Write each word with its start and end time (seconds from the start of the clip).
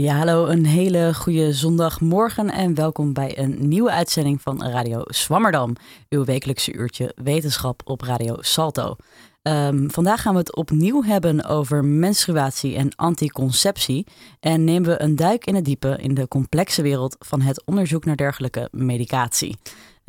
Ja, 0.00 0.16
hallo, 0.16 0.46
een 0.46 0.66
hele 0.66 1.14
goede 1.14 1.52
zondagmorgen 1.52 2.50
en 2.50 2.74
welkom 2.74 3.12
bij 3.12 3.38
een 3.38 3.68
nieuwe 3.68 3.90
uitzending 3.90 4.42
van 4.42 4.64
Radio 4.64 5.02
Swammerdam, 5.04 5.76
uw 6.08 6.24
wekelijkse 6.24 6.72
uurtje 6.72 7.12
wetenschap 7.22 7.80
op 7.84 8.00
Radio 8.00 8.36
Salto. 8.38 8.96
Ehm, 9.42 9.88
vandaag 9.88 10.22
gaan 10.22 10.32
we 10.32 10.38
het 10.38 10.56
opnieuw 10.56 11.02
hebben 11.02 11.44
over 11.44 11.84
menstruatie 11.84 12.76
en 12.76 12.94
anticonceptie 12.96 14.06
en 14.40 14.64
nemen 14.64 14.90
we 14.90 15.02
een 15.02 15.16
duik 15.16 15.46
in 15.46 15.54
het 15.54 15.64
diepe 15.64 15.98
in 16.00 16.14
de 16.14 16.28
complexe 16.28 16.82
wereld 16.82 17.16
van 17.18 17.40
het 17.40 17.64
onderzoek 17.64 18.04
naar 18.04 18.16
dergelijke 18.16 18.68
medicatie. 18.72 19.56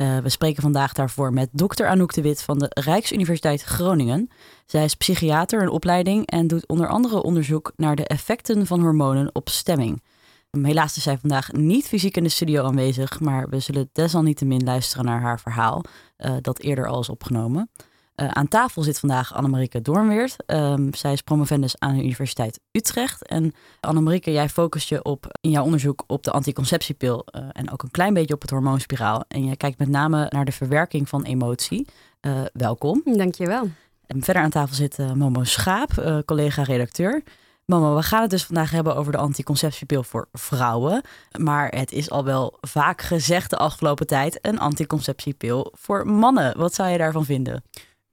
Uh, 0.02 0.18
we 0.18 0.28
spreken 0.28 0.62
vandaag 0.62 0.92
daarvoor 0.92 1.32
met 1.32 1.48
dokter 1.52 1.88
Anouk 1.88 2.14
de 2.14 2.22
Wit 2.22 2.42
van 2.42 2.58
de 2.58 2.66
Rijksuniversiteit 2.68 3.62
Groningen. 3.62 4.30
Zij 4.66 4.84
is 4.84 4.94
psychiater 4.94 5.62
in 5.62 5.68
opleiding 5.68 6.26
en 6.26 6.46
doet 6.46 6.66
onder 6.66 6.88
andere 6.88 7.22
onderzoek 7.22 7.72
naar 7.76 7.96
de 7.96 8.06
effecten 8.06 8.66
van 8.66 8.80
hormonen 8.80 9.34
op 9.34 9.48
stemming. 9.48 10.02
Helaas 10.50 10.96
is 10.96 11.02
zij 11.02 11.18
vandaag 11.18 11.52
niet 11.52 11.88
fysiek 11.88 12.16
in 12.16 12.22
de 12.22 12.28
studio 12.28 12.64
aanwezig, 12.64 13.20
maar 13.20 13.48
we 13.48 13.58
zullen 13.58 13.88
desalniettemin 13.92 14.64
luisteren 14.64 15.04
naar 15.04 15.20
haar 15.20 15.40
verhaal, 15.40 15.84
uh, 16.18 16.32
dat 16.40 16.58
eerder 16.58 16.86
al 16.86 17.00
is 17.00 17.08
opgenomen. 17.08 17.70
Uh, 18.16 18.28
aan 18.28 18.48
tafel 18.48 18.82
zit 18.82 18.98
vandaag 18.98 19.34
Annemarieke 19.34 19.82
Doornweert. 19.82 20.36
Um, 20.46 20.94
zij 20.94 21.12
is 21.12 21.22
promovendus 21.22 21.78
aan 21.78 21.96
de 21.96 22.02
Universiteit 22.02 22.60
Utrecht. 22.70 23.26
En 23.26 23.54
Annemarieke, 23.80 24.32
jij 24.32 24.48
focust 24.48 24.88
je 24.88 25.02
op, 25.02 25.26
in 25.40 25.50
jouw 25.50 25.64
onderzoek 25.64 26.04
op 26.06 26.22
de 26.22 26.30
anticonceptiepil 26.30 27.26
uh, 27.30 27.44
en 27.52 27.70
ook 27.70 27.82
een 27.82 27.90
klein 27.90 28.14
beetje 28.14 28.34
op 28.34 28.40
het 28.40 28.50
hormoonspiraal. 28.50 29.24
En 29.28 29.44
jij 29.44 29.56
kijkt 29.56 29.78
met 29.78 29.88
name 29.88 30.26
naar 30.28 30.44
de 30.44 30.52
verwerking 30.52 31.08
van 31.08 31.22
emotie. 31.22 31.86
Uh, 32.20 32.40
welkom. 32.52 33.02
Dankjewel. 33.04 33.68
En 34.06 34.22
verder 34.22 34.42
aan 34.42 34.50
tafel 34.50 34.74
zit 34.74 34.98
Momo 35.14 35.44
Schaap, 35.44 36.22
collega-redacteur. 36.24 37.22
Momo, 37.64 37.94
we 37.94 38.02
gaan 38.02 38.20
het 38.20 38.30
dus 38.30 38.44
vandaag 38.44 38.70
hebben 38.70 38.96
over 38.96 39.12
de 39.12 39.18
anticonceptiepil 39.18 40.02
voor 40.02 40.28
vrouwen. 40.32 41.02
Maar 41.38 41.68
het 41.68 41.92
is 41.92 42.10
al 42.10 42.24
wel 42.24 42.58
vaak 42.60 43.02
gezegd 43.02 43.50
de 43.50 43.56
afgelopen 43.56 44.06
tijd 44.06 44.38
een 44.42 44.58
anticonceptiepil 44.58 45.72
voor 45.74 46.06
mannen. 46.06 46.58
Wat 46.58 46.74
zou 46.74 46.90
je 46.90 46.98
daarvan 46.98 47.24
vinden? 47.24 47.62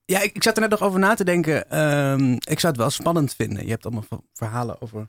Ja, 0.09 0.21
ik, 0.21 0.35
ik, 0.35 0.43
zat 0.43 0.55
er 0.55 0.61
net 0.61 0.69
nog 0.69 0.81
over 0.81 0.99
na 0.99 1.13
te 1.13 1.23
denken. 1.23 1.79
Um, 1.79 2.33
ik 2.33 2.59
zou 2.59 2.73
het 2.73 2.77
wel 2.77 2.89
spannend 2.89 3.33
vinden. 3.33 3.63
Je 3.63 3.69
hebt 3.69 3.85
allemaal 3.85 4.05
verhalen 4.33 4.81
over 4.81 5.07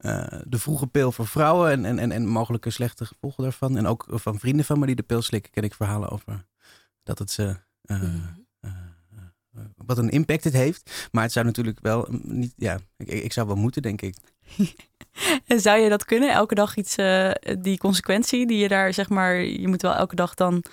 uh, 0.00 0.24
de 0.44 0.58
vroege 0.58 0.86
pil 0.86 1.12
voor 1.12 1.26
vrouwen 1.26 1.70
en, 1.70 1.84
en, 1.84 1.98
en, 1.98 2.12
en, 2.12 2.26
mogelijke 2.26 2.70
slechte 2.70 3.04
gevolgen 3.04 3.42
daarvan. 3.42 3.76
En 3.76 3.86
ook 3.86 4.06
van 4.08 4.38
vrienden 4.38 4.64
van 4.64 4.78
me 4.78 4.86
die 4.86 4.94
de 4.94 5.02
pil 5.02 5.22
slikken, 5.22 5.52
ken 5.52 5.62
ik 5.62 5.74
verhalen 5.74 6.10
over 6.10 6.46
dat 7.02 7.18
het 7.18 7.30
ze. 7.30 7.56
Uh, 7.86 8.02
uh, 8.60 8.70
wat 9.76 9.98
een 9.98 10.10
impact 10.10 10.44
het 10.44 10.52
heeft. 10.52 11.08
Maar 11.12 11.22
het 11.22 11.32
zou 11.32 11.46
natuurlijk 11.46 11.78
wel 11.80 12.06
niet. 12.10 12.52
Ja, 12.56 12.78
ik, 12.96 13.08
ik 13.08 13.32
zou 13.32 13.46
wel 13.46 13.56
moeten, 13.56 13.82
denk 13.82 14.02
ik. 14.02 14.16
en 15.46 15.60
zou 15.60 15.78
je 15.78 15.88
dat 15.88 16.04
kunnen? 16.04 16.32
Elke 16.32 16.54
dag 16.54 16.76
iets, 16.76 16.96
die 17.58 17.78
consequentie 17.78 18.46
die 18.46 18.58
je 18.58 18.68
daar 18.68 18.94
zeg 18.94 19.08
maar. 19.08 19.34
Je 19.34 19.68
moet 19.68 19.82
wel 19.82 19.94
elke 19.94 20.14
dag 20.14 20.34
dan 20.34 20.64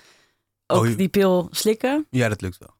ook 0.72 0.85
oh, 0.85 0.97
die 0.97 1.09
pil 1.09 1.47
slikken? 1.52 2.07
Ja, 2.09 2.30
dat 2.30 2.41
lukt 2.41 2.57
wel. 2.57 2.77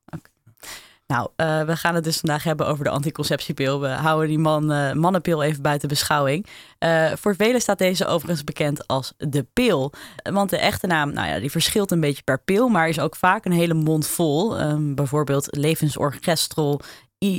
Nou, 1.14 1.30
uh, 1.38 1.62
we 1.62 1.76
gaan 1.76 1.96
het 1.96 2.04
dus 2.04 2.18
vandaag 2.18 2.44
hebben 2.44 2.68
over 2.68 2.84
de 2.84 2.90
anticonceptiepil. 2.90 3.82
We 3.82 3.88
houden 3.88 4.28
die 4.28 4.40
man, 4.40 4.72
uh, 4.72 4.94
mannenpil 4.94 5.44
even 5.44 5.62
buiten 5.62 5.88
beschouwing. 5.88 6.46
Uh, 6.80 7.12
voor 7.16 7.36
velen 7.36 7.62
staat 7.62 7.78
deze 7.78 8.06
overigens 8.06 8.44
bekend 8.44 8.88
als 8.88 9.14
de 9.18 9.46
pil. 9.54 9.94
Want 10.24 10.50
de 10.50 10.58
echte 10.58 10.88
naam, 10.88 11.14
nou 11.14 11.28
ja, 11.28 11.40
die 11.40 11.52
verschilt 11.52 11.92
een 11.92 12.00
beetje 12.00 12.24
per 12.24 12.42
pil, 12.44 12.68
maar 12.68 12.90
is 12.90 13.00
ook 13.00 13.16
vaak 13.16 13.46
een 13.46 13.52
hele 13.52 13.74
mond 13.74 14.08
vol. 14.08 14.62
Um, 14.62 14.96
bijvoorbeeld 14.96 15.48
levensorgestrol, 15.58 16.80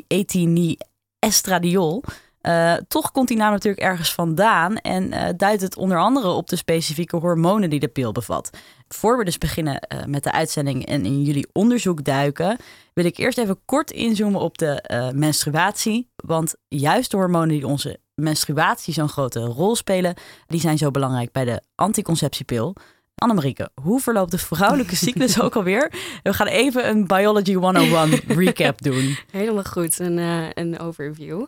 ethiniestradiol. 0.06 2.04
Uh, 2.42 2.74
toch 2.88 3.10
komt 3.10 3.28
die 3.28 3.36
naam 3.36 3.52
natuurlijk 3.52 3.82
ergens 3.82 4.14
vandaan 4.14 4.76
en 4.76 5.12
uh, 5.12 5.28
duidt 5.36 5.62
het 5.62 5.76
onder 5.76 5.98
andere 5.98 6.28
op 6.28 6.48
de 6.48 6.56
specifieke 6.56 7.16
hormonen 7.16 7.70
die 7.70 7.80
de 7.80 7.88
pil 7.88 8.12
bevat. 8.12 8.50
Voor 8.88 9.18
we 9.18 9.24
dus 9.24 9.38
beginnen 9.38 9.86
uh, 9.88 10.04
met 10.04 10.24
de 10.24 10.32
uitzending 10.32 10.86
en 10.86 11.04
in 11.04 11.22
jullie 11.22 11.48
onderzoek 11.52 12.04
duiken, 12.04 12.58
wil 12.94 13.04
ik 13.04 13.16
eerst 13.16 13.38
even 13.38 13.60
kort 13.64 13.90
inzoomen 13.90 14.40
op 14.40 14.58
de 14.58 15.10
menstruatie. 15.14 16.10
Want 16.16 16.54
juist 16.68 17.10
de 17.10 17.16
hormonen 17.16 17.48
die 17.48 17.66
onze 17.66 17.98
menstruatie 18.14 18.94
zo'n 18.94 19.08
grote 19.08 19.40
rol 19.40 19.76
spelen, 19.76 20.14
die 20.46 20.60
zijn 20.60 20.78
zo 20.78 20.90
belangrijk 20.90 21.32
bij 21.32 21.44
de 21.44 21.62
anticonceptiepil. 21.74 22.74
Annemarieke, 23.14 23.70
hoe 23.82 24.00
verloopt 24.00 24.30
de 24.30 24.38
vrouwelijke 24.38 24.96
cyclus 25.06 25.40
ook 25.40 25.56
alweer? 25.56 25.92
We 26.22 26.32
gaan 26.32 26.46
even 26.46 26.88
een 26.88 27.06
Biology 27.06 27.54
101 27.54 28.20
recap 28.44 28.82
doen. 28.82 29.16
Helemaal 29.30 29.64
goed, 29.64 29.98
een, 29.98 30.18
een 30.54 30.78
overview. 30.78 31.44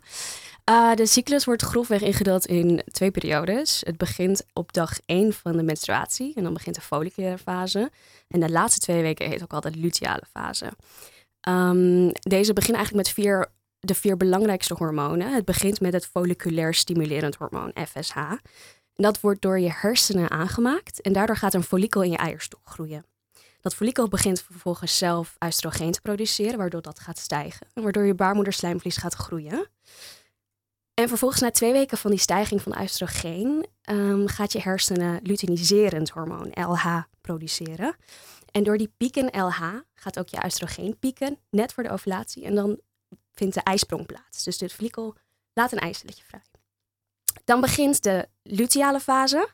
Uh, 0.73 0.95
de 0.95 1.07
cyclus 1.07 1.45
wordt 1.45 1.63
grofweg 1.63 2.01
ingedeeld 2.01 2.47
in 2.47 2.83
twee 2.93 3.11
periodes. 3.11 3.83
Het 3.85 3.97
begint 3.97 4.45
op 4.53 4.73
dag 4.73 4.99
1 5.07 5.33
van 5.33 5.57
de 5.57 5.63
menstruatie 5.63 6.35
en 6.35 6.43
dan 6.43 6.53
begint 6.53 6.75
de 6.75 6.81
folliculaire 6.81 7.39
fase. 7.39 7.91
En 8.29 8.41
de 8.41 8.51
laatste 8.51 8.81
twee 8.81 9.03
weken 9.03 9.29
heet 9.29 9.43
ook 9.43 9.53
altijd 9.53 9.77
luteale 9.77 10.23
fase. 10.31 10.73
Um, 11.49 12.13
deze 12.13 12.53
beginnen 12.53 12.81
eigenlijk 12.81 13.07
met 13.07 13.15
vier, 13.15 13.47
de 13.79 13.95
vier 13.95 14.17
belangrijkste 14.17 14.75
hormonen. 14.75 15.33
Het 15.33 15.45
begint 15.45 15.81
met 15.81 15.93
het 15.93 16.07
folliculair 16.07 16.75
stimulerend 16.75 17.35
hormoon, 17.35 17.73
FSH. 17.89 18.17
En 18.17 18.41
dat 18.95 19.21
wordt 19.21 19.43
door 19.43 19.59
je 19.61 19.73
hersenen 19.73 20.31
aangemaakt 20.31 21.01
en 21.01 21.13
daardoor 21.13 21.37
gaat 21.37 21.55
een 21.55 21.63
follikel 21.63 22.03
in 22.03 22.11
je 22.11 22.17
eierstok 22.17 22.61
groeien. 22.65 23.05
Dat 23.61 23.75
follikel 23.75 24.09
begint 24.09 24.43
vervolgens 24.43 24.99
zelf 24.99 25.37
oestrogeen 25.45 25.93
te 25.93 26.01
produceren, 26.01 26.59
waardoor 26.59 26.83
dat 26.83 27.01
gaat 27.01 27.19
stijgen. 27.19 27.67
En 27.75 27.83
waardoor 27.83 28.05
je 28.05 28.15
baarmoederslijmvlies 28.15 28.97
gaat 28.97 29.15
groeien. 29.15 29.69
En 31.03 31.09
vervolgens 31.09 31.41
na 31.41 31.51
twee 31.51 31.73
weken 31.73 31.99
van 31.99 32.11
die 32.11 32.21
stijging 32.21 32.63
van 32.63 32.81
oestrogeen 32.81 33.67
um, 33.91 34.29
gaat 34.29 34.53
je 34.53 34.61
hersenen 34.61 35.21
luteiniserend 35.23 36.11
hormoon 36.11 36.51
LH 36.55 37.03
produceren. 37.21 37.97
En 38.51 38.63
door 38.63 38.79
die 38.79 38.93
pieken 38.97 39.41
LH 39.41 39.61
gaat 39.95 40.19
ook 40.19 40.29
je 40.29 40.45
oestrogeen 40.45 40.99
pieken, 40.99 41.39
net 41.51 41.73
voor 41.73 41.83
de 41.83 41.91
ovulatie. 41.91 42.45
En 42.45 42.55
dan 42.55 42.81
vindt 43.33 43.55
de 43.55 43.61
ijsprong 43.61 44.07
plaats. 44.07 44.45
Dus 44.45 44.59
dit 44.59 44.73
follikel 44.73 45.15
laat 45.53 45.73
een 45.73 45.79
eicelletje 45.79 46.25
vrij. 46.25 46.43
Dan 47.45 47.61
begint 47.61 48.03
de 48.03 48.29
luteale 48.43 49.01
fase. 49.01 49.49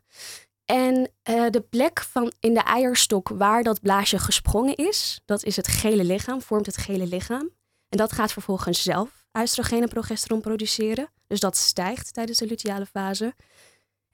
En 0.65 1.11
uh, 1.31 1.51
de 1.51 1.61
plek 1.61 2.01
van 2.01 2.33
in 2.41 2.55
de 2.55 2.63
eierstok 2.63 3.29
waar 3.29 3.63
dat 3.63 3.81
blaasje 3.81 4.19
gesprongen 4.19 4.77
is, 4.77 5.21
dat 5.25 5.45
is 5.45 5.57
het 5.57 5.69
gele 5.69 6.05
lichaam, 6.05 6.43
vormt 6.43 6.67
het 6.67 6.77
gele 6.77 7.07
lichaam. 7.07 7.51
En 7.89 7.99
dat 7.99 8.13
gaat 8.13 8.33
vervolgens 8.33 8.83
zelf 8.83 9.27
oestrogeen 9.33 9.83
en 9.83 9.89
progesteron 9.89 10.41
produceren. 10.41 11.09
Dus 11.29 11.41
dat 11.41 11.57
stijgt 11.57 12.15
tijdens 12.15 12.39
de 12.39 12.47
luteale 12.47 12.87
fase. 12.87 13.35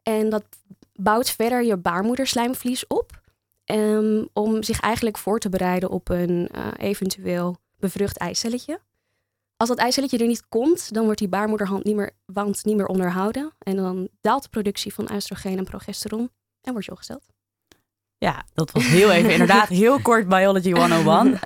En 0.03 0.31
dat 0.31 0.45
bouwt 0.93 1.31
verder 1.31 1.65
je 1.65 1.77
baarmoederslijmvlies 1.77 2.87
op. 2.87 3.23
Um, 3.67 4.29
om 4.33 4.63
zich 4.63 4.81
eigenlijk 4.81 5.19
voor 5.19 5.39
te 5.39 5.49
bereiden 5.49 5.91
op 5.91 6.09
een 6.09 6.49
uh, 6.55 6.67
eventueel 6.77 7.57
bevrucht 7.79 8.17
eicelletje. 8.17 8.81
Als 9.57 9.69
dat 9.69 9.79
eicelletje 9.79 10.19
er 10.19 10.27
niet 10.27 10.49
komt, 10.49 10.95
dan 10.95 11.05
wordt 11.05 11.19
die 11.19 11.29
baarmoederwand 11.29 11.85
niet 11.85 11.97
meer, 11.97 12.11
wand 12.25 12.65
niet 12.65 12.77
meer 12.77 12.87
onderhouden. 12.87 13.53
En 13.59 13.77
dan 13.77 14.09
daalt 14.21 14.43
de 14.43 14.49
productie 14.49 14.95
van 14.95 15.13
oestrogeen 15.13 15.59
en 15.59 15.65
progesteron 15.65 16.31
en 16.61 16.73
wordt 16.73 16.87
je 16.87 16.91
opgesteld. 16.91 17.25
Ja, 18.19 18.45
dat 18.55 18.71
was 18.71 18.87
heel 18.87 19.11
even 19.11 19.33
inderdaad 19.39 19.69
heel 19.69 20.01
kort 20.01 20.29
Biology 20.29 20.73
101. 20.73 21.39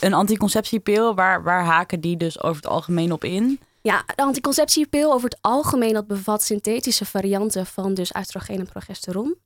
Een 0.00 0.14
anticonceptiepil, 0.14 1.14
waar, 1.14 1.42
waar 1.42 1.64
haken 1.64 2.00
die 2.00 2.16
dus 2.16 2.42
over 2.42 2.56
het 2.56 2.70
algemeen 2.70 3.12
op 3.12 3.24
in? 3.24 3.60
Ja, 3.86 4.04
de 4.14 4.22
anticonceptiepil 4.22 5.12
over 5.12 5.28
het 5.28 5.38
algemeen 5.40 5.92
dat 5.92 6.06
bevat 6.06 6.42
synthetische 6.42 7.04
varianten 7.04 7.66
van 7.66 7.94
dus 7.94 8.14
oestrogeen 8.14 8.58
en 8.58 8.66
progesteron. 8.66 9.36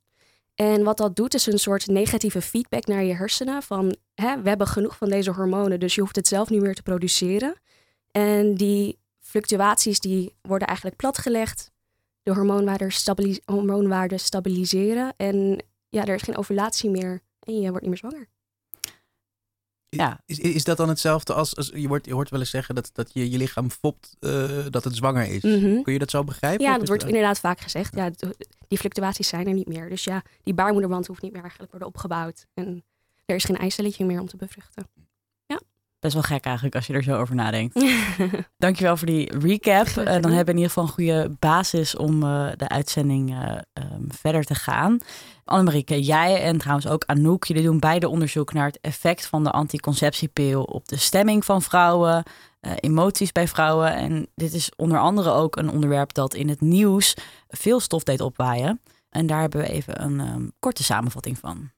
En 0.55 0.83
wat 0.83 0.97
dat 0.97 1.15
doet 1.15 1.33
is 1.33 1.45
een 1.45 1.59
soort 1.59 1.87
negatieve 1.87 2.41
feedback 2.41 2.85
naar 2.85 3.03
je 3.03 3.13
hersenen 3.13 3.63
van 3.63 3.95
hè, 4.13 4.41
we 4.41 4.49
hebben 4.49 4.67
genoeg 4.67 4.97
van 4.97 5.09
deze 5.09 5.31
hormonen, 5.31 5.79
dus 5.79 5.95
je 5.95 6.01
hoeft 6.01 6.15
het 6.15 6.27
zelf 6.27 6.49
niet 6.49 6.61
meer 6.61 6.75
te 6.75 6.83
produceren. 6.83 7.55
En 8.11 8.55
die 8.55 8.99
fluctuaties 9.19 9.99
die 9.99 10.35
worden 10.41 10.67
eigenlijk 10.67 10.97
platgelegd. 10.97 11.71
De 12.23 12.33
hormoonwaarden, 12.33 12.91
hormoonwaarden 13.45 14.19
stabiliseren 14.19 15.13
en 15.17 15.65
ja, 15.89 16.05
er 16.05 16.15
is 16.15 16.21
geen 16.21 16.37
ovulatie 16.37 16.89
meer 16.89 17.21
en 17.39 17.61
je 17.61 17.69
wordt 17.69 17.81
niet 17.81 17.89
meer 17.89 18.11
zwanger. 18.11 18.29
Ja. 19.97 20.19
Is, 20.25 20.39
is 20.39 20.63
dat 20.63 20.77
dan 20.77 20.89
hetzelfde 20.89 21.33
als, 21.33 21.55
als 21.55 21.71
je, 21.75 21.87
wordt, 21.87 22.05
je 22.05 22.13
hoort 22.13 22.29
wel 22.29 22.39
eens 22.39 22.49
zeggen 22.49 22.75
dat, 22.75 22.89
dat 22.93 23.09
je, 23.13 23.29
je 23.29 23.37
lichaam 23.37 23.69
fopt 23.69 24.15
uh, 24.19 24.49
dat 24.69 24.83
het 24.83 24.95
zwanger 24.95 25.27
is? 25.27 25.43
Mm 25.43 25.83
Kun 25.83 25.93
je 25.93 25.99
dat 25.99 26.09
zo 26.09 26.23
begrijpen? 26.23 26.65
Ja, 26.65 26.77
dat 26.77 26.87
wordt 26.87 27.05
inderdaad 27.05 27.39
vaak 27.39 27.59
gezegd. 27.59 27.95
Ja, 27.95 28.11
die 28.67 28.77
fluctuaties 28.77 29.27
zijn 29.27 29.47
er 29.47 29.53
niet 29.53 29.67
meer. 29.67 29.89
Dus 29.89 30.03
ja, 30.03 30.23
die 30.43 30.53
baarmoederwand 30.53 31.07
hoeft 31.07 31.21
niet 31.21 31.31
meer 31.31 31.41
eigenlijk 31.41 31.71
worden 31.71 31.89
opgebouwd. 31.89 32.45
En 32.53 32.83
er 33.25 33.35
is 33.35 33.43
geen 33.43 33.57
eicelletje 33.57 34.05
meer 34.05 34.19
om 34.19 34.27
te 34.27 34.37
bevruchten. 34.37 34.87
Ja. 35.45 35.61
Best 35.99 36.13
wel 36.13 36.23
gek 36.23 36.45
eigenlijk 36.45 36.75
als 36.75 36.87
je 36.87 36.93
er 36.93 37.03
zo 37.03 37.19
over 37.19 37.35
nadenkt. 37.35 37.85
Dankjewel 38.57 38.97
voor 38.97 39.07
die 39.07 39.37
recap. 39.37 39.87
Uh, 39.87 39.93
dan 39.95 40.05
hebben 40.05 40.45
we 40.45 40.51
in 40.51 40.57
ieder 40.57 40.67
geval 40.67 40.83
een 40.83 40.89
goede 40.89 41.35
basis 41.39 41.95
om 41.95 42.23
uh, 42.23 42.49
de 42.57 42.67
uitzending 42.67 43.29
uh, 43.29 43.57
um, 43.73 44.07
verder 44.07 44.43
te 44.43 44.55
gaan. 44.55 44.99
Annemarieke, 45.51 46.01
jij 46.01 46.41
en 46.41 46.57
trouwens 46.57 46.87
ook 46.87 47.03
Anouk, 47.05 47.45
jullie 47.45 47.63
doen 47.63 47.79
beide 47.79 48.09
onderzoek 48.09 48.53
naar 48.53 48.65
het 48.65 48.79
effect 48.81 49.25
van 49.25 49.43
de 49.43 49.51
anticonceptiepil 49.51 50.63
op 50.63 50.87
de 50.87 50.97
stemming 50.97 51.45
van 51.45 51.61
vrouwen. 51.61 52.23
emoties 52.79 53.31
bij 53.31 53.47
vrouwen. 53.47 53.95
En 53.95 54.27
dit 54.35 54.53
is 54.53 54.71
onder 54.75 54.99
andere 54.99 55.31
ook 55.31 55.55
een 55.55 55.69
onderwerp 55.69 56.13
dat 56.13 56.33
in 56.33 56.49
het 56.49 56.61
nieuws 56.61 57.13
veel 57.47 57.79
stof 57.79 58.03
deed 58.03 58.21
opwaaien. 58.21 58.81
En 59.09 59.27
daar 59.27 59.41
hebben 59.41 59.59
we 59.59 59.69
even 59.69 60.03
een 60.03 60.19
ehm, 60.19 60.47
korte 60.59 60.83
samenvatting 60.83 61.37
van. 61.37 61.71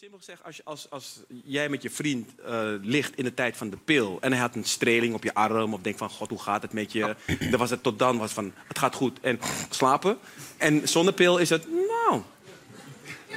Simpel 0.00 0.18
gezegd, 0.18 0.44
als, 0.44 0.64
als, 0.64 0.90
als 0.90 1.20
jij 1.44 1.68
met 1.68 1.82
je 1.82 1.90
vriend 1.90 2.30
uh, 2.40 2.72
ligt 2.82 3.16
in 3.16 3.24
de 3.24 3.34
tijd 3.34 3.56
van 3.56 3.70
de 3.70 3.76
pil 3.76 4.18
en 4.20 4.32
hij 4.32 4.40
had 4.40 4.54
een 4.54 4.64
streling 4.64 5.14
op 5.14 5.24
je 5.24 5.34
arm 5.34 5.74
of 5.74 5.80
denkt 5.80 5.98
van 5.98 6.10
god 6.10 6.28
hoe 6.28 6.42
gaat 6.42 6.62
het 6.62 6.72
met 6.72 6.92
je, 6.92 7.16
dan 7.50 7.58
was 7.58 7.70
het 7.70 7.82
tot 7.82 7.98
dan 7.98 8.18
was 8.18 8.32
van 8.32 8.52
het 8.68 8.78
gaat 8.78 8.94
goed 8.94 9.20
en 9.20 9.40
slapen. 9.70 10.18
En 10.56 10.88
zonder 10.88 11.14
pil 11.14 11.38
is 11.38 11.50
het 11.50 11.66
nou, 11.70 12.22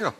ja, 0.02 0.14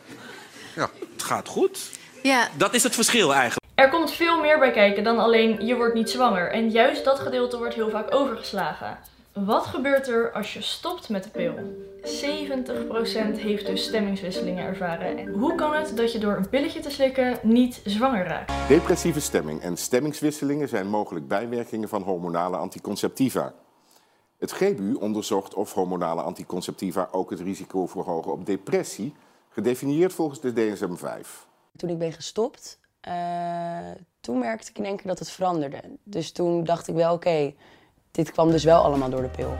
ja. 0.75 0.89
het 1.13 1.23
gaat 1.23 1.47
goed. 1.47 1.91
Ja. 2.21 2.47
Dat 2.57 2.73
is 2.73 2.83
het 2.83 2.95
verschil 2.95 3.33
eigenlijk. 3.33 3.61
Er 3.75 3.89
komt 3.89 4.11
veel 4.11 4.39
meer 4.39 4.59
bij 4.59 4.71
kijken 4.71 5.03
dan 5.03 5.19
alleen 5.19 5.65
je 5.65 5.75
wordt 5.75 5.93
niet 5.93 6.09
zwanger 6.09 6.51
en 6.51 6.69
juist 6.69 7.03
dat 7.03 7.19
gedeelte 7.19 7.57
wordt 7.57 7.73
heel 7.73 7.89
vaak 7.89 8.13
overgeslagen. 8.13 8.97
Wat 9.33 9.65
gebeurt 9.65 10.07
er 10.07 10.31
als 10.31 10.53
je 10.53 10.61
stopt 10.61 11.09
met 11.09 11.23
de 11.23 11.29
pil? 11.29 11.53
70% 12.03 13.39
heeft 13.39 13.65
dus 13.65 13.83
stemmingswisselingen 13.83 14.65
ervaren. 14.65 15.17
En 15.17 15.27
hoe 15.27 15.55
kan 15.55 15.73
het 15.73 15.97
dat 15.97 16.11
je 16.11 16.19
door 16.19 16.35
een 16.35 16.49
pilletje 16.49 16.79
te 16.79 16.89
slikken 16.89 17.39
niet 17.41 17.81
zwanger 17.85 18.25
raakt? 18.25 18.51
Depressieve 18.67 19.19
stemming 19.19 19.61
en 19.61 19.77
stemmingswisselingen 19.77 20.69
zijn 20.69 20.87
mogelijk 20.87 21.27
bijwerkingen 21.27 21.89
van 21.89 22.01
hormonale 22.01 22.57
anticonceptiva. 22.57 23.53
Het 24.37 24.51
GBU 24.51 24.93
onderzocht 24.93 25.53
of 25.53 25.73
hormonale 25.73 26.21
anticonceptiva 26.21 27.09
ook 27.11 27.29
het 27.29 27.39
risico 27.39 27.87
verhogen 27.87 28.31
op 28.31 28.45
depressie, 28.45 29.13
gedefinieerd 29.53 30.13
volgens 30.13 30.41
de 30.41 30.53
DSM-5. 30.53 31.27
Toen 31.75 31.89
ik 31.89 31.97
ben 31.97 32.13
gestopt, 32.13 32.79
uh, 33.07 33.77
toen 34.19 34.39
merkte 34.39 34.69
ik 34.69 34.77
in 34.77 34.85
één 34.85 34.95
keer 34.95 35.07
dat 35.07 35.19
het 35.19 35.29
veranderde. 35.29 35.81
Dus 36.03 36.31
toen 36.31 36.63
dacht 36.63 36.87
ik 36.87 36.95
wel, 36.95 37.13
oké, 37.13 37.53
dit 38.11 38.31
kwam 38.31 38.51
dus 38.51 38.63
wel 38.63 38.83
allemaal 38.83 39.09
door 39.09 39.21
de 39.21 39.29
pil. 39.29 39.57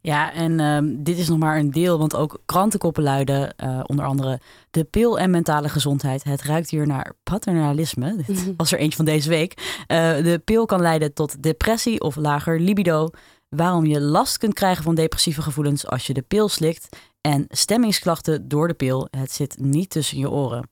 Ja, 0.00 0.32
en 0.32 0.58
uh, 0.58 0.96
dit 1.04 1.18
is 1.18 1.28
nog 1.28 1.38
maar 1.38 1.58
een 1.58 1.70
deel, 1.70 1.98
want 1.98 2.16
ook 2.16 2.40
krantenkoppen 2.44 3.02
luiden, 3.02 3.54
uh, 3.64 3.80
onder 3.86 4.04
andere 4.04 4.40
de 4.70 4.84
pil 4.84 5.18
en 5.18 5.30
mentale 5.30 5.68
gezondheid. 5.68 6.24
Het 6.24 6.42
ruikt 6.42 6.70
hier 6.70 6.86
naar 6.86 7.12
paternalisme. 7.22 8.16
Dit 8.26 8.52
was 8.56 8.72
er 8.72 8.78
eentje 8.78 8.96
van 8.96 9.04
deze 9.04 9.28
week. 9.28 9.54
Uh, 9.56 10.16
de 10.16 10.40
pil 10.44 10.66
kan 10.66 10.80
leiden 10.80 11.14
tot 11.14 11.42
depressie 11.42 12.00
of 12.00 12.16
lager 12.16 12.60
libido. 12.60 13.10
Waarom 13.48 13.86
je 13.86 14.00
last 14.00 14.38
kunt 14.38 14.54
krijgen 14.54 14.84
van 14.84 14.94
depressieve 14.94 15.42
gevoelens 15.42 15.86
als 15.86 16.06
je 16.06 16.14
de 16.14 16.22
pil 16.22 16.48
slikt. 16.48 16.96
En 17.20 17.44
stemmingsklachten 17.48 18.48
door 18.48 18.68
de 18.68 18.74
pil. 18.74 19.08
Het 19.10 19.32
zit 19.32 19.58
niet 19.58 19.90
tussen 19.90 20.18
je 20.18 20.30
oren 20.30 20.68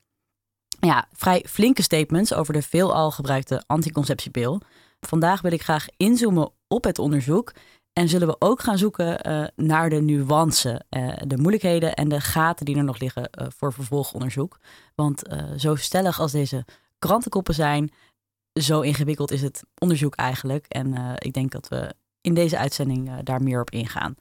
ja, 0.80 1.08
vrij 1.12 1.44
flinke 1.48 1.82
statements 1.82 2.34
over 2.34 2.52
de 2.52 2.62
veelal 2.62 3.10
gebruikte 3.10 3.62
anticonceptiepil. 3.66 4.60
Vandaag 5.00 5.40
wil 5.40 5.52
ik 5.52 5.62
graag 5.62 5.86
inzoomen 5.96 6.50
op 6.68 6.84
het 6.84 6.98
onderzoek 6.98 7.52
en 7.92 8.08
zullen 8.08 8.28
we 8.28 8.36
ook 8.38 8.60
gaan 8.60 8.78
zoeken 8.78 9.28
uh, 9.28 9.46
naar 9.54 9.90
de 9.90 10.00
nuance, 10.00 10.84
uh, 10.90 11.12
de 11.26 11.36
moeilijkheden 11.36 11.94
en 11.94 12.08
de 12.08 12.20
gaten 12.20 12.66
die 12.66 12.76
er 12.76 12.84
nog 12.84 12.98
liggen 12.98 13.28
uh, 13.30 13.46
voor 13.56 13.72
vervolgonderzoek. 13.72 14.58
Want 14.94 15.22
zo 15.56 15.74
stellig 15.74 16.20
als 16.20 16.32
deze 16.32 16.64
krantenkoppen 16.98 17.54
zijn, 17.54 17.90
zo 18.60 18.80
ingewikkeld 18.80 19.30
is 19.30 19.42
het 19.42 19.62
onderzoek 19.78 20.14
eigenlijk. 20.14 20.66
En 20.66 21.16
ik 21.18 21.32
denk 21.32 21.50
dat 21.50 21.68
we 21.68 21.94
in 22.26 22.34
deze 22.34 22.58
uitzending 22.58 23.20
daar 23.22 23.42
meer 23.42 23.60
op 23.60 23.70
ingaan. 23.70 24.16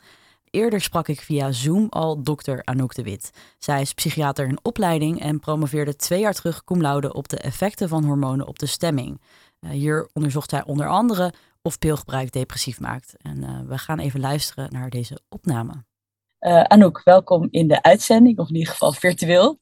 Eerder 0.49 0.81
sprak 0.81 1.07
ik 1.07 1.21
via 1.21 1.51
Zoom 1.51 1.87
al 1.89 2.23
dokter 2.23 2.61
Anouk 2.63 2.95
de 2.95 3.03
Wit. 3.03 3.31
Zij 3.57 3.81
is 3.81 3.93
psychiater 3.93 4.47
in 4.47 4.59
opleiding 4.61 5.21
en 5.21 5.39
promoveerde 5.39 5.95
twee 5.95 6.19
jaar 6.19 6.33
terug 6.33 6.63
cum 6.63 6.81
laude 6.81 7.13
op 7.13 7.27
de 7.27 7.37
effecten 7.37 7.89
van 7.89 8.03
hormonen 8.03 8.47
op 8.47 8.59
de 8.59 8.65
stemming. 8.65 9.21
Uh, 9.59 9.71
hier 9.71 10.09
onderzocht 10.13 10.49
zij 10.49 10.63
onder 10.63 10.87
andere 10.87 11.33
of 11.61 11.79
pilgebruik 11.79 12.31
depressief 12.31 12.79
maakt. 12.79 13.15
En 13.17 13.37
uh, 13.37 13.59
we 13.67 13.77
gaan 13.77 13.99
even 13.99 14.19
luisteren 14.19 14.71
naar 14.71 14.89
deze 14.89 15.19
opname. 15.29 15.73
Uh, 16.39 16.61
Anouk, 16.61 17.01
welkom 17.03 17.47
in 17.51 17.67
de 17.67 17.83
uitzending, 17.83 18.39
of 18.39 18.49
in 18.49 18.55
ieder 18.55 18.71
geval 18.71 18.93
virtueel. 18.93 19.59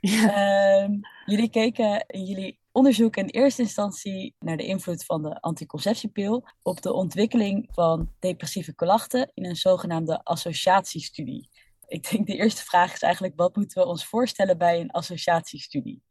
Ja. 0.00 0.88
jullie 1.26 1.50
keken 1.50 2.04
in 2.06 2.24
jullie 2.24 2.58
onderzoek 2.74 3.16
in 3.16 3.26
eerste 3.26 3.62
instantie 3.62 4.34
naar 4.38 4.56
de 4.56 4.66
invloed 4.66 5.04
van 5.04 5.22
de 5.22 5.40
anticonceptiepil 5.40 6.44
op 6.62 6.82
de 6.82 6.92
ontwikkeling 6.92 7.68
van 7.72 8.10
depressieve 8.18 8.74
klachten 8.74 9.30
in 9.34 9.44
een 9.44 9.56
zogenaamde 9.56 10.24
associatiestudie. 10.24 11.48
Ik 11.86 12.10
denk 12.10 12.26
de 12.26 12.36
eerste 12.36 12.64
vraag 12.64 12.92
is 12.92 13.02
eigenlijk, 13.02 13.32
wat 13.36 13.56
moeten 13.56 13.82
we 13.82 13.88
ons 13.88 14.06
voorstellen 14.06 14.58
bij 14.58 14.80
een 14.80 14.90
associatiestudie? 14.90 16.02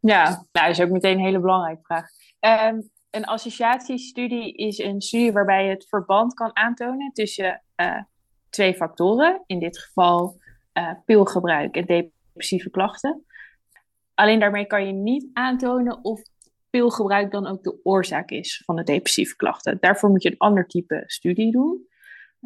Ja, 0.00 0.28
nou, 0.28 0.46
dat 0.52 0.68
is 0.68 0.80
ook 0.80 0.90
meteen 0.90 1.18
een 1.18 1.24
hele 1.24 1.40
belangrijke 1.40 1.82
vraag. 1.82 2.10
Um, 2.70 2.90
een 3.10 3.24
associatiestudie 3.24 4.52
is 4.52 4.78
een 4.78 5.00
studie 5.00 5.32
waarbij 5.32 5.64
je 5.64 5.70
het 5.70 5.88
verband 5.88 6.34
kan 6.34 6.56
aantonen 6.56 7.12
tussen 7.12 7.62
uh, 7.76 8.02
twee 8.50 8.74
factoren, 8.74 9.42
in 9.46 9.58
dit 9.58 9.78
geval 9.78 10.40
uh, 10.72 10.92
pilgebruik 11.04 11.76
en 11.76 11.86
depressieve 11.86 12.70
klachten. 12.70 13.24
Alleen 14.18 14.40
daarmee 14.40 14.66
kan 14.66 14.86
je 14.86 14.92
niet 14.92 15.26
aantonen 15.32 16.04
of 16.04 16.22
pilgebruik 16.70 17.30
dan 17.30 17.46
ook 17.46 17.62
de 17.62 17.80
oorzaak 17.82 18.30
is 18.30 18.62
van 18.64 18.76
de 18.76 18.82
depressieve 18.82 19.36
klachten. 19.36 19.76
Daarvoor 19.80 20.10
moet 20.10 20.22
je 20.22 20.30
een 20.30 20.38
ander 20.38 20.66
type 20.66 21.02
studie 21.06 21.52
doen. 21.52 21.86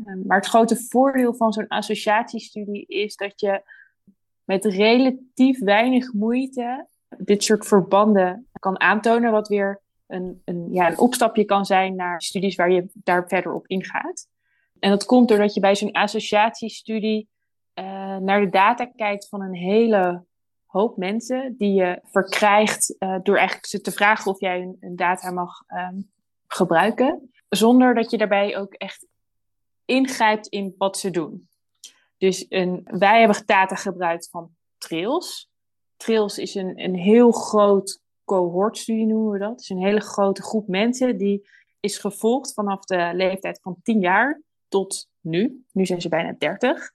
Ehm, 0.04 0.26
maar 0.26 0.36
het 0.36 0.46
grote 0.46 0.76
voordeel 0.88 1.34
van 1.34 1.52
zo'n 1.52 1.68
associatiestudie 1.68 2.86
is 2.86 3.16
dat 3.16 3.40
je 3.40 3.62
met 4.44 4.64
relatief 4.64 5.58
weinig 5.58 6.12
moeite 6.12 6.86
dit 7.18 7.44
soort 7.44 7.66
verbanden 7.66 8.48
kan 8.58 8.80
aantonen, 8.80 9.30
wat 9.30 9.48
weer 9.48 9.80
een, 10.06 10.42
een, 10.44 10.68
ja, 10.72 10.90
een 10.90 10.98
opstapje 10.98 11.44
kan 11.44 11.64
zijn 11.64 11.96
naar 11.96 12.22
studies 12.22 12.56
waar 12.56 12.72
je 12.72 12.90
daar 12.94 13.28
verder 13.28 13.52
op 13.52 13.66
ingaat. 13.66 14.28
En 14.78 14.90
dat 14.90 15.04
komt 15.04 15.28
doordat 15.28 15.54
je 15.54 15.60
bij 15.60 15.76
zo'n 15.76 15.92
associatiestudie 15.92 17.28
uh, 17.74 18.16
naar 18.16 18.40
de 18.40 18.48
data 18.50 18.84
kijkt 18.84 19.28
van 19.28 19.42
een 19.42 19.54
hele 19.54 20.24
hoop 20.72 20.96
mensen 20.96 21.54
die 21.58 21.72
je 21.72 22.00
verkrijgt 22.04 22.96
uh, 22.98 23.18
door 23.22 23.36
eigenlijk 23.36 23.66
ze 23.66 23.80
te 23.80 23.92
vragen 23.92 24.30
of 24.30 24.40
jij 24.40 24.76
een 24.80 24.96
data 24.96 25.30
mag 25.30 25.62
um, 25.68 26.10
gebruiken, 26.46 27.32
zonder 27.48 27.94
dat 27.94 28.10
je 28.10 28.18
daarbij 28.18 28.58
ook 28.58 28.74
echt 28.74 29.06
ingrijpt 29.84 30.46
in 30.46 30.74
wat 30.78 30.98
ze 30.98 31.10
doen. 31.10 31.48
Dus 32.18 32.46
een, 32.48 32.80
wij 32.84 33.18
hebben 33.18 33.42
data 33.46 33.74
gebruikt 33.74 34.30
van 34.30 34.50
Trails. 34.78 35.50
Trails 35.96 36.38
is 36.38 36.54
een, 36.54 36.82
een 36.84 36.94
heel 36.94 37.30
groot 37.30 38.00
cohortstudie, 38.24 39.06
noemen 39.06 39.32
we 39.32 39.38
dat. 39.38 39.58
Dus 39.58 39.68
een 39.68 39.84
hele 39.84 40.00
grote 40.00 40.42
groep 40.42 40.68
mensen 40.68 41.18
die 41.18 41.48
is 41.80 41.98
gevolgd 41.98 42.52
vanaf 42.52 42.84
de 42.84 43.10
leeftijd 43.14 43.60
van 43.62 43.76
10 43.82 44.00
jaar 44.00 44.40
tot 44.68 45.08
nu. 45.20 45.64
Nu 45.72 45.86
zijn 45.86 46.00
ze 46.00 46.08
bijna 46.08 46.34
30. 46.38 46.92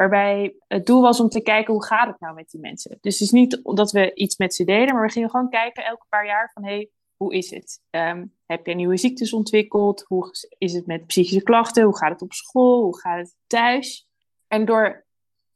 Waarbij 0.00 0.54
het 0.66 0.86
doel 0.86 1.00
was 1.00 1.20
om 1.20 1.28
te 1.28 1.42
kijken 1.42 1.72
hoe 1.72 1.84
gaat 1.84 2.06
het 2.06 2.20
nou 2.20 2.34
met 2.34 2.50
die 2.50 2.60
mensen. 2.60 2.98
Dus 3.00 3.12
het 3.12 3.22
is 3.22 3.30
niet 3.30 3.60
dat 3.64 3.92
we 3.92 4.14
iets 4.14 4.36
met 4.36 4.54
ze 4.54 4.64
deden, 4.64 4.94
maar 4.94 5.06
we 5.06 5.12
gingen 5.12 5.30
gewoon 5.30 5.48
kijken 5.48 5.84
elke 5.84 6.06
paar 6.08 6.26
jaar 6.26 6.50
van 6.54 6.64
hey, 6.64 6.90
hoe 7.16 7.34
is 7.34 7.50
het? 7.50 7.80
Um, 7.90 8.34
heb 8.46 8.66
je 8.66 8.74
nieuwe 8.74 8.96
ziektes 8.96 9.32
ontwikkeld? 9.32 10.04
Hoe 10.06 10.30
is 10.58 10.72
het 10.72 10.86
met 10.86 11.06
psychische 11.06 11.42
klachten? 11.42 11.84
Hoe 11.84 11.96
gaat 11.96 12.10
het 12.10 12.22
op 12.22 12.32
school? 12.32 12.82
Hoe 12.82 12.98
gaat 12.98 13.18
het 13.18 13.36
thuis? 13.46 14.08
En 14.48 14.64
door, 14.64 15.06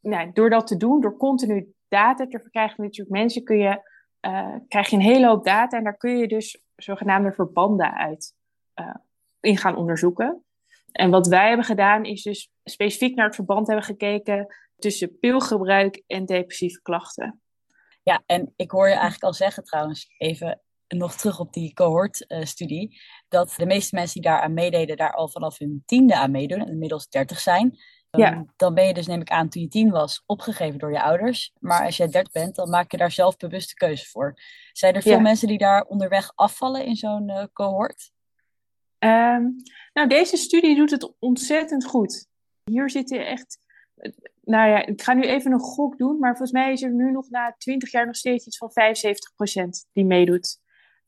nou, 0.01 0.33
door 0.33 0.51
dat 0.51 0.67
te 0.67 0.77
doen, 0.77 1.01
door 1.01 1.17
continu 1.17 1.75
data 1.89 2.27
te 2.27 2.41
verkrijgen 2.41 2.93
soort 2.93 3.09
mensen, 3.09 3.45
kun 3.45 3.59
je, 3.59 3.81
uh, 4.21 4.55
krijg 4.69 4.91
je 4.91 4.97
een 4.97 5.03
hele 5.03 5.27
hoop 5.27 5.45
data 5.45 5.77
en 5.77 5.85
daar 5.85 5.97
kun 5.97 6.17
je 6.19 6.29
dus 6.29 6.63
zogenaamde 6.77 7.33
verbanden 7.33 7.95
uit 7.95 8.35
uh, 8.81 8.95
in 9.41 9.57
gaan 9.57 9.77
onderzoeken. 9.77 10.45
En 10.95 11.11
wat 11.11 11.27
wij 11.27 11.49
hebben 11.49 11.67
gedaan 11.67 12.05
is 12.05 12.23
dus 12.23 12.51
specifiek 12.65 13.15
naar 13.15 13.27
het 13.27 13.35
verband 13.35 13.67
hebben 13.67 13.85
gekeken 13.85 14.55
tussen 14.79 15.19
pilgebruik 15.19 16.03
en 16.07 16.25
depressieve 16.25 16.83
klachten. 16.83 17.41
Ja, 18.03 18.23
en 18.27 18.53
ik 18.57 18.71
hoor 18.71 18.87
je 18.87 18.93
eigenlijk 18.93 19.23
al 19.23 19.33
zeggen 19.33 19.65
trouwens, 19.65 20.15
even 20.19 20.61
nog 20.89 21.15
terug 21.15 21.41
op 21.41 21.53
die 21.53 21.73
cohortstudie, 21.73 22.93
uh, 22.93 22.99
dat 23.29 23.55
de 23.57 23.67
meeste 23.67 23.95
mensen 23.95 24.21
die 24.21 24.31
daar 24.31 24.41
aan 24.41 24.55
meededen, 24.55 24.97
daar 24.97 25.15
al 25.15 25.29
vanaf 25.29 25.59
hun 25.59 25.83
tiende 25.87 26.17
aan 26.17 26.31
meedoen 26.31 26.61
en 26.61 26.69
inmiddels 26.69 27.09
dertig 27.09 27.41
zijn. 27.41 27.79
Ja. 28.11 28.45
Dan 28.57 28.75
ben 28.75 28.87
je 28.87 28.95
dus, 28.95 29.07
neem 29.07 29.21
ik 29.21 29.31
aan, 29.31 29.49
toen 29.49 29.63
je 29.63 29.69
tien 29.69 29.91
was, 29.91 30.23
opgegeven 30.27 30.79
door 30.79 30.93
je 30.93 31.03
ouders. 31.03 31.53
Maar 31.59 31.85
als 31.85 31.97
jij 31.97 32.09
dertig 32.09 32.33
bent, 32.33 32.55
dan 32.55 32.71
maak 32.71 32.91
je 32.91 32.97
daar 32.97 33.11
zelf 33.11 33.37
bewuste 33.37 33.75
keuze 33.75 34.07
voor. 34.07 34.35
Zijn 34.73 34.95
er 34.95 35.03
veel 35.03 35.13
ja. 35.13 35.21
mensen 35.21 35.49
die 35.49 35.59
daar 35.59 35.83
onderweg 35.83 36.33
afvallen 36.35 36.85
in 36.85 36.97
zo'n 36.97 37.29
uh, 37.29 37.45
cohort? 37.53 38.13
Um, 39.05 39.63
nou, 39.93 40.09
deze 40.09 40.37
studie 40.37 40.77
doet 40.77 40.91
het 40.91 41.13
ontzettend 41.19 41.85
goed. 41.85 42.27
Hier 42.65 42.91
zitten 42.91 43.27
echt. 43.27 43.59
Nou 44.45 44.69
ja, 44.69 44.87
ik 44.87 45.03
ga 45.03 45.13
nu 45.13 45.23
even 45.23 45.53
een 45.53 45.61
gok 45.61 45.99
doen, 45.99 46.19
maar 46.19 46.31
volgens 46.31 46.53
mij 46.53 46.73
is 46.73 46.83
er 46.83 46.93
nu 46.93 47.11
nog 47.11 47.31
na 47.31 47.55
20 47.59 47.91
jaar 47.91 48.07
nog 48.07 48.17
steeds 48.17 48.47
iets 48.47 48.57
van 48.57 48.71
75% 48.71 49.69
die 49.93 50.05
meedoet. 50.05 50.63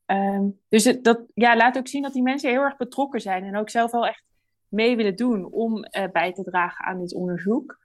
Um, 0.05 0.59
dus 0.69 0.83
dat 1.01 1.21
ja, 1.33 1.55
laat 1.55 1.77
ook 1.77 1.87
zien 1.87 2.01
dat 2.01 2.13
die 2.13 2.21
mensen 2.21 2.49
heel 2.49 2.61
erg 2.61 2.77
betrokken 2.77 3.21
zijn 3.21 3.43
en 3.43 3.57
ook 3.57 3.69
zelf 3.69 3.91
wel 3.91 4.07
echt 4.07 4.23
mee 4.67 4.95
willen 4.95 5.15
doen 5.15 5.45
om 5.51 5.77
uh, 5.77 6.03
bij 6.11 6.33
te 6.33 6.43
dragen 6.43 6.85
aan 6.85 6.99
dit 6.99 7.13
onderzoek. 7.13 7.79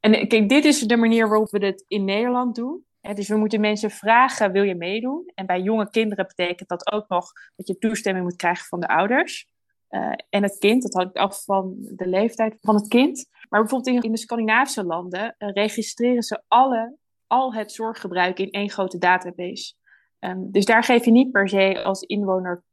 En 0.00 0.28
kijk, 0.28 0.48
dit 0.48 0.64
is 0.64 0.80
de 0.80 0.96
manier 0.96 1.28
waarop 1.28 1.50
we 1.50 1.58
dit 1.58 1.84
in 1.88 2.04
Nederland 2.04 2.54
doen. 2.54 2.84
Dus 3.00 3.28
we 3.28 3.36
moeten 3.36 3.60
mensen 3.60 3.90
vragen, 3.90 4.52
wil 4.52 4.62
je 4.62 4.74
meedoen? 4.74 5.30
En 5.34 5.46
bij 5.46 5.60
jonge 5.60 5.90
kinderen 5.90 6.26
betekent 6.26 6.68
dat 6.68 6.92
ook 6.92 7.08
nog 7.08 7.32
dat 7.56 7.66
je 7.66 7.78
toestemming 7.78 8.24
moet 8.24 8.36
krijgen 8.36 8.66
van 8.66 8.80
de 8.80 8.88
ouders. 8.88 9.48
Uh, 9.90 10.12
en 10.28 10.42
het 10.42 10.58
kind, 10.58 10.82
dat 10.82 10.94
hangt 10.94 11.16
af 11.16 11.44
van 11.44 11.74
de 11.78 12.06
leeftijd 12.06 12.58
van 12.60 12.74
het 12.74 12.88
kind. 12.88 13.28
Maar 13.48 13.60
bijvoorbeeld 13.60 14.04
in, 14.04 14.12
de 14.12 14.18
Scandinavische 14.18 14.84
landen 14.84 15.34
uh, 15.38 15.48
registreren 15.52 16.22
ze 16.22 16.42
alle, 16.48 16.96
al 17.26 17.54
het 17.54 17.72
zorggebruik 17.72 18.38
in 18.38 18.50
één 18.50 18.70
grote 18.70 18.98
database. 18.98 19.74
Um, 20.20 20.50
dus 20.50 20.64
daar 20.64 20.84
geef 20.84 21.04
je 21.04 21.10
niet 21.10 21.30
per 21.30 21.48
se 21.48 21.82
als 21.82 22.02
inwoner 22.02 22.64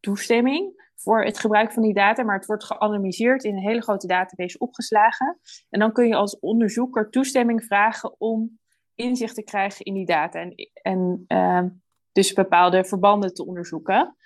toestemming 0.00 0.88
voor 0.94 1.24
het 1.24 1.38
gebruik 1.38 1.72
van 1.72 1.82
die 1.82 1.94
data, 1.94 2.22
maar 2.22 2.36
het 2.36 2.46
wordt 2.46 2.64
geanonimiseerd 2.64 3.44
in 3.44 3.56
een 3.56 3.62
hele 3.62 3.82
grote 3.82 4.06
database 4.06 4.58
opgeslagen. 4.58 5.38
En 5.70 5.80
dan 5.80 5.92
kun 5.92 6.08
je 6.08 6.14
als 6.14 6.38
onderzoeker 6.38 7.10
toestemming 7.10 7.64
vragen 7.64 8.20
om 8.20 8.58
inzicht 9.00 9.34
te 9.34 9.42
krijgen 9.42 9.84
in 9.84 9.94
die 9.94 10.06
data 10.06 10.40
en, 10.40 10.54
en 10.72 11.24
uh, 11.28 11.64
dus 12.12 12.32
bepaalde 12.32 12.84
verbanden 12.84 13.34
te 13.34 13.46
onderzoeken. 13.46 14.16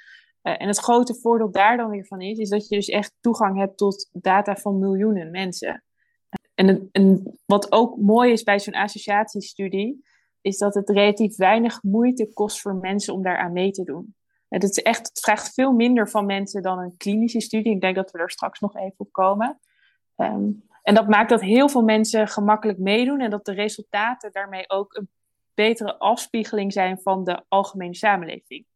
Uh, 0.42 0.54
en 0.60 0.68
het 0.68 0.78
grote 0.78 1.14
voordeel 1.14 1.50
daar 1.50 1.76
dan 1.76 1.90
weer 1.90 2.06
van 2.06 2.20
is, 2.20 2.38
is 2.38 2.48
dat 2.48 2.68
je 2.68 2.74
dus 2.74 2.88
echt 2.88 3.12
toegang 3.20 3.58
hebt 3.58 3.76
tot 3.76 4.08
data 4.12 4.56
van 4.56 4.78
miljoenen 4.78 5.30
mensen. 5.30 5.84
En, 6.54 6.88
en 6.92 7.38
wat 7.46 7.72
ook 7.72 7.96
mooi 7.96 8.32
is 8.32 8.42
bij 8.42 8.60
zo'n 8.60 8.74
associatiestudie, 8.74 10.04
is 10.40 10.58
dat 10.58 10.74
het 10.74 10.90
relatief 10.90 11.36
weinig 11.36 11.82
moeite 11.82 12.32
kost 12.32 12.60
voor 12.60 12.74
mensen 12.74 13.14
om 13.14 13.22
daar 13.22 13.38
aan 13.38 13.52
mee 13.52 13.70
te 13.70 13.84
doen. 13.84 14.14
Het, 14.48 14.62
is 14.62 14.82
echt, 14.82 15.08
het 15.08 15.20
vraagt 15.20 15.54
veel 15.54 15.72
minder 15.72 16.08
van 16.08 16.26
mensen 16.26 16.62
dan 16.62 16.78
een 16.78 16.96
klinische 16.96 17.40
studie. 17.40 17.74
Ik 17.74 17.80
denk 17.80 17.96
dat 17.96 18.10
we 18.10 18.18
er 18.18 18.30
straks 18.30 18.60
nog 18.60 18.76
even 18.76 18.94
op 18.96 19.12
komen. 19.12 19.60
Um, 20.16 20.64
en 20.84 20.94
dat 20.94 21.08
maakt 21.08 21.30
dat 21.30 21.40
heel 21.40 21.68
veel 21.68 21.82
mensen 21.82 22.28
gemakkelijk 22.28 22.78
meedoen 22.78 23.20
en 23.20 23.30
dat 23.30 23.44
de 23.44 23.52
resultaten 23.52 24.32
daarmee 24.32 24.70
ook 24.70 24.94
een 24.94 25.08
betere 25.54 25.98
afspiegeling 25.98 26.72
zijn 26.72 27.00
van 27.00 27.24
de 27.24 27.44
algemene 27.48 27.94
samenleving. 27.94 28.66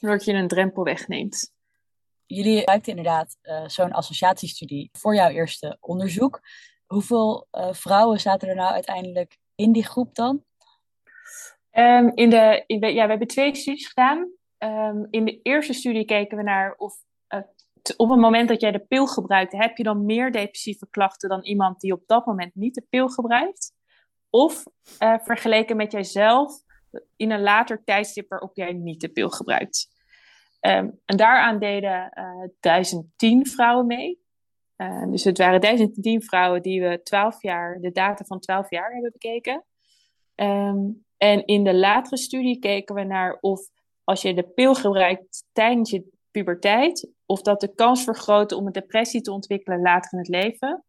Doordat 0.00 0.24
je 0.24 0.32
een 0.32 0.48
drempel 0.48 0.84
wegneemt. 0.84 1.52
Jullie 2.26 2.58
gebruikten 2.58 2.96
inderdaad 2.96 3.36
uh, 3.42 3.68
zo'n 3.68 3.92
associatiestudie 3.92 4.88
voor 4.92 5.14
jouw 5.14 5.28
eerste 5.28 5.76
onderzoek. 5.80 6.40
Hoeveel 6.86 7.46
uh, 7.52 7.72
vrouwen 7.72 8.20
zaten 8.20 8.48
er 8.48 8.54
nou 8.54 8.72
uiteindelijk 8.72 9.38
in 9.54 9.72
die 9.72 9.84
groep 9.84 10.14
dan? 10.14 10.44
Um, 11.72 12.10
in 12.14 12.30
de, 12.30 12.64
ja, 12.66 13.04
we 13.04 13.10
hebben 13.10 13.26
twee 13.26 13.56
studies 13.56 13.86
gedaan. 13.86 14.32
Um, 14.58 15.06
in 15.10 15.24
de 15.24 15.40
eerste 15.42 15.72
studie 15.72 16.04
keken 16.04 16.36
we 16.36 16.42
naar 16.42 16.74
of 16.76 16.94
op 17.96 18.10
het 18.10 18.18
moment 18.18 18.48
dat 18.48 18.60
jij 18.60 18.70
de 18.70 18.84
pil 18.88 19.06
gebruikt, 19.06 19.52
heb 19.52 19.76
je 19.76 19.82
dan 19.82 20.04
meer 20.04 20.32
depressieve 20.32 20.86
klachten 20.90 21.28
dan 21.28 21.42
iemand 21.44 21.80
die 21.80 21.92
op 21.92 22.02
dat 22.06 22.26
moment 22.26 22.54
niet 22.54 22.74
de 22.74 22.86
pil 22.90 23.08
gebruikt? 23.08 23.72
Of 24.30 24.64
uh, 25.02 25.18
vergeleken 25.18 25.76
met 25.76 25.92
jijzelf 25.92 26.62
in 27.16 27.30
een 27.30 27.42
later 27.42 27.84
tijdstip 27.84 28.28
waarop 28.28 28.56
jij 28.56 28.72
niet 28.72 29.00
de 29.00 29.08
pil 29.08 29.30
gebruikt. 29.30 29.88
Um, 30.60 31.00
en 31.04 31.16
daaraan 31.16 31.58
deden 31.58 32.10
uh, 32.14 32.42
eh, 32.42 32.50
1010 32.60 33.46
vrouwen 33.46 33.86
mee. 33.86 34.22
Uh, 34.76 35.10
dus 35.10 35.24
het 35.24 35.38
waren 35.38 35.60
1010 35.60 36.22
vrouwen 36.22 36.62
die 36.62 36.82
we 36.82 37.02
12 37.02 37.42
jaar, 37.42 37.80
de 37.80 37.92
data 37.92 38.24
van 38.24 38.40
12 38.40 38.70
jaar 38.70 38.92
hebben 38.92 39.12
bekeken. 39.12 39.64
Um, 40.34 41.04
en 41.16 41.46
in 41.46 41.64
de 41.64 41.74
latere 41.74 42.16
studie 42.16 42.58
keken 42.58 42.94
we 42.94 43.04
naar 43.04 43.38
of 43.40 43.60
als 44.04 44.22
je 44.22 44.34
de 44.34 44.42
pil 44.42 44.74
gebruikt 44.74 45.44
tijdens 45.52 45.90
je 45.90 46.12
puberteit, 46.30 47.13
of 47.26 47.42
dat 47.42 47.60
de 47.60 47.74
kans 47.74 48.04
vergroot 48.04 48.52
om 48.52 48.66
een 48.66 48.72
depressie 48.72 49.20
te 49.20 49.32
ontwikkelen 49.32 49.80
later 49.80 50.12
in 50.12 50.18
het 50.18 50.28
leven. 50.28 50.84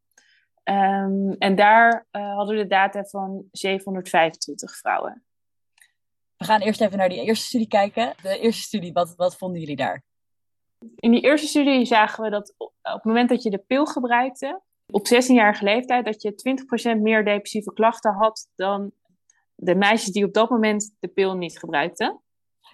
Um, 0.63 1.31
en 1.31 1.55
daar 1.55 2.07
uh, 2.11 2.35
hadden 2.35 2.55
we 2.55 2.61
de 2.61 2.67
data 2.67 3.03
van 3.03 3.43
725 3.51 4.77
vrouwen. 4.77 5.23
We 6.37 6.45
gaan 6.45 6.61
eerst 6.61 6.81
even 6.81 6.97
naar 6.97 7.09
die 7.09 7.23
eerste 7.23 7.45
studie 7.45 7.67
kijken. 7.67 8.13
De 8.21 8.39
eerste 8.39 8.61
studie, 8.61 8.93
wat, 8.93 9.13
wat 9.15 9.37
vonden 9.37 9.59
jullie 9.59 9.75
daar? 9.75 10.03
In 10.95 11.11
die 11.11 11.21
eerste 11.21 11.47
studie 11.47 11.85
zagen 11.85 12.23
we 12.23 12.29
dat 12.29 12.53
op 12.57 12.73
het 12.81 13.03
moment 13.03 13.29
dat 13.29 13.43
je 13.43 13.49
de 13.49 13.63
pil 13.67 13.85
gebruikte, 13.85 14.61
op 14.87 15.07
16-jarige 15.07 15.63
leeftijd, 15.63 16.05
dat 16.05 16.21
je 16.21 16.95
20% 16.97 17.01
meer 17.01 17.25
depressieve 17.25 17.73
klachten 17.73 18.13
had 18.13 18.49
dan 18.55 18.91
de 19.55 19.75
meisjes 19.75 20.11
die 20.11 20.25
op 20.25 20.33
dat 20.33 20.49
moment 20.49 20.95
de 20.99 21.07
pil 21.07 21.35
niet 21.35 21.59
gebruikten. 21.59 22.21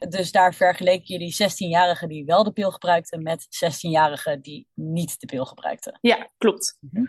Dus 0.10 0.31
daar 0.31 0.53
vergeleken 0.53 1.05
jullie 1.05 1.36
16-jarigen 1.43 2.08
die 2.08 2.25
wel 2.25 2.43
de 2.43 2.51
pil 2.51 2.72
gebruikten 2.72 3.24
met 3.24 3.48
16-jarigen 3.65 4.41
die 4.41 4.67
niet 4.74 5.20
de 5.20 5.25
pil 5.25 5.46
gebruikten. 5.46 5.98
Ja, 6.01 6.29
klopt. 6.38 6.77
Mhm. 6.79 7.05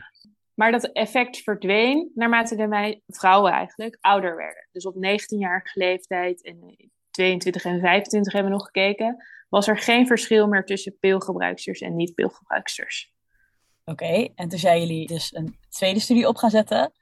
Maar 0.54 0.72
dat 0.72 0.92
effect 0.92 1.36
verdween 1.36 2.10
naarmate 2.14 2.56
de 2.56 3.00
vrouwen 3.06 3.52
eigenlijk 3.52 3.98
ouder 4.00 4.36
werden. 4.36 4.68
Dus 4.72 4.86
op 4.86 4.94
19-jarige 4.94 5.78
leeftijd 5.78 6.42
en 6.42 6.90
22 7.10 7.64
en 7.64 7.80
25 7.80 8.32
hebben 8.32 8.50
we 8.50 8.58
nog 8.58 8.66
gekeken, 8.66 9.24
was 9.48 9.68
er 9.68 9.78
geen 9.78 10.06
verschil 10.06 10.46
meer 10.46 10.64
tussen 10.64 10.98
pilgebruiksters 11.00 11.80
en 11.80 11.96
niet-pilgebruiksters. 11.96 13.12
Oké, 13.84 14.28
en 14.34 14.48
toen 14.48 14.58
zijn 14.58 14.80
jullie 14.80 15.06
dus 15.06 15.34
een 15.34 15.56
tweede 15.68 16.00
studie 16.00 16.28
op 16.28 16.36
gaan 16.36 16.50
zetten. 16.50 16.92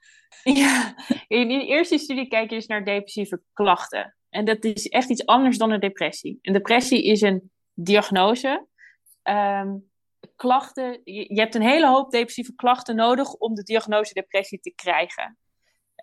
Ja, 0.43 0.95
in 1.27 1.47
de 1.47 1.65
eerste 1.65 1.97
studie 1.97 2.27
kijk 2.27 2.49
je 2.49 2.55
dus 2.55 2.67
naar 2.67 2.85
depressieve 2.85 3.41
klachten. 3.53 4.15
En 4.31 4.45
dat 4.45 4.63
is 4.63 4.87
echt 4.87 5.09
iets 5.09 5.25
anders 5.25 5.57
dan 5.57 5.71
een 5.71 5.79
depressie. 5.79 6.39
Een 6.41 6.53
depressie 6.53 7.03
is 7.03 7.21
een 7.21 7.51
diagnose. 7.73 8.67
Um, 9.23 9.89
klachten, 10.35 11.01
je, 11.03 11.39
hebt 11.39 11.55
een 11.55 11.61
hele 11.61 11.87
hoop 11.87 12.11
depressieve 12.11 12.55
klachten 12.55 12.95
nodig 12.95 13.33
om 13.33 13.55
de 13.55 13.63
diagnose 13.63 14.13
depressie 14.13 14.59
te 14.59 14.73
krijgen. 14.75 15.37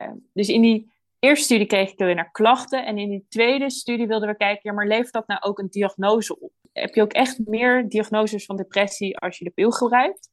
Um, 0.02 0.28
dus 0.32 0.48
in 0.48 0.62
die 0.62 0.92
eerste 1.18 1.44
studie 1.44 1.66
kreeg 1.66 1.90
ik 1.90 1.98
naar 1.98 2.30
klachten. 2.30 2.86
En 2.86 2.98
in 2.98 3.10
die 3.10 3.26
tweede 3.28 3.70
studie 3.70 4.06
wilden 4.06 4.28
we 4.28 4.36
kijken, 4.36 4.60
ja, 4.62 4.72
maar 4.72 4.86
levert 4.86 5.12
dat 5.12 5.26
nou 5.26 5.40
ook 5.42 5.58
een 5.58 5.70
diagnose 5.70 6.40
op? 6.40 6.52
Heb 6.72 6.94
je 6.94 7.02
ook 7.02 7.12
echt 7.12 7.38
meer 7.46 7.88
diagnoses 7.88 8.44
van 8.44 8.56
depressie 8.56 9.18
als 9.18 9.38
je 9.38 9.44
de 9.44 9.50
pil 9.50 9.70
gebruikt? 9.70 10.30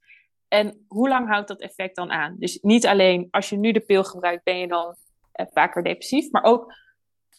En 0.48 0.86
hoe 0.88 1.10
lang 1.10 1.28
houdt 1.28 1.48
dat 1.48 1.62
effect 1.62 1.96
dan 1.96 2.12
aan? 2.12 2.36
Dus 2.40 2.60
niet 2.62 2.88
alleen 2.88 3.28
als 3.32 3.50
je 3.50 3.58
nu 3.58 3.72
de 3.72 3.80
pil 3.80 4.04
gebruikt, 4.04 4.44
ben 4.44 4.58
je 4.58 4.68
dan 4.68 4.96
uh, 5.36 5.46
vaker 5.54 5.84
depressief, 5.84 6.32
maar 6.32 6.44
ook 6.44 6.74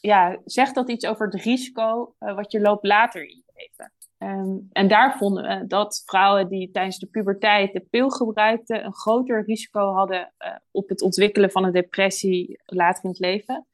ja, 0.06 0.38
zegt 0.44 0.74
dat 0.74 0.90
iets 0.90 1.06
over 1.06 1.26
het 1.26 1.42
risico 1.42 2.14
uh, 2.20 2.34
wat 2.34 2.52
je 2.52 2.60
loopt 2.60 2.84
later 2.84 3.22
in 3.22 3.42
je 3.44 3.52
leven. 3.54 3.92
Um, 4.18 4.68
en 4.72 4.88
daar 4.88 5.16
vonden 5.16 5.42
we 5.42 5.66
dat 5.66 6.02
vrouwen 6.04 6.48
die 6.48 6.70
tijdens 6.70 6.98
de 6.98 7.06
puberteit 7.06 7.72
de 7.72 7.80
pil 7.80 8.10
gebruikten, 8.10 8.84
een 8.84 8.94
groter 8.94 9.44
risico 9.44 9.92
hadden 9.92 10.32
uh, 10.38 10.54
op 10.70 10.88
het 10.88 11.02
ontwikkelen 11.02 11.50
van 11.50 11.64
een 11.64 11.72
depressie 11.72 12.62
later 12.64 13.04
in 13.04 13.10
het 13.10 13.18
leven. 13.18 13.66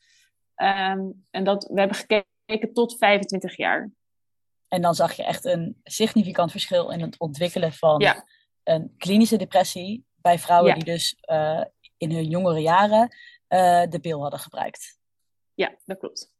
Um, 0.56 1.24
en 1.30 1.44
dat 1.44 1.64
we 1.64 1.78
hebben 1.78 1.96
gekeken 1.96 2.72
tot 2.72 2.96
25 2.98 3.56
jaar. 3.56 3.90
En 4.68 4.82
dan 4.82 4.94
zag 4.94 5.12
je 5.12 5.24
echt 5.24 5.44
een 5.44 5.80
significant 5.84 6.50
verschil 6.50 6.90
in 6.90 7.00
het 7.00 7.18
ontwikkelen 7.18 7.72
van 7.72 8.00
ja. 8.00 8.24
een 8.62 8.94
klinische 8.96 9.36
depressie 9.36 10.04
bij 10.14 10.38
vrouwen 10.38 10.68
ja. 10.68 10.74
die 10.74 10.84
dus 10.84 11.16
uh, 11.30 11.64
in 11.96 12.12
hun 12.12 12.28
jongere 12.28 12.60
jaren 12.60 13.08
de 13.88 13.98
pil 14.00 14.20
hadden 14.20 14.40
gebruikt. 14.40 15.00
Ja, 15.54 15.76
dat 15.84 15.98
klopt. 15.98 16.30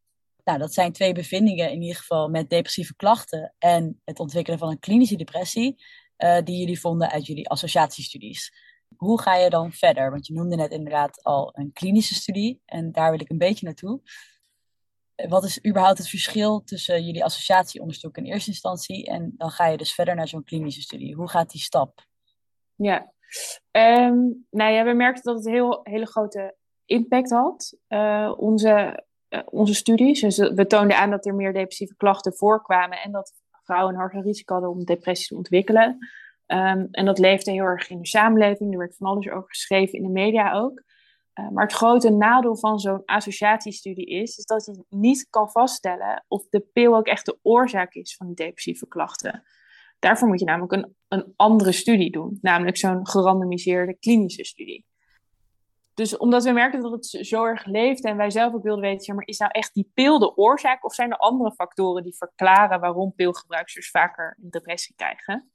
Nou, 0.45 0.59
dat 0.59 0.73
zijn 0.73 0.93
twee 0.93 1.13
bevindingen 1.13 1.71
in 1.71 1.83
ieder 1.83 1.97
geval 1.97 2.29
met 2.29 2.51
depressieve 2.51 2.97
klachten 2.97 3.55
en 3.59 4.01
het 4.05 4.19
ontwikkelen 4.19 4.59
van 4.59 4.71
een 4.71 4.79
klinische 4.79 5.17
depressie, 5.17 5.83
uh, 6.19 6.39
die 6.45 6.59
jullie 6.59 6.81
vonden 6.81 7.11
uit 7.11 7.27
jullie 7.27 7.49
associatiestudies. 7.49 8.53
Hoe 8.97 9.21
ga 9.21 9.37
je 9.37 9.51
dan 9.51 9.73
verder? 9.73 10.11
Want 10.11 10.27
je 10.27 10.35
noemde 10.35 10.57
net 10.57 10.71
inderdaad 10.71 11.23
al 11.23 11.51
een 11.53 11.73
klinische 11.73 12.15
studie 12.15 12.63
en 12.65 12.93
daar 12.93 13.11
wil 13.11 13.21
ik 13.21 13.31
een 13.31 13.39
beetje 13.39 13.67
naartoe. 13.67 14.01
Wat 15.29 15.45
is 15.45 15.67
überhaupt 15.67 15.99
het 15.99 16.09
verschil 16.09 16.63
tussen 16.65 17.05
jullie 17.05 17.25
associatieonderzoek 17.25 18.17
in 18.17 18.25
eerste 18.25 18.51
instantie 18.51 19.07
en 19.07 19.35
dan 19.37 19.51
ga 19.51 19.67
je 19.67 19.77
dus 19.77 19.95
verder 19.95 20.15
naar 20.15 20.29
zo'n 20.29 20.45
klinische 20.45 20.81
studie? 20.81 21.15
Hoe 21.15 21.29
gaat 21.29 21.51
die 21.51 21.61
stap? 21.61 22.07
Ja, 22.75 23.13
um, 23.71 24.47
nou 24.51 24.73
ja, 24.73 24.85
we 24.85 24.93
merkten 24.93 25.35
dat 25.35 25.45
het 25.45 25.53
heel, 25.53 25.81
hele 25.83 26.07
grote 26.07 26.57
impact 26.93 27.31
had. 27.31 27.77
Uh, 27.89 28.33
onze, 28.37 29.05
uh, 29.29 29.41
onze 29.45 29.75
studies. 29.75 30.21
Dus 30.21 30.39
we 30.39 30.67
toonden 30.67 30.97
aan 30.97 31.11
dat 31.11 31.27
er 31.27 31.35
meer 31.35 31.53
depressieve 31.53 31.97
klachten 31.97 32.35
voorkwamen 32.35 32.99
en 32.99 33.13
dat 33.13 33.33
vrouwen 33.65 33.95
een 33.95 34.01
hoger 34.01 34.23
risico 34.23 34.53
hadden 34.53 34.71
om 34.71 34.85
depressie 34.85 35.29
te 35.29 35.37
ontwikkelen. 35.37 35.99
Um, 36.47 36.89
en 36.91 37.05
dat 37.05 37.19
leefde 37.19 37.51
heel 37.51 37.65
erg 37.65 37.91
in 37.91 37.99
de 37.99 38.07
samenleving. 38.07 38.73
Er 38.73 38.79
werd 38.79 38.97
van 38.97 39.07
alles 39.07 39.31
over 39.31 39.49
geschreven 39.49 39.99
in 39.99 40.05
de 40.05 40.13
media 40.13 40.53
ook. 40.53 40.83
Uh, 41.41 41.49
maar 41.51 41.65
het 41.65 41.73
grote 41.73 42.11
nadeel 42.11 42.57
van 42.57 42.79
zo'n 42.79 43.05
associatiestudie 43.05 44.07
is, 44.07 44.37
dat 44.37 44.65
je 44.65 44.85
niet 44.89 45.27
kan 45.31 45.51
vaststellen 45.51 46.25
of 46.29 46.49
de 46.49 46.61
pil 46.73 46.97
ook 46.97 47.07
echt 47.07 47.27
de 47.27 47.39
oorzaak 47.43 47.95
is 47.95 48.17
van 48.17 48.27
die 48.27 48.37
depressieve 48.37 48.89
klachten. 48.89 49.43
Daarvoor 49.99 50.29
moet 50.29 50.39
je 50.41 50.45
namelijk 50.45 50.73
een, 50.73 50.97
een 51.09 51.33
andere 51.37 51.73
studie 51.73 52.11
doen, 52.11 52.39
namelijk 52.41 52.77
zo'n 52.77 53.07
gerandomiseerde 53.07 53.99
klinische 53.99 54.45
studie 54.45 54.87
dus 55.95 56.17
omdat 56.17 56.45
we 56.45 56.51
merkten 56.51 56.81
dat 56.81 56.93
het 56.93 57.07
zo 57.07 57.45
erg 57.45 57.65
leeft 57.65 58.05
en 58.05 58.17
wij 58.17 58.31
zelf 58.31 58.55
ook 58.55 58.63
wilden 58.63 58.85
weten, 58.85 59.15
maar 59.15 59.27
is 59.27 59.39
nou 59.39 59.51
echt 59.51 59.75
die 59.75 59.91
pil 59.95 60.19
de 60.19 60.37
oorzaak 60.37 60.85
of 60.85 60.95
zijn 60.95 61.11
er 61.11 61.17
andere 61.17 61.53
factoren 61.53 62.03
die 62.03 62.17
verklaren 62.17 62.81
waarom 62.81 63.15
pilgebruikers 63.15 63.91
vaker 63.91 64.37
depressie 64.41 64.95
krijgen? 64.97 65.51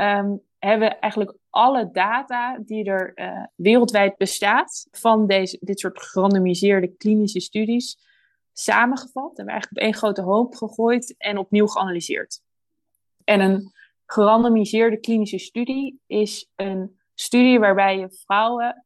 Um, 0.00 0.42
hebben 0.58 0.88
we 0.88 0.94
eigenlijk 0.94 1.36
alle 1.50 1.90
data 1.90 2.58
die 2.58 2.84
er 2.84 3.12
uh, 3.14 3.44
wereldwijd 3.54 4.16
bestaat 4.16 4.88
van 4.90 5.26
deze, 5.26 5.58
dit 5.60 5.80
soort 5.80 6.02
gerandomiseerde 6.02 6.96
klinische 6.96 7.40
studies 7.40 7.98
samengevat. 8.52 9.36
Hebben 9.36 9.44
we 9.44 9.50
eigenlijk 9.50 9.80
op 9.80 9.86
één 9.86 9.94
grote 9.94 10.22
hoop 10.22 10.54
gegooid 10.54 11.14
en 11.18 11.38
opnieuw 11.38 11.66
geanalyseerd. 11.66 12.40
En 13.24 13.40
een 13.40 13.72
gerandomiseerde 14.06 15.00
klinische 15.00 15.38
studie 15.38 16.00
is 16.06 16.50
een 16.56 17.00
studie 17.14 17.58
waarbij 17.58 17.98
je 17.98 18.10
vrouwen 18.24 18.84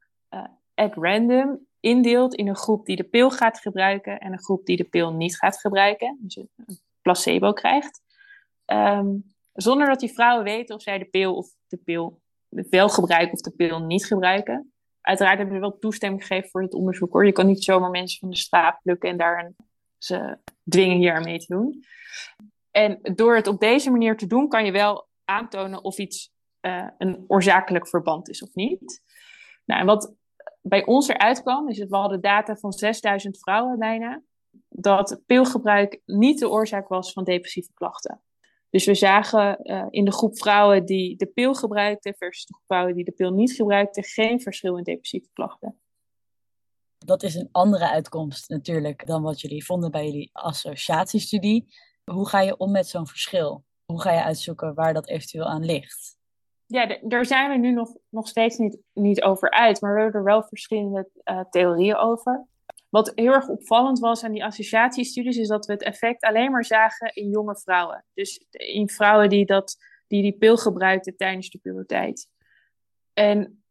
at 0.76 0.94
random 0.94 1.66
indeelt 1.80 2.34
in 2.34 2.48
een 2.48 2.56
groep 2.56 2.86
die 2.86 2.96
de 2.96 3.04
pil 3.04 3.30
gaat 3.30 3.60
gebruiken 3.60 4.18
en 4.18 4.32
een 4.32 4.42
groep 4.42 4.66
die 4.66 4.76
de 4.76 4.84
pil 4.84 5.12
niet 5.12 5.36
gaat 5.36 5.60
gebruiken. 5.60 6.18
Dus 6.20 6.36
een 6.36 6.80
placebo 7.02 7.52
krijgt. 7.52 8.02
Ehm, 8.64 9.06
zonder 9.52 9.86
dat 9.86 10.00
die 10.00 10.12
vrouwen 10.12 10.44
weten 10.44 10.74
of 10.74 10.82
zij 10.82 10.98
de 10.98 11.04
pil 11.04 11.36
of 11.36 11.48
de 11.68 11.76
pil 11.76 12.20
wel 12.48 12.88
gebruiken 12.88 13.32
of 13.32 13.40
de 13.40 13.50
pil 13.50 13.78
niet 13.78 14.06
gebruiken. 14.06 14.72
Uiteraard 15.00 15.38
hebben 15.38 15.54
we 15.54 15.60
wel 15.60 15.78
toestemming 15.78 16.26
gegeven 16.26 16.50
voor 16.50 16.62
het 16.62 16.74
onderzoek 16.74 17.12
hoor. 17.12 17.26
Je 17.26 17.32
kan 17.32 17.46
niet 17.46 17.64
zomaar 17.64 17.90
mensen 17.90 18.18
van 18.18 18.30
de 18.30 18.36
straat 18.36 18.80
plukken 18.82 19.10
en 19.10 19.16
daar 19.16 19.52
ze 19.98 20.38
dwingen 20.64 20.96
hier 20.96 21.14
aan 21.14 21.24
mee 21.24 21.38
te 21.38 21.54
doen. 21.54 21.84
En 22.70 22.98
door 23.02 23.36
het 23.36 23.46
op 23.46 23.60
deze 23.60 23.90
manier 23.90 24.16
te 24.16 24.26
doen, 24.26 24.48
kan 24.48 24.64
je 24.64 24.72
wel 24.72 25.08
aantonen 25.24 25.84
of 25.84 25.98
iets 25.98 26.30
uh, 26.60 26.88
een 26.98 27.24
oorzakelijk 27.26 27.88
verband 27.88 28.28
is 28.28 28.42
of 28.42 28.54
niet. 28.54 29.02
Nou, 29.64 29.80
en 29.80 29.86
wat 29.86 30.14
bij 30.68 30.86
ons 30.86 31.08
eruit 31.08 31.42
kwam, 31.42 31.68
is 31.68 31.78
dat 31.78 31.88
we 31.88 31.96
hadden 31.96 32.20
data 32.20 32.56
van 32.56 32.72
6000 32.72 33.38
vrouwen 33.38 33.78
bijna, 33.78 34.22
dat 34.68 35.20
pilgebruik 35.26 36.00
niet 36.04 36.38
de 36.38 36.48
oorzaak 36.48 36.88
was 36.88 37.12
van 37.12 37.24
depressieve 37.24 37.72
klachten. 37.74 38.20
Dus 38.70 38.84
we 38.84 38.94
zagen 38.94 39.58
uh, 39.62 39.86
in 39.90 40.04
de 40.04 40.12
groep 40.12 40.38
vrouwen 40.38 40.84
die 40.84 41.16
de 41.16 41.26
pil 41.26 41.54
gebruikten 41.54 42.14
versus 42.14 42.44
de 42.46 42.52
groep 42.52 42.66
vrouwen 42.66 42.94
die 42.94 43.04
de 43.04 43.12
pil 43.12 43.30
niet 43.30 43.52
gebruikten, 43.52 44.02
geen 44.02 44.40
verschil 44.40 44.76
in 44.76 44.82
depressieve 44.82 45.28
klachten. 45.32 45.78
Dat 46.98 47.22
is 47.22 47.34
een 47.34 47.48
andere 47.52 47.90
uitkomst 47.90 48.48
natuurlijk 48.48 49.06
dan 49.06 49.22
wat 49.22 49.40
jullie 49.40 49.64
vonden 49.64 49.90
bij 49.90 50.04
jullie 50.04 50.30
associatiestudie. 50.32 51.66
Hoe 52.04 52.28
ga 52.28 52.40
je 52.40 52.56
om 52.56 52.70
met 52.70 52.88
zo'n 52.88 53.06
verschil? 53.06 53.64
Hoe 53.84 54.00
ga 54.00 54.12
je 54.12 54.22
uitzoeken 54.22 54.74
waar 54.74 54.94
dat 54.94 55.08
eventueel 55.08 55.44
aan 55.44 55.64
ligt? 55.64 56.15
Ja, 56.66 56.98
daar 57.02 57.26
zijn 57.26 57.50
we 57.50 57.56
nu 57.56 57.72
nog, 57.72 57.96
nog 58.08 58.28
steeds 58.28 58.56
niet, 58.56 58.78
niet 58.92 59.22
over 59.22 59.50
uit, 59.50 59.80
maar 59.80 59.94
we 59.94 60.00
hebben 60.00 60.20
er 60.20 60.26
wel 60.26 60.42
verschillende 60.42 61.08
uh, 61.24 61.40
theorieën 61.50 61.96
over. 61.96 62.46
Wat 62.88 63.12
heel 63.14 63.32
erg 63.32 63.48
opvallend 63.48 63.98
was 63.98 64.24
aan 64.24 64.32
die 64.32 64.44
associatiestudies, 64.44 65.36
is 65.36 65.48
dat 65.48 65.66
we 65.66 65.72
het 65.72 65.82
effect 65.82 66.22
alleen 66.22 66.50
maar 66.50 66.64
zagen 66.64 67.14
in 67.14 67.28
jonge 67.28 67.56
vrouwen. 67.56 68.04
Dus 68.14 68.44
in 68.50 68.88
vrouwen 68.88 69.28
die, 69.28 69.46
dat, 69.46 69.76
die 70.06 70.22
die 70.22 70.32
pil 70.32 70.56
gebruikten 70.56 71.16
tijdens 71.16 71.50
de 71.50 71.58
puberteit. 71.58 72.28
En 73.12 73.64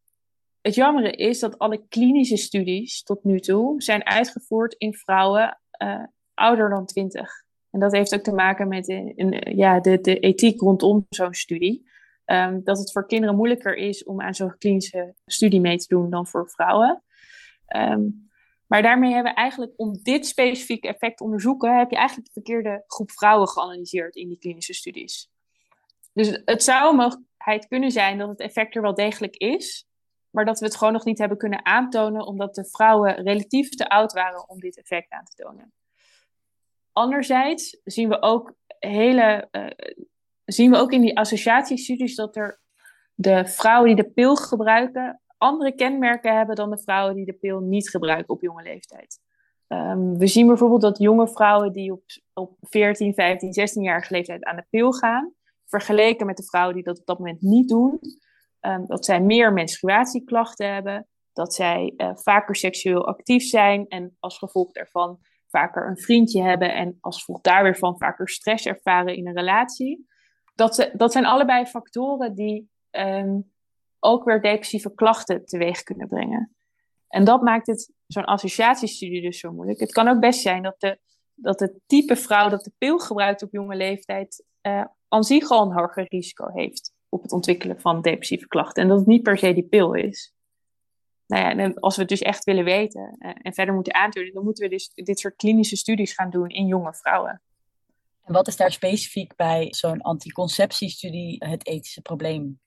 het 0.61 0.75
jammere 0.75 1.11
is 1.11 1.39
dat 1.39 1.57
alle 1.57 1.85
klinische 1.87 2.37
studies 2.37 3.03
tot 3.03 3.23
nu 3.23 3.39
toe 3.39 3.81
zijn 3.81 4.05
uitgevoerd 4.05 4.73
in 4.77 4.93
vrouwen 4.93 5.59
uh, 5.83 6.03
ouder 6.33 6.69
dan 6.69 6.85
20. 6.85 7.43
En 7.69 7.79
dat 7.79 7.91
heeft 7.91 8.13
ook 8.13 8.21
te 8.21 8.33
maken 8.33 8.67
met 8.67 8.85
de, 8.85 9.13
in, 9.15 9.55
ja, 9.57 9.79
de, 9.79 10.01
de 10.01 10.19
ethiek 10.19 10.59
rondom 10.59 11.05
zo'n 11.09 11.33
studie. 11.33 11.93
Um, 12.25 12.63
dat 12.63 12.77
het 12.77 12.91
voor 12.91 13.07
kinderen 13.07 13.35
moeilijker 13.35 13.75
is 13.75 14.03
om 14.03 14.21
aan 14.21 14.33
zo'n 14.33 14.57
klinische 14.57 15.13
studie 15.25 15.59
mee 15.59 15.77
te 15.77 15.87
doen 15.87 16.09
dan 16.09 16.27
voor 16.27 16.49
vrouwen. 16.49 17.03
Um, 17.75 18.29
maar 18.67 18.81
daarmee 18.81 19.13
hebben 19.13 19.31
we 19.31 19.37
eigenlijk, 19.37 19.73
om 19.75 19.99
dit 20.03 20.25
specifieke 20.25 20.87
effect 20.87 21.17
te 21.17 21.23
onderzoeken, 21.23 21.77
heb 21.77 21.89
je 21.89 21.97
eigenlijk 21.97 22.27
de 22.27 22.41
verkeerde 22.41 22.83
groep 22.87 23.11
vrouwen 23.11 23.47
geanalyseerd 23.47 24.15
in 24.15 24.27
die 24.27 24.37
klinische 24.37 24.73
studies. 24.73 25.29
Dus 26.13 26.41
het 26.45 26.63
zou 26.63 26.89
een 26.89 26.95
mogelijkheid 26.95 27.67
kunnen 27.67 27.91
zijn 27.91 28.17
dat 28.17 28.29
het 28.29 28.39
effect 28.39 28.75
er 28.75 28.81
wel 28.81 28.95
degelijk 28.95 29.35
is, 29.35 29.87
maar 30.29 30.45
dat 30.45 30.59
we 30.59 30.65
het 30.65 30.75
gewoon 30.75 30.93
nog 30.93 31.05
niet 31.05 31.17
hebben 31.17 31.37
kunnen 31.37 31.65
aantonen, 31.65 32.25
omdat 32.25 32.55
de 32.55 32.65
vrouwen 32.65 33.23
relatief 33.23 33.69
te 33.69 33.89
oud 33.89 34.13
waren 34.13 34.49
om 34.49 34.59
dit 34.59 34.77
effect 34.77 35.11
aan 35.11 35.25
te 35.25 35.43
tonen. 35.43 35.73
Anderzijds 36.91 37.77
zien 37.83 38.09
we 38.09 38.21
ook 38.21 38.53
hele, 38.79 39.47
uh, 39.51 39.95
zien 40.45 40.71
we 40.71 40.77
ook 40.77 40.91
in 40.91 41.01
die 41.01 41.17
associatiestudies 41.17 42.15
dat 42.15 42.35
er 42.35 42.59
de 43.13 43.47
vrouwen 43.47 43.95
die 43.95 44.03
de 44.03 44.11
pil 44.11 44.35
gebruiken 44.35 45.19
andere 45.37 45.75
kenmerken 45.75 46.35
hebben 46.37 46.55
dan 46.55 46.69
de 46.69 46.81
vrouwen 46.81 47.15
die 47.15 47.25
de 47.25 47.33
pil 47.33 47.59
niet 47.59 47.89
gebruiken 47.89 48.33
op 48.33 48.41
jonge 48.41 48.63
leeftijd. 48.63 49.19
Um, 49.67 50.17
we 50.17 50.27
zien 50.27 50.47
bijvoorbeeld 50.47 50.81
dat 50.81 50.97
jonge 50.97 51.27
vrouwen 51.27 51.73
die 51.73 51.91
op, 51.91 52.03
op 52.33 52.57
14, 52.61 53.13
15, 53.13 53.49
16-jarige 53.49 54.13
leeftijd 54.13 54.43
aan 54.43 54.55
de 54.55 54.65
pil 54.69 54.93
gaan, 54.93 55.33
vergeleken 55.65 56.25
met 56.25 56.37
de 56.37 56.43
vrouwen 56.43 56.75
die 56.75 56.83
dat 56.83 56.99
op 56.99 57.05
dat 57.05 57.19
moment 57.19 57.41
niet 57.41 57.69
doen, 57.69 57.99
um, 58.61 58.85
dat 58.87 59.05
zij 59.05 59.21
meer 59.21 59.53
menstruatieklachten 59.53 60.73
hebben, 60.73 61.07
dat 61.33 61.53
zij 61.53 61.93
uh, 61.97 62.11
vaker 62.15 62.55
seksueel 62.55 63.07
actief 63.07 63.43
zijn 63.43 63.87
en 63.87 64.15
als 64.19 64.37
gevolg 64.37 64.71
daarvan 64.71 65.19
vaker 65.47 65.87
een 65.87 65.97
vriendje 65.97 66.41
hebben 66.41 66.73
en 66.73 66.97
als 67.01 67.17
gevolg 67.17 67.41
daar 67.41 67.63
weer 67.63 67.77
van 67.77 67.97
vaker 67.97 68.29
stress 68.29 68.65
ervaren 68.65 69.15
in 69.15 69.27
een 69.27 69.35
relatie. 69.35 70.07
Dat, 70.55 70.91
dat 70.93 71.11
zijn 71.11 71.25
allebei 71.25 71.65
factoren 71.65 72.35
die 72.35 72.69
um, 72.91 73.51
ook 73.99 74.23
weer 74.23 74.41
depressieve 74.41 74.93
klachten 74.93 75.45
teweeg 75.45 75.83
kunnen 75.83 76.07
brengen. 76.07 76.55
En 77.07 77.23
dat 77.23 77.41
maakt 77.41 77.67
het 77.67 77.93
zo'n 78.07 78.25
associatiestudie 78.25 79.21
dus 79.21 79.39
zo 79.39 79.51
moeilijk. 79.51 79.79
Het 79.79 79.91
kan 79.91 80.07
ook 80.07 80.19
best 80.19 80.41
zijn 80.41 80.63
dat, 80.63 80.75
de, 80.79 80.99
dat 81.33 81.59
het 81.59 81.79
type 81.85 82.15
vrouw 82.15 82.49
dat 82.49 82.63
de 82.63 82.71
pil 82.77 82.99
gebruikt 82.99 83.43
op 83.43 83.51
jonge 83.51 83.75
leeftijd 83.75 84.43
uh, 84.61 84.85
aan 85.07 85.23
zich 85.23 85.49
al 85.49 85.65
een 85.65 85.77
hoger 85.77 86.05
risico 86.09 86.47
heeft 86.53 86.93
op 87.09 87.21
het 87.21 87.31
ontwikkelen 87.31 87.79
van 87.79 88.01
depressieve 88.01 88.47
klachten. 88.47 88.83
En 88.83 88.89
dat 88.89 88.97
het 88.97 89.07
niet 89.07 89.23
per 89.23 89.37
se 89.37 89.53
die 89.53 89.67
pil 89.67 89.93
is. 89.93 90.33
Nou 91.27 91.43
ja, 91.43 91.49
en 91.49 91.79
als 91.79 91.95
we 91.95 92.01
het 92.01 92.09
dus 92.09 92.21
echt 92.21 92.43
willen 92.43 92.63
weten 92.63 93.15
uh, 93.19 93.31
en 93.41 93.53
verder 93.53 93.73
moeten 93.73 93.93
aantonen, 93.93 94.33
dan 94.33 94.43
moeten 94.43 94.63
we 94.63 94.69
dus 94.69 94.91
dit 94.93 95.19
soort 95.19 95.35
klinische 95.35 95.75
studies 95.75 96.13
gaan 96.13 96.29
doen 96.29 96.49
in 96.49 96.65
jonge 96.65 96.93
vrouwen. 96.93 97.41
En 98.25 98.33
wat 98.33 98.47
is 98.47 98.55
daar 98.55 98.71
specifiek 98.71 99.35
bij 99.35 99.67
zo'n 99.69 100.01
anticonceptiestudie 100.01 101.45
het 101.45 101.67
ethische 101.67 102.01
probleem? 102.01 102.59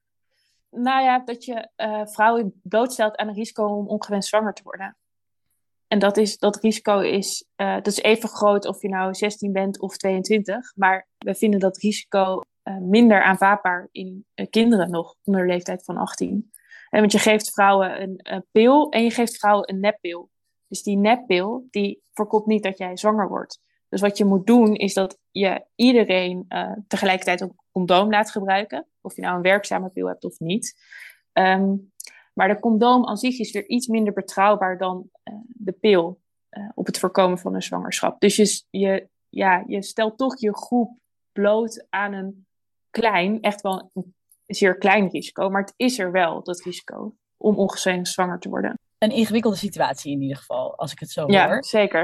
Nou 0.71 1.03
ja, 1.03 1.19
dat 1.19 1.45
je 1.45 1.69
uh, 1.77 2.07
vrouwen 2.07 2.61
blootstelt 2.63 3.17
aan 3.17 3.29
een 3.29 3.35
risico 3.35 3.65
om 3.65 3.89
ongewenst 3.89 4.29
zwanger 4.29 4.55
te 4.55 4.63
worden. 4.63 4.97
En 5.87 5.99
dat, 5.99 6.17
is, 6.17 6.39
dat 6.39 6.63
risico 6.63 7.01
is, 7.01 7.45
uh, 7.57 7.75
dat 7.75 7.87
is 7.87 8.03
even 8.03 8.29
groot 8.29 8.67
of 8.67 8.83
je 8.83 8.89
nou 8.89 9.15
16 9.15 9.53
bent 9.53 9.81
of 9.81 9.97
22. 9.97 10.73
Maar 10.77 11.09
we 11.19 11.35
vinden 11.35 11.61
dat 11.61 11.79
risico 11.79 12.43
uh, 12.65 12.77
minder 12.77 13.23
aanvaardbaar 13.23 13.89
in 13.93 14.27
kinderen 14.51 14.91
nog 14.91 15.15
onder 15.25 15.43
de 15.43 15.53
leeftijd 15.53 15.85
van 15.85 15.97
18. 15.97 16.53
En 16.91 17.01
want 17.01 17.13
je 17.13 17.19
geeft 17.19 17.53
vrouwen 17.53 18.03
een, 18.03 18.21
een 18.23 18.47
pil 18.51 18.91
en 18.91 19.03
je 19.03 19.11
geeft 19.11 19.39
vrouwen 19.39 19.71
een 19.71 19.81
neppil. 19.81 20.31
Dus 20.67 20.83
die 20.83 20.97
neppil 20.97 21.67
die 21.71 22.03
voorkomt 22.13 22.47
niet 22.47 22.63
dat 22.63 22.79
jij 22.79 22.97
zwanger 22.97 23.29
wordt. 23.29 23.61
Dus 23.89 24.01
wat 24.01 24.19
je 24.19 24.25
moet 24.25 24.47
doen 24.47 24.75
is 24.75 24.95
dat 24.95 25.19
je 25.31 25.65
iedereen 25.75 26.45
uh, 26.49 26.73
tegelijkertijd 26.89 27.41
een 27.41 27.57
condoom 27.73 28.11
laat 28.11 28.31
gebruiken. 28.31 28.87
Of 29.01 29.17
je 29.17 29.23
nou 29.23 29.37
een 29.37 29.43
werkzame 29.43 29.89
pil 29.89 30.07
hebt 30.07 30.25
of 30.25 30.39
niet. 30.39 30.83
Um, 31.33 31.93
maar 32.35 32.49
de 32.49 32.61
condoom 32.61 33.07
aan 33.07 33.17
zich 33.17 33.39
is 33.39 33.53
weer 33.53 33.67
iets 33.67 33.87
minder 33.87 34.13
betrouwbaar 34.13 34.79
dan 34.79 35.11
uh, 35.25 35.35
de 35.47 35.73
pil 35.73 36.21
uh, 36.51 36.69
op 36.75 36.87
het 36.87 36.99
voorkomen 36.99 37.39
van 37.39 37.55
een 37.55 37.63
zwangerschap. 37.63 38.21
Dus 38.21 38.37
je, 38.37 38.65
je, 38.79 39.09
ja, 39.29 39.65
je 39.67 39.83
stelt 39.83 40.19
toch 40.19 40.41
je 40.41 40.57
groep 40.57 40.99
bloot 41.33 41.87
aan 41.89 42.13
een 42.13 42.47
klein, 42.91 43.41
echt 43.41 43.61
wel 43.61 43.91
een 43.95 44.15
zeer 44.47 44.79
klein 44.79 45.09
risico. 45.09 45.51
Maar 45.51 45.61
het 45.61 45.75
is 45.77 45.99
er 45.99 46.13
wel, 46.13 46.43
dat 46.43 46.61
risico, 46.61 47.15
om 47.37 47.57
ongezegd 47.57 48.09
zwanger 48.09 48.39
te 48.39 48.49
worden 48.49 48.79
een 48.99 49.11
ingewikkelde 49.11 49.57
situatie 49.57 50.13
in 50.13 50.21
ieder 50.21 50.37
geval, 50.37 50.77
als 50.77 50.93
ik 50.93 50.99
het 50.99 51.11
zo 51.11 51.21
hoor. 51.21 51.33
Ja, 51.33 51.63
zeker. 51.63 52.01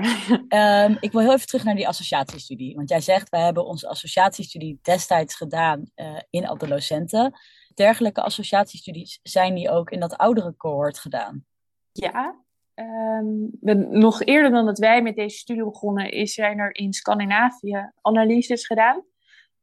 um, 0.49 0.97
ik 1.07 1.13
wil 1.13 1.21
heel 1.21 1.33
even 1.33 1.47
terug 1.47 1.65
naar 1.65 1.75
die 1.75 1.89
associatiestudie. 1.89 2.75
Want 2.75 2.89
jij 2.89 3.01
zegt, 3.01 3.29
wij 3.29 3.41
hebben 3.41 3.67
onze 3.67 3.89
associatiestudie 3.89 4.79
destijds 4.83 5.35
gedaan 5.35 5.91
uh, 5.97 6.19
in 6.31 6.49
adolescenten. 6.49 7.33
Dergelijke 7.75 8.23
associatiestudies, 8.23 9.21
zijn 9.23 9.55
die 9.55 9.71
ook 9.71 9.91
in 9.91 10.01
dat 10.01 10.17
oudere 10.17 10.57
cohort 10.57 10.99
gedaan? 10.99 11.45
Ja, 11.93 12.45
um, 12.75 13.51
nog 13.91 14.23
eerder 14.23 14.51
dan 14.51 14.67
dat 14.67 14.79
wij 14.79 15.03
met 15.03 15.17
deze 15.17 15.37
studie 15.37 15.65
begonnen, 15.65 16.11
is, 16.11 16.35
zijn 16.35 16.59
er 16.59 16.75
in 16.75 16.93
Scandinavië 16.93 17.91
analyses 18.01 18.67
gedaan. 18.67 19.05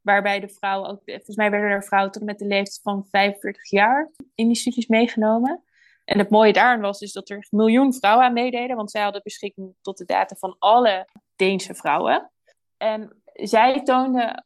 Waarbij 0.02 0.40
de 0.40 0.50
vrouwen 0.50 0.90
ook, 0.90 1.02
volgens 1.06 1.36
mij 1.36 1.52
werden 1.52 1.70
er 1.70 1.84
vrouwen 1.84 2.12
tot 2.12 2.24
met 2.24 2.40
de 2.40 2.46
leeftijd 2.46 2.80
van 2.82 3.06
45 3.10 3.70
jaar 3.70 4.12
in 4.36 4.48
die 4.48 4.56
studies 4.56 4.88
meegenomen. 4.88 5.64
En 6.04 6.18
het 6.18 6.30
mooie 6.30 6.54
daarin 6.54 6.82
was 6.82 7.00
dus 7.00 7.12
dat 7.12 7.30
er 7.30 7.36
een 7.36 7.48
miljoen 7.50 7.94
vrouwen 7.94 8.26
aan 8.26 8.34
meededen, 8.34 8.76
want 8.76 8.92
zij 8.92 9.02
hadden 9.02 9.22
beschikking 9.24 9.74
tot 9.82 9.98
de 9.98 10.06
data 10.06 10.36
van 10.36 10.56
alle 10.60 11.08
Deense 11.36 11.76
vrouwen. 11.76 12.32
En 12.78 13.22
zij 13.34 13.84
toonden 13.84 14.44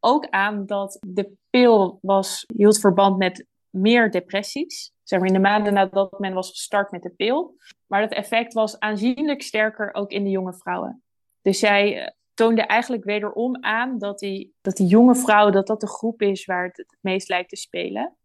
ook 0.00 0.28
aan 0.28 0.66
dat 0.66 0.98
de 1.06 1.32
pil 1.50 1.98
was, 2.02 2.44
hield 2.56 2.80
verband 2.80 3.18
met 3.18 3.46
meer 3.70 4.10
depressies. 4.10 4.92
Zeg 5.02 5.18
maar 5.18 5.28
in 5.28 5.34
de 5.34 5.40
maanden 5.40 5.72
nadat 5.72 6.18
men 6.18 6.34
was 6.34 6.50
gestart 6.50 6.90
met 6.90 7.02
de 7.02 7.10
pil. 7.10 7.56
Maar 7.86 8.00
dat 8.00 8.12
effect 8.12 8.52
was 8.52 8.78
aanzienlijk 8.78 9.42
sterker 9.42 9.94
ook 9.94 10.10
in 10.10 10.24
de 10.24 10.30
jonge 10.30 10.54
vrouwen. 10.54 11.02
Dus 11.42 11.58
zij 11.58 12.00
eh, 12.00 12.10
toonde 12.34 12.62
eigenlijk 12.62 13.04
wederom 13.04 13.64
aan 13.64 13.98
dat 13.98 14.18
die, 14.18 14.54
dat 14.60 14.76
die 14.76 14.86
jonge 14.86 15.14
vrouwen, 15.14 15.52
dat 15.52 15.66
dat 15.66 15.80
de 15.80 15.88
groep 15.88 16.22
is 16.22 16.44
waar 16.44 16.64
het 16.64 16.76
het 16.76 16.96
meest 17.00 17.28
lijkt 17.28 17.48
te 17.48 17.56
spelen. 17.56 18.16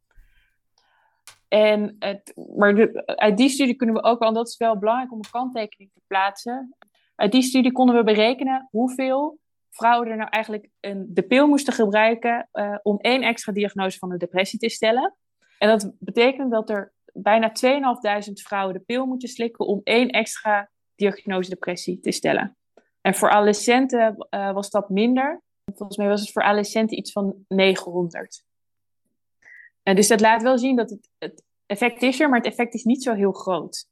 En 1.48 1.98
maar 2.56 3.06
uit 3.06 3.38
die 3.38 3.50
studie 3.50 3.76
kunnen 3.76 3.96
we 3.96 4.04
ook 4.04 4.20
wel, 4.20 4.34
dat 4.34 4.48
is 4.48 4.58
wel 4.58 4.78
belangrijk 4.78 5.12
om 5.12 5.18
een 5.18 5.32
kanttekening 5.32 5.92
te 5.94 6.02
plaatsen. 6.08 6.76
Uit 7.16 7.32
die 7.32 7.42
studie 7.42 7.72
konden 7.72 7.96
we 7.96 8.04
berekenen 8.04 8.68
hoeveel 8.72 9.40
vrouwen 9.76 10.08
er 10.08 10.18
nou 10.18 10.30
eigenlijk 10.30 10.70
een, 10.80 11.06
de 11.10 11.22
pil 11.22 11.48
moesten 11.48 11.74
gebruiken 11.74 12.50
uh, 12.54 12.78
om 12.82 12.98
één 12.98 13.22
extra 13.22 13.52
diagnose 13.52 13.98
van 13.98 14.10
de 14.10 14.18
depressie 14.18 14.60
te 14.60 14.70
stellen. 14.70 15.16
En 15.58 15.70
dat 15.70 15.92
betekent 16.00 16.52
dat 16.52 16.70
er 16.70 16.94
bijna 17.14 17.52
2.500 18.28 18.32
vrouwen 18.34 18.74
de 18.74 18.80
pil 18.80 19.06
moeten 19.06 19.30
slikken 19.30 19.66
om 19.66 19.82
één 19.84 20.10
extra 20.10 20.70
diagnose 20.96 21.50
depressie 21.50 22.00
te 22.00 22.12
stellen. 22.12 22.58
En 23.02 23.16
voor 23.16 23.30
adolescenten 23.30 24.28
uh, 24.30 24.52
was 24.52 24.70
dat 24.70 24.90
minder. 24.90 25.42
Volgens 25.74 25.98
mij 25.98 26.08
was 26.08 26.22
het 26.22 26.32
voor 26.32 26.44
adolescenten 26.44 26.98
iets 26.98 27.12
van 27.12 27.46
900. 27.48 28.45
En 29.88 29.96
dus 29.96 30.08
dat 30.08 30.22
laat 30.22 30.42
wel 30.42 30.58
zien 30.58 30.76
dat 30.76 30.90
het, 30.90 31.10
het 31.18 31.44
effect 31.66 32.02
is 32.02 32.20
er, 32.20 32.30
maar 32.30 32.38
het 32.38 32.48
effect 32.48 32.74
is 32.74 32.84
niet 32.84 33.04
zo 33.04 33.14
heel 33.14 33.32
groot. 33.32 33.88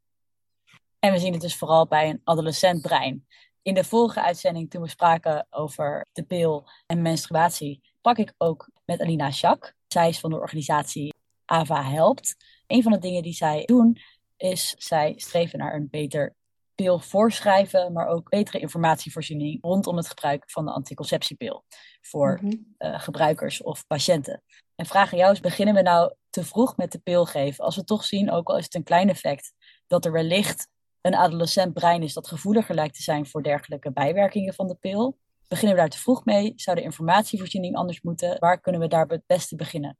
En 1.00 1.12
we 1.12 1.20
zien 1.20 1.32
het 1.32 1.42
dus 1.42 1.58
vooral 1.58 1.88
bij 1.88 2.10
een 2.10 2.22
adolescent 2.24 2.82
brein. 2.82 3.28
In 3.62 3.74
de 3.74 3.84
vorige 3.84 4.22
uitzending, 4.22 4.70
toen 4.70 4.82
we 4.82 4.90
spraken 4.90 5.48
over 5.50 6.06
de 6.12 6.24
pil 6.24 6.70
en 6.86 7.02
menstruatie, 7.02 7.82
sprak 7.98 8.18
ik 8.18 8.34
ook 8.38 8.70
met 8.86 9.02
Alina 9.02 9.32
Schak. 9.32 9.74
Zij 9.88 10.10
is 10.10 10.20
van 10.20 10.30
de 10.30 10.40
organisatie 10.40 11.14
AVA 11.46 11.84
Helpt. 11.84 12.36
Een 12.68 12.84
van 12.84 12.92
de 12.92 13.00
dingen 13.00 13.24
die 13.24 13.34
zij 13.34 13.66
doen, 13.66 13.98
is 14.38 14.76
zij 14.78 15.14
streven 15.16 15.60
naar 15.60 15.74
een 15.74 15.88
beter 15.90 16.36
pil 16.76 17.00
voorschrijven, 17.00 17.94
maar 17.94 18.08
ook 18.08 18.30
betere 18.30 18.60
informatievoorziening 18.60 19.58
rondom 19.62 19.98
het 19.98 20.08
gebruik 20.08 20.44
van 20.52 20.66
de 20.66 20.72
anticonceptiepil 20.72 21.64
voor 22.02 22.40
mhm. 22.42 22.54
eh, 22.78 23.00
gebruikers 23.00 23.62
of 23.62 23.88
patiënten. 23.88 24.44
En 24.84 24.89
vragen 24.89 25.17
jou 25.17 25.32
is, 25.32 25.39
beginnen 25.39 25.76
we 25.76 25.82
nou 25.82 26.13
te 26.30 26.43
vroeg 26.43 26.78
met 26.78 26.91
de 26.91 27.00
pil 27.00 27.26
geven? 27.26 27.63
Als 27.63 27.76
we 27.76 27.84
toch 27.84 28.04
zien, 28.04 28.32
ook 28.32 28.50
al 28.50 28.58
is 28.58 28.63
het 28.63 28.76
een 28.76 28.84
klein 28.84 29.10
effect, 29.10 29.54
dat 29.88 30.06
er 30.06 30.12
wellicht 30.12 30.67
een 31.02 31.15
adolescent 31.15 31.74
brein 31.74 32.04
is 32.04 32.13
dat 32.13 32.28
gevoeliger 32.28 32.76
lijkt 32.76 32.96
te 32.96 33.02
zijn 33.02 33.26
voor 33.26 33.43
dergelijke 33.43 33.91
bijwerkingen 33.91 34.54
van 34.54 34.67
de 34.67 34.76
pil. 34.76 35.17
Beginnen 35.48 35.76
we 35.76 35.82
daar 35.82 35.89
te 35.89 36.00
vroeg 36.00 36.26
mee? 36.26 36.54
Zou 36.56 36.78
de 36.78 36.84
informatievoorziening 36.84 37.76
anders 37.76 38.02
moeten? 38.02 38.39
Waar 38.39 38.60
kunnen 38.60 38.82
we 38.82 38.88
daar 38.88 39.08
het 39.08 39.24
beste 39.26 39.56
beginnen? 39.56 39.98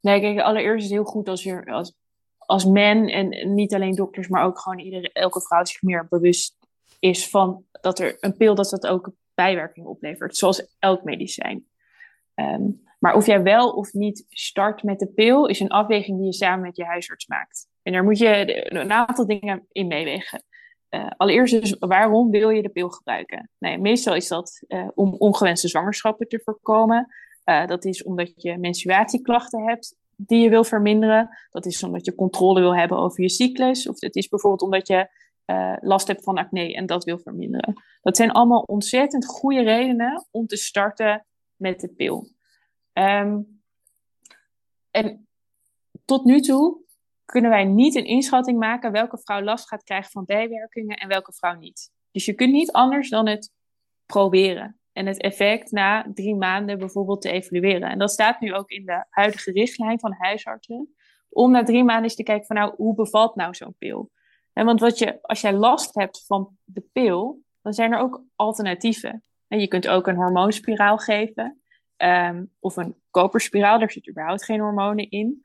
Nee, 0.00 0.20
kijk, 0.20 0.40
allereerst 0.40 0.76
is 0.76 0.90
het 0.90 0.92
heel 0.92 1.10
goed 1.10 1.28
als 1.28 1.42
je 1.42 1.92
als, 2.38 2.64
men 2.64 3.08
en 3.08 3.54
niet 3.54 3.74
alleen 3.74 3.94
dokters, 3.94 4.28
maar 4.28 4.44
ook 4.44 4.58
gewoon 4.58 4.78
iedere, 4.78 5.12
elke 5.12 5.40
vrouw 5.40 5.64
zich 5.64 5.82
meer 5.82 6.06
bewust 6.08 6.56
is 6.98 7.28
van 7.28 7.64
dat 7.80 7.98
er 7.98 8.16
een 8.20 8.36
pil 8.36 8.54
dat 8.54 8.70
dat 8.70 8.86
ook 8.86 9.12
bijwerkingen 9.34 9.88
oplevert, 9.88 10.36
zoals 10.36 10.76
elk 10.78 11.04
medicijn. 11.04 11.66
Ehm, 12.34 12.62
maar 13.04 13.14
of 13.14 13.26
jij 13.26 13.42
wel 13.42 13.70
of 13.70 13.92
niet 13.92 14.24
start 14.28 14.82
met 14.82 14.98
de 14.98 15.06
pil, 15.06 15.46
is 15.46 15.60
een 15.60 15.68
afweging 15.68 16.16
die 16.16 16.26
je 16.26 16.32
samen 16.32 16.60
met 16.60 16.76
je 16.76 16.84
huisarts 16.84 17.26
maakt. 17.26 17.68
En 17.82 17.92
daar 17.92 18.04
moet 18.04 18.18
je 18.18 18.74
een 18.74 18.92
aantal 18.92 19.26
dingen 19.26 19.66
in 19.72 19.86
meewegen. 19.86 20.44
Uh, 20.90 21.06
allereerst 21.16 21.60
dus, 21.60 21.76
waarom 21.78 22.30
wil 22.30 22.50
je 22.50 22.62
de 22.62 22.68
pil 22.68 22.90
gebruiken? 22.90 23.50
Nee, 23.58 23.78
meestal 23.78 24.14
is 24.14 24.28
dat 24.28 24.62
uh, 24.68 24.88
om 24.94 25.14
ongewenste 25.14 25.68
zwangerschappen 25.68 26.28
te 26.28 26.40
voorkomen. 26.44 27.14
Uh, 27.44 27.66
dat 27.66 27.84
is 27.84 28.02
omdat 28.02 28.32
je 28.36 28.58
menstruatieklachten 28.58 29.64
hebt 29.64 29.96
die 30.16 30.40
je 30.40 30.48
wil 30.48 30.64
verminderen. 30.64 31.38
Dat 31.50 31.66
is 31.66 31.82
omdat 31.82 32.04
je 32.04 32.14
controle 32.14 32.60
wil 32.60 32.76
hebben 32.76 32.98
over 32.98 33.22
je 33.22 33.30
cyclus. 33.30 33.88
Of 33.88 34.00
het 34.00 34.16
is 34.16 34.28
bijvoorbeeld 34.28 34.62
omdat 34.62 34.86
je 34.86 35.08
last 35.80 36.06
hebt 36.06 36.22
van 36.22 36.38
acne 36.38 36.74
en 36.74 36.86
dat 36.86 37.04
wil 37.04 37.18
verminderen. 37.18 37.82
Dat 38.02 38.16
zijn 38.16 38.30
allemaal 38.30 38.62
ontzettend 38.66 39.26
goede 39.26 39.62
redenen 39.62 40.26
om 40.30 40.46
te 40.46 40.56
starten 40.56 41.26
met 41.56 41.80
de 41.80 41.88
pil. 41.88 42.32
Um, 42.98 43.62
en 44.90 45.28
tot 46.04 46.24
nu 46.24 46.40
toe 46.40 46.82
kunnen 47.24 47.50
wij 47.50 47.64
niet 47.64 47.94
een 47.94 48.06
inschatting 48.06 48.58
maken 48.58 48.92
welke 48.92 49.18
vrouw 49.18 49.42
last 49.42 49.68
gaat 49.68 49.84
krijgen 49.84 50.10
van 50.10 50.24
bijwerkingen 50.24 50.96
en 50.96 51.08
welke 51.08 51.32
vrouw 51.32 51.54
niet. 51.54 51.92
Dus 52.10 52.24
je 52.24 52.34
kunt 52.34 52.52
niet 52.52 52.72
anders 52.72 53.08
dan 53.08 53.28
het 53.28 53.52
proberen 54.06 54.78
en 54.92 55.06
het 55.06 55.20
effect 55.20 55.70
na 55.70 56.06
drie 56.14 56.34
maanden 56.34 56.78
bijvoorbeeld 56.78 57.22
te 57.22 57.30
evalueren. 57.30 57.90
En 57.90 57.98
dat 57.98 58.10
staat 58.10 58.40
nu 58.40 58.54
ook 58.54 58.70
in 58.70 58.84
de 58.84 59.04
huidige 59.10 59.50
richtlijn 59.52 60.00
van 60.00 60.14
huisartsen, 60.18 60.94
om 61.28 61.50
na 61.50 61.62
drie 61.62 61.84
maanden 61.84 62.04
eens 62.04 62.14
te 62.14 62.22
kijken 62.22 62.46
van 62.46 62.56
nou, 62.56 62.74
hoe 62.76 62.94
bevalt 62.94 63.34
nou 63.34 63.54
zo'n 63.54 63.74
pil? 63.78 64.10
En 64.52 64.64
want 64.64 64.80
wat 64.80 64.98
je, 64.98 65.22
als 65.22 65.40
jij 65.40 65.52
last 65.52 65.94
hebt 65.94 66.24
van 66.26 66.56
de 66.64 66.84
pil, 66.92 67.42
dan 67.62 67.72
zijn 67.72 67.92
er 67.92 67.98
ook 67.98 68.22
alternatieven. 68.34 69.22
En 69.48 69.60
je 69.60 69.68
kunt 69.68 69.88
ook 69.88 70.06
een 70.06 70.16
hormoonspiraal 70.16 70.98
geven, 70.98 71.62
um, 71.96 72.50
of 72.60 72.76
een 72.76 72.94
koperspiraal, 73.10 73.78
daar 73.78 73.90
zit 73.90 74.08
überhaupt 74.08 74.44
geen 74.44 74.60
hormonen 74.60 75.10
in. 75.10 75.44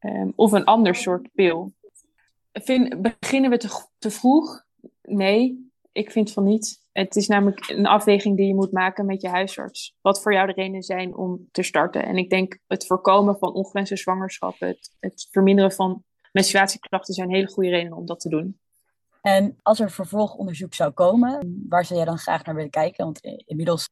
Um, 0.00 0.32
of 0.36 0.52
een 0.52 0.64
ander 0.64 0.94
soort 0.94 1.28
pil. 1.34 1.72
Vind, 2.52 3.02
beginnen 3.02 3.50
we 3.50 3.56
te, 3.56 3.86
te 3.98 4.10
vroeg? 4.10 4.64
Nee, 5.02 5.70
ik 5.92 6.10
vind 6.10 6.32
van 6.32 6.44
niet. 6.44 6.82
Het 6.92 7.16
is 7.16 7.28
namelijk 7.28 7.68
een 7.68 7.86
afweging 7.86 8.36
die 8.36 8.46
je 8.46 8.54
moet 8.54 8.72
maken 8.72 9.06
met 9.06 9.20
je 9.20 9.28
huisarts. 9.28 9.96
Wat 10.00 10.22
voor 10.22 10.32
jou 10.32 10.46
de 10.46 10.52
redenen 10.52 10.82
zijn 10.82 11.16
om 11.16 11.48
te 11.50 11.62
starten. 11.62 12.04
En 12.04 12.16
ik 12.16 12.30
denk 12.30 12.58
het 12.66 12.86
voorkomen 12.86 13.38
van 13.38 13.54
ongewenste 13.54 13.96
zwangerschappen, 13.96 14.68
het, 14.68 14.90
het 15.00 15.28
verminderen 15.30 15.72
van 15.72 16.04
menstruatieklachten 16.32 17.14
zijn 17.14 17.30
hele 17.30 17.48
goede 17.48 17.70
redenen 17.70 17.98
om 17.98 18.06
dat 18.06 18.20
te 18.20 18.28
doen. 18.28 18.58
En 19.20 19.58
als 19.62 19.80
er 19.80 19.90
vervolgonderzoek 19.90 20.74
zou 20.74 20.90
komen, 20.92 21.64
waar 21.68 21.84
zou 21.84 21.98
jij 21.98 22.08
dan 22.08 22.18
graag 22.18 22.44
naar 22.44 22.54
willen 22.54 22.70
kijken? 22.70 23.04
Want 23.04 23.20
inmiddels 23.46 23.88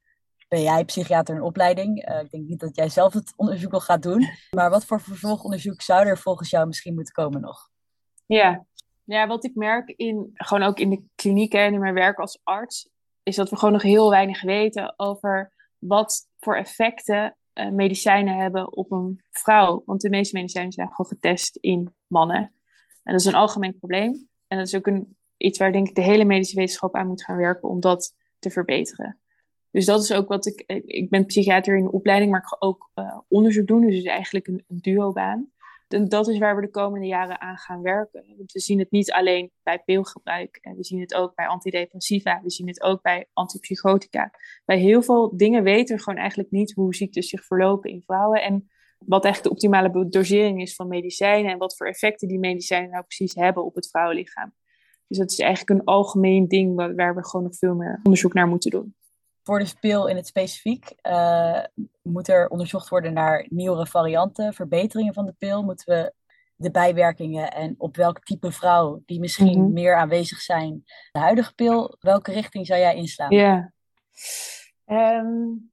ben 0.52 0.62
jij 0.62 0.84
psychiater 0.84 1.34
in 1.34 1.42
opleiding. 1.42 2.08
Uh, 2.08 2.20
ik 2.20 2.30
denk 2.30 2.48
niet 2.48 2.60
dat 2.60 2.76
jij 2.76 2.88
zelf 2.88 3.12
het 3.12 3.32
onderzoek 3.36 3.72
nog 3.72 3.84
gaat 3.84 4.02
doen. 4.02 4.26
Maar 4.50 4.70
wat 4.70 4.84
voor 4.84 5.00
vervolgonderzoek 5.00 5.80
zou 5.80 6.06
er 6.06 6.18
volgens 6.18 6.50
jou 6.50 6.66
misschien 6.66 6.94
moeten 6.94 7.14
komen 7.14 7.40
nog? 7.40 7.68
Ja, 8.26 8.66
ja 9.04 9.26
wat 9.26 9.44
ik 9.44 9.54
merk 9.54 9.88
in, 9.88 10.30
gewoon 10.34 10.62
ook 10.62 10.78
in 10.78 10.90
de 10.90 11.02
kliniek 11.14 11.54
en 11.54 11.72
in 11.72 11.80
mijn 11.80 11.94
werk 11.94 12.18
als 12.18 12.40
arts, 12.42 12.88
is 13.22 13.36
dat 13.36 13.50
we 13.50 13.56
gewoon 13.56 13.72
nog 13.72 13.82
heel 13.82 14.10
weinig 14.10 14.42
weten 14.42 14.94
over 14.96 15.52
wat 15.78 16.28
voor 16.38 16.56
effecten 16.56 17.36
uh, 17.54 17.70
medicijnen 17.70 18.36
hebben 18.36 18.76
op 18.76 18.90
een 18.90 19.22
vrouw. 19.30 19.82
Want 19.86 20.00
de 20.00 20.10
meeste 20.10 20.36
medicijnen 20.36 20.72
zijn 20.72 20.88
gewoon 20.88 21.06
getest 21.06 21.56
in 21.56 21.94
mannen. 22.06 22.52
En 23.02 23.12
dat 23.12 23.20
is 23.20 23.26
een 23.26 23.34
algemeen 23.34 23.78
probleem. 23.78 24.28
En 24.46 24.58
dat 24.58 24.66
is 24.66 24.74
ook 24.74 24.86
een, 24.86 25.16
iets 25.36 25.58
waar 25.58 25.72
denk 25.72 25.88
ik 25.88 25.94
de 25.94 26.02
hele 26.02 26.24
medische 26.24 26.56
wetenschap 26.56 26.94
aan 26.94 27.06
moet 27.06 27.24
gaan 27.24 27.36
werken 27.36 27.68
om 27.68 27.80
dat 27.80 28.14
te 28.38 28.50
verbeteren. 28.50 29.21
Dus 29.72 29.84
dat 29.84 30.02
is 30.02 30.12
ook 30.12 30.28
wat 30.28 30.46
ik. 30.46 30.60
Eh, 30.60 30.82
ik 30.84 31.10
ben 31.10 31.26
psychiater 31.26 31.76
in 31.76 31.84
de 31.84 31.92
opleiding, 31.92 32.30
maar 32.30 32.40
ik 32.40 32.46
ga 32.46 32.56
ook 32.58 32.90
uh, 32.94 33.18
onderzoek 33.28 33.66
doen. 33.66 33.80
Dus 33.80 33.94
het 33.94 34.04
is 34.04 34.10
eigenlijk 34.10 34.46
een, 34.46 34.64
een 34.68 34.78
duobaan. 34.80 35.50
En 35.88 36.08
dat 36.08 36.28
is 36.28 36.38
waar 36.38 36.54
we 36.56 36.60
de 36.60 36.70
komende 36.70 37.06
jaren 37.06 37.40
aan 37.40 37.56
gaan 37.56 37.82
werken. 37.82 38.24
Want 38.36 38.52
we 38.52 38.60
zien 38.60 38.78
het 38.78 38.90
niet 38.90 39.12
alleen 39.12 39.50
bij 39.62 39.82
pilgebruik. 39.84 40.58
En 40.60 40.76
we 40.76 40.84
zien 40.84 41.00
het 41.00 41.14
ook 41.14 41.34
bij 41.34 41.46
antidepressiva. 41.46 42.40
We 42.42 42.50
zien 42.50 42.66
het 42.66 42.82
ook 42.82 43.02
bij 43.02 43.26
antipsychotica. 43.32 44.30
Bij 44.64 44.78
heel 44.78 45.02
veel 45.02 45.36
dingen 45.36 45.62
weten 45.62 45.96
we 45.96 46.02
gewoon 46.02 46.18
eigenlijk 46.18 46.50
niet 46.50 46.72
hoe 46.72 46.94
ziektes 46.94 47.28
zich 47.28 47.44
verlopen 47.44 47.90
in 47.90 48.02
vrouwen. 48.02 48.42
En 48.42 48.70
wat 48.98 49.24
eigenlijk 49.24 49.54
de 49.54 49.66
optimale 49.66 50.08
dosering 50.08 50.60
is 50.60 50.74
van 50.74 50.88
medicijnen. 50.88 51.52
En 51.52 51.58
wat 51.58 51.76
voor 51.76 51.86
effecten 51.86 52.28
die 52.28 52.38
medicijnen 52.38 52.90
nou 52.90 53.04
precies 53.04 53.34
hebben 53.34 53.64
op 53.64 53.74
het 53.74 53.88
vrouwenlichaam. 53.88 54.54
Dus 55.06 55.18
dat 55.18 55.30
is 55.30 55.38
eigenlijk 55.38 55.80
een 55.80 55.86
algemeen 55.86 56.48
ding 56.48 56.74
waar 56.96 57.14
we 57.14 57.26
gewoon 57.26 57.46
nog 57.46 57.56
veel 57.56 57.74
meer 57.74 58.00
onderzoek 58.02 58.34
naar 58.34 58.48
moeten 58.48 58.70
doen 58.70 58.94
voor 59.42 59.58
de 59.58 59.64
speel 59.64 60.08
in 60.08 60.16
het 60.16 60.26
specifiek 60.26 60.94
uh, 61.02 61.64
moet 62.02 62.28
er 62.28 62.48
onderzocht 62.48 62.88
worden 62.88 63.12
naar 63.12 63.46
nieuwere 63.48 63.86
varianten, 63.86 64.54
verbeteringen 64.54 65.14
van 65.14 65.26
de 65.26 65.34
pil. 65.38 65.62
Moeten 65.62 65.94
we 65.94 66.12
de 66.54 66.70
bijwerkingen 66.70 67.52
en 67.52 67.74
op 67.78 67.96
welk 67.96 68.24
type 68.24 68.52
vrouw 68.52 69.02
die 69.06 69.20
misschien 69.20 69.60
mhm. 69.60 69.72
meer 69.72 69.96
aanwezig 69.96 70.40
zijn, 70.40 70.82
de 71.12 71.18
huidige 71.18 71.54
pil, 71.54 71.96
welke 72.00 72.32
richting 72.32 72.66
zou 72.66 72.80
jij 72.80 72.94
inslaan? 72.94 73.30
Ja. 73.30 73.72
Um, 74.86 75.70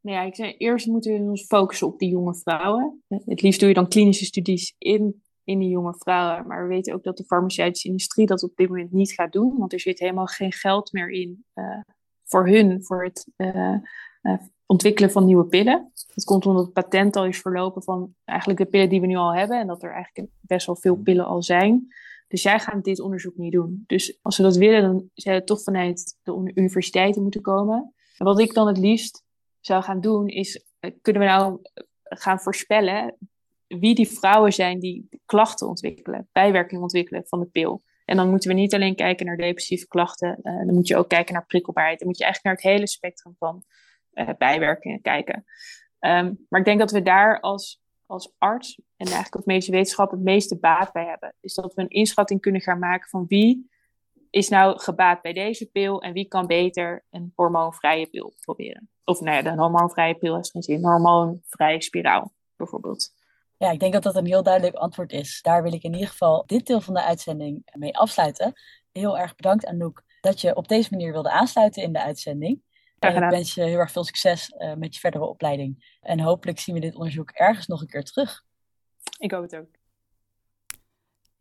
nou 0.00 0.16
ja, 0.16 0.22
ik 0.22 0.34
zei, 0.34 0.54
eerst 0.56 0.86
moeten 0.86 1.12
we 1.12 1.30
ons 1.30 1.46
focussen 1.46 1.86
op 1.86 1.98
die 1.98 2.10
jonge 2.10 2.34
vrouwen. 2.34 3.02
Het 3.08 3.42
liefst 3.42 3.60
doe 3.60 3.68
je 3.68 3.74
dan 3.74 3.88
klinische 3.88 4.24
studies 4.24 4.74
in, 4.78 5.22
in 5.44 5.58
die 5.58 5.68
jonge 5.68 5.94
vrouwen. 5.98 6.46
Maar 6.46 6.62
we 6.62 6.68
weten 6.68 6.94
ook 6.94 7.02
dat 7.02 7.16
de 7.16 7.24
farmaceutische 7.24 7.88
industrie 7.88 8.26
dat 8.26 8.42
op 8.42 8.56
dit 8.56 8.68
moment 8.68 8.92
niet 8.92 9.12
gaat 9.12 9.32
doen. 9.32 9.58
Want 9.58 9.72
er 9.72 9.80
zit 9.80 9.98
helemaal 9.98 10.26
geen 10.26 10.52
geld 10.52 10.92
meer 10.92 11.10
in 11.10 11.44
uh, 11.54 11.80
voor 12.24 12.48
hun, 12.48 12.84
voor 12.84 13.04
het 13.04 13.28
uh, 13.36 13.74
uh, 14.22 14.34
ontwikkelen 14.66 15.10
van 15.10 15.24
nieuwe 15.24 15.46
pillen. 15.46 15.92
Dat 16.14 16.24
komt 16.24 16.46
omdat 16.46 16.64
het 16.64 16.72
patent 16.72 17.16
al 17.16 17.26
is 17.26 17.40
verlopen 17.40 17.82
van 17.82 18.14
eigenlijk 18.24 18.58
de 18.58 18.66
pillen 18.66 18.88
die 18.88 19.00
we 19.00 19.06
nu 19.06 19.16
al 19.16 19.34
hebben. 19.34 19.60
En 19.60 19.66
dat 19.66 19.82
er 19.82 19.92
eigenlijk 19.92 20.30
best 20.40 20.66
wel 20.66 20.76
veel 20.76 20.96
pillen 20.96 21.24
al 21.24 21.42
zijn. 21.42 21.86
Dus 22.28 22.42
zij 22.42 22.58
gaan 22.58 22.80
dit 22.80 23.00
onderzoek 23.00 23.36
niet 23.36 23.52
doen. 23.52 23.84
Dus 23.86 24.18
als 24.22 24.36
ze 24.36 24.42
dat 24.42 24.56
willen, 24.56 24.82
dan 24.82 25.10
zou 25.14 25.36
het 25.36 25.46
toch 25.46 25.62
vanuit 25.62 26.18
de 26.22 26.50
universiteiten 26.54 27.22
moeten 27.22 27.42
komen. 27.42 27.94
En 28.18 28.24
wat 28.24 28.40
ik 28.40 28.54
dan 28.54 28.66
het 28.66 28.78
liefst 28.78 29.24
zou 29.60 29.82
gaan 29.82 30.00
doen, 30.00 30.28
is 30.28 30.64
eh, 30.80 30.90
kunnen 31.02 31.22
we 31.22 31.28
nou 31.28 31.58
gaan 32.02 32.40
voorspellen 32.40 33.16
wie 33.66 33.94
die 33.94 34.08
vrouwen 34.08 34.52
zijn 34.52 34.78
die 34.78 35.08
klachten 35.24 35.68
ontwikkelen, 35.68 36.28
bijwerkingen 36.32 36.82
ontwikkelen 36.82 37.26
van 37.26 37.40
de 37.40 37.46
pil. 37.46 37.82
En 38.04 38.16
dan 38.16 38.30
moeten 38.30 38.50
we 38.50 38.56
niet 38.56 38.74
alleen 38.74 38.94
kijken 38.94 39.26
naar 39.26 39.36
depressieve 39.36 39.86
klachten, 39.86 40.38
uh, 40.42 40.66
dan 40.66 40.74
moet 40.74 40.88
je 40.88 40.96
ook 40.96 41.08
kijken 41.08 41.34
naar 41.34 41.46
prikkelbaarheid. 41.46 41.98
Dan 41.98 42.08
moet 42.08 42.18
je 42.18 42.24
eigenlijk 42.24 42.54
naar 42.54 42.64
het 42.64 42.74
hele 42.74 42.88
spectrum 42.88 43.34
van 43.38 43.62
uh, 44.12 44.28
bijwerkingen 44.38 45.00
kijken. 45.00 45.44
Um, 46.00 46.46
maar 46.48 46.60
ik 46.60 46.66
denk 46.66 46.78
dat 46.78 46.90
we 46.90 47.02
daar 47.02 47.40
als, 47.40 47.82
als 48.06 48.34
arts 48.38 48.80
en 48.96 49.06
eigenlijk 49.06 49.34
als 49.34 49.44
medische 49.44 49.72
wetenschap 49.72 50.10
het 50.10 50.20
meeste 50.20 50.58
baat 50.58 50.92
bij 50.92 51.04
hebben. 51.04 51.34
Is 51.40 51.54
dat 51.54 51.74
we 51.74 51.82
een 51.82 51.88
inschatting 51.88 52.40
kunnen 52.40 52.60
gaan 52.60 52.78
maken 52.78 53.08
van 53.08 53.26
wie 53.26 53.70
is 54.30 54.48
nou 54.48 54.78
gebaat 54.78 55.22
bij 55.22 55.32
deze 55.32 55.70
pil 55.70 56.02
en 56.02 56.12
wie 56.12 56.28
kan 56.28 56.46
beter 56.46 57.04
een 57.10 57.32
hormoonvrije 57.34 58.06
pil 58.06 58.34
proberen? 58.40 58.90
Of 59.04 59.20
nou 59.20 59.46
een 59.46 59.58
hormoonvrije 59.58 60.14
pil 60.14 60.38
is 60.38 60.50
geen 60.50 60.62
zin, 60.62 60.76
een 60.76 60.90
hormoonvrije 60.90 61.82
spiraal 61.82 62.32
bijvoorbeeld. 62.56 63.12
Ja, 63.56 63.70
ik 63.70 63.80
denk 63.80 63.92
dat 63.92 64.02
dat 64.02 64.16
een 64.16 64.26
heel 64.26 64.42
duidelijk 64.42 64.76
antwoord 64.76 65.12
is. 65.12 65.42
Daar 65.42 65.62
wil 65.62 65.72
ik 65.72 65.82
in 65.82 65.92
ieder 65.92 66.08
geval 66.08 66.42
dit 66.46 66.66
deel 66.66 66.80
van 66.80 66.94
de 66.94 67.02
uitzending 67.02 67.62
mee 67.72 67.96
afsluiten. 67.96 68.52
Heel 68.92 69.18
erg 69.18 69.34
bedankt 69.34 69.66
Anouk 69.66 70.02
dat 70.20 70.40
je 70.40 70.56
op 70.56 70.68
deze 70.68 70.88
manier 70.90 71.12
wilde 71.12 71.30
aansluiten 71.30 71.82
in 71.82 71.92
de 71.92 72.02
uitzending. 72.02 72.62
En 72.98 73.22
ik 73.22 73.30
wens 73.30 73.54
je 73.54 73.62
heel 73.62 73.78
erg 73.78 73.90
veel 73.90 74.04
succes 74.04 74.54
uh, 74.58 74.74
met 74.74 74.94
je 74.94 75.00
verdere 75.00 75.24
opleiding. 75.24 75.96
En 76.00 76.20
hopelijk 76.20 76.58
zien 76.58 76.74
we 76.74 76.80
dit 76.80 76.94
onderzoek 76.94 77.30
ergens 77.30 77.66
nog 77.66 77.80
een 77.80 77.86
keer 77.86 78.04
terug. 78.04 78.44
Ik 79.18 79.30
hoop 79.30 79.42
het 79.42 79.56
ook. 79.56 79.66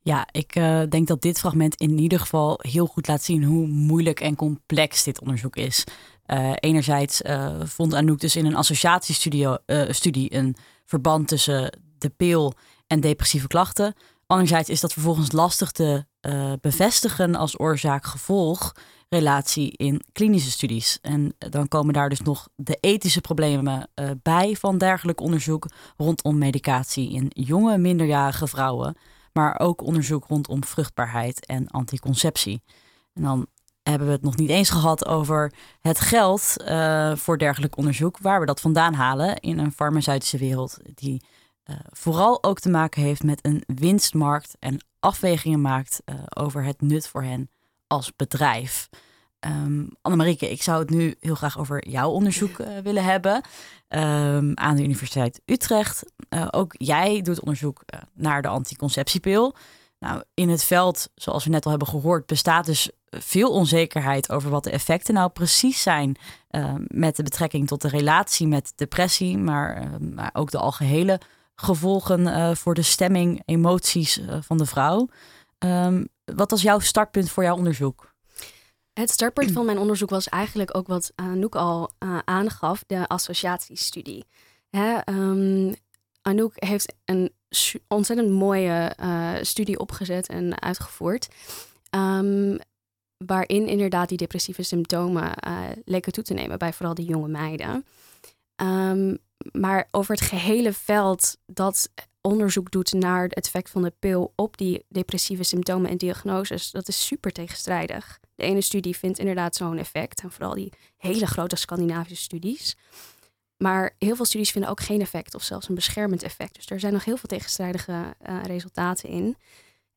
Ja, 0.02 0.28
ik 0.32 0.56
uh, 0.56 0.84
denk 0.90 1.08
dat 1.08 1.22
dit 1.22 1.40
fragment 1.40 1.76
in 1.76 1.98
ieder 1.98 2.20
geval 2.20 2.60
heel 2.62 2.86
goed 2.86 3.08
laat 3.08 3.24
zien 3.24 3.44
hoe 3.44 3.68
moeilijk 3.68 4.20
en 4.20 4.36
complex 4.36 5.04
dit 5.04 5.22
onderzoek 5.22 5.56
is. 5.56 5.84
Uh, 6.28 6.54
enerzijds 6.56 7.22
vond 7.64 7.94
Anouk 7.94 8.20
dus 8.20 8.36
in 8.36 8.46
een 8.46 8.56
associatiestudie 8.56 9.48
studie 9.90 10.34
een 10.34 10.56
verband 10.86 11.28
tussen 11.28 11.82
de 12.04 12.10
pil 12.10 12.54
en 12.88 13.00
depressieve 13.00 13.48
klachten. 13.48 13.94
Anderzijds 14.28 14.70
is 14.70 14.80
dat 14.80 14.94
vervolgens 14.94 15.32
lastig 15.32 15.72
te 15.72 16.06
bevestigen 16.62 17.36
als 17.36 17.60
oorzaak-gevolg 17.60 18.74
relatie 19.10 19.72
in 19.72 20.02
klinische 20.12 20.52
studies. 20.52 21.00
En 21.02 21.36
dan 21.38 21.68
komen 21.68 21.94
daar 21.94 22.10
dus 22.10 22.22
nog 22.22 22.48
de 22.56 22.78
ethische 22.80 23.22
problemen 23.22 23.90
uh, 23.96 24.10
bij 24.22 24.56
van 24.56 24.78
dergelijk 24.78 25.20
onderzoek 25.20 25.66
rondom 25.98 26.38
medicatie 26.38 27.12
in 27.12 27.26
jonge 27.30 27.78
minderjarige 27.78 28.48
vrouwen, 28.48 28.98
maar 29.34 29.60
ook 29.60 29.82
onderzoek 29.82 30.26
rondom 30.28 30.64
vruchtbaarheid 30.64 31.46
en 31.46 31.68
anticonceptie. 31.68 32.62
En 33.14 33.22
dan 33.22 33.48
hebben 33.84 34.08
we 34.08 34.14
het 34.14 34.24
nog 34.24 34.36
niet 34.36 34.50
eens 34.50 34.70
gehad 34.70 35.06
over 35.06 35.54
het 35.82 36.00
geld 36.00 36.56
voor 37.16 37.38
dergelijk 37.38 37.78
onderzoek, 37.78 38.18
waar 38.18 38.40
we 38.40 38.46
dat 38.46 38.62
vandaan 38.62 38.94
halen 38.94 39.36
in 39.36 39.60
een 39.60 39.72
farmaceutische 39.72 40.38
wereld 40.38 40.78
die 40.94 41.22
uh, 41.66 41.76
vooral 41.90 42.44
ook 42.44 42.60
te 42.60 42.70
maken 42.70 43.02
heeft 43.02 43.24
met 43.24 43.40
een 43.46 43.64
winstmarkt 43.76 44.56
en 44.60 44.86
afwegingen 45.00 45.62
maakt 45.62 46.02
over 46.36 46.64
het 46.64 46.82
nut 46.82 47.08
voor 47.08 47.24
hen 47.24 47.50
als 47.88 48.16
bedrijf. 48.16 48.90
Um, 49.40 49.90
Annemarieke, 50.02 50.52
ik 50.52 50.62
zou 50.62 50.80
het 50.80 50.90
nu 50.90 51.16
heel 51.20 51.36
graag 51.36 51.60
over 51.60 51.90
jouw 51.90 52.10
onderzoek 52.10 52.60
uh, 52.60 52.68
willen 52.78 53.04
hebben 53.04 53.36
um, 53.90 54.58
aan 54.58 54.76
de 54.76 54.84
Universiteit 54.84 55.42
Utrecht. 55.46 56.04
Ook 56.52 56.74
jij 56.78 57.22
doet 57.22 57.40
onderzoek 57.40 57.84
naar 58.14 58.42
de 58.42 58.48
anticonceptiepil. 58.48 59.56
Nou, 60.00 60.24
in 60.34 60.50
het 60.50 60.64
veld, 60.64 61.10
zoals 61.16 61.44
we 61.44 61.50
net 61.50 61.64
al 61.64 61.70
hebben 61.70 61.88
gehoord, 61.88 62.26
bestaat 62.26 62.66
dus 62.66 62.90
veel 63.10 63.52
onzekerheid 63.52 64.32
over 64.32 64.50
wat 64.50 64.64
de 64.64 64.72
effecten 64.72 65.14
nou 65.14 65.30
precies 65.30 65.82
zijn 65.82 66.16
met 66.88 67.16
de 67.16 67.24
betrekking 67.24 67.68
tot 67.68 67.82
de 67.82 67.88
relatie 67.88 68.48
met 68.48 68.74
depressie, 68.76 69.38
maar, 69.38 69.88
maar 70.00 70.30
ook 70.34 70.52
de 70.52 70.58
algehele 70.58 71.20
gevolgen 71.56 72.58
voor 72.58 72.74
de 72.74 72.82
stemming, 72.82 73.42
emoties 73.46 74.22
van 74.40 74.58
de 74.58 74.66
vrouw. 74.66 75.10
Um, 75.60 76.08
wat 76.26 76.52
was 76.52 76.62
jouw 76.62 76.80
startpunt 76.80 77.30
voor 77.30 77.44
jouw 77.44 77.56
onderzoek? 77.56 78.14
Het 78.94 79.10
startpunt 79.10 79.52
van 79.52 79.66
mijn 79.66 79.78
onderzoek 79.78 80.10
was 80.10 80.30
eigenlijk 80.30 80.78
ook 80.78 80.88
wat 80.88 81.12
Anouk 81.16 81.56
al 81.56 81.92
uh, 82.00 82.20
aangaf, 82.26 82.84
de 82.88 83.08
associatiestudie. 83.08 84.26
Hè, 84.70 85.00
um, 85.06 85.76
Anouk 86.22 86.54
heeft 86.56 86.96
een 87.06 87.34
ontzettend 87.88 88.30
mooie 88.30 88.96
studie 89.42 89.80
opgezet 89.80 90.28
en 90.28 90.62
uitgevoerd. 90.62 91.28
Um, 91.96 92.58
waarin 93.26 93.68
inderdaad 93.68 94.10
die 94.10 94.18
depressieve 94.18 94.64
symptomen 94.64 95.32
uh, 95.48 95.62
leken 95.86 96.12
toe 96.12 96.24
te 96.24 96.34
nemen 96.34 96.60
bij 96.60 96.74
vooral 96.74 96.94
de 96.94 97.04
jonge 97.04 97.28
meiden. 97.28 97.86
Maar 99.52 99.88
over 99.92 100.16
het 100.16 100.24
gehele 100.24 100.74
veld 100.74 101.38
dat 101.46 101.90
onderzoek 102.22 102.72
doet 102.72 102.94
naar 102.94 103.24
het 103.24 103.46
effect 103.46 103.70
van 103.70 103.82
de 103.82 103.94
pil 104.00 104.34
op 104.36 104.58
die 104.58 104.86
depressieve 104.90 105.44
symptomen 105.44 105.90
en 105.90 105.98
diagnoses, 105.98 106.72
dat 106.72 106.88
is 106.88 107.06
super 107.06 107.32
tegenstrijdig. 107.32 108.20
De 108.36 108.44
ene 108.44 108.62
studie 108.62 108.98
vindt 108.98 109.20
inderdaad 109.20 109.56
zo'n 109.56 109.78
effect, 109.78 110.22
en 110.22 110.32
vooral 110.32 110.54
die 110.54 110.74
hele 110.98 111.26
grote 111.26 111.56
Scandinavische 111.56 112.24
studies. 112.24 112.76
Maar 113.58 113.96
heel 113.98 114.16
veel 114.16 114.26
studies 114.26 114.52
vinden 114.52 114.70
ook 114.70 114.82
geen 114.82 115.02
effect 115.02 115.36
of 115.36 115.44
zelfs 115.44 115.70
een 115.70 115.76
beschermend 115.76 116.24
effect. 116.24 116.56
Dus 116.56 116.70
er 116.70 116.80
zijn 116.80 116.94
nog 116.94 117.06
heel 117.06 117.18
veel 117.18 117.30
tegenstrijdige 117.30 118.16
uh, 118.30 118.44
resultaten 118.44 119.10
in. 119.10 119.38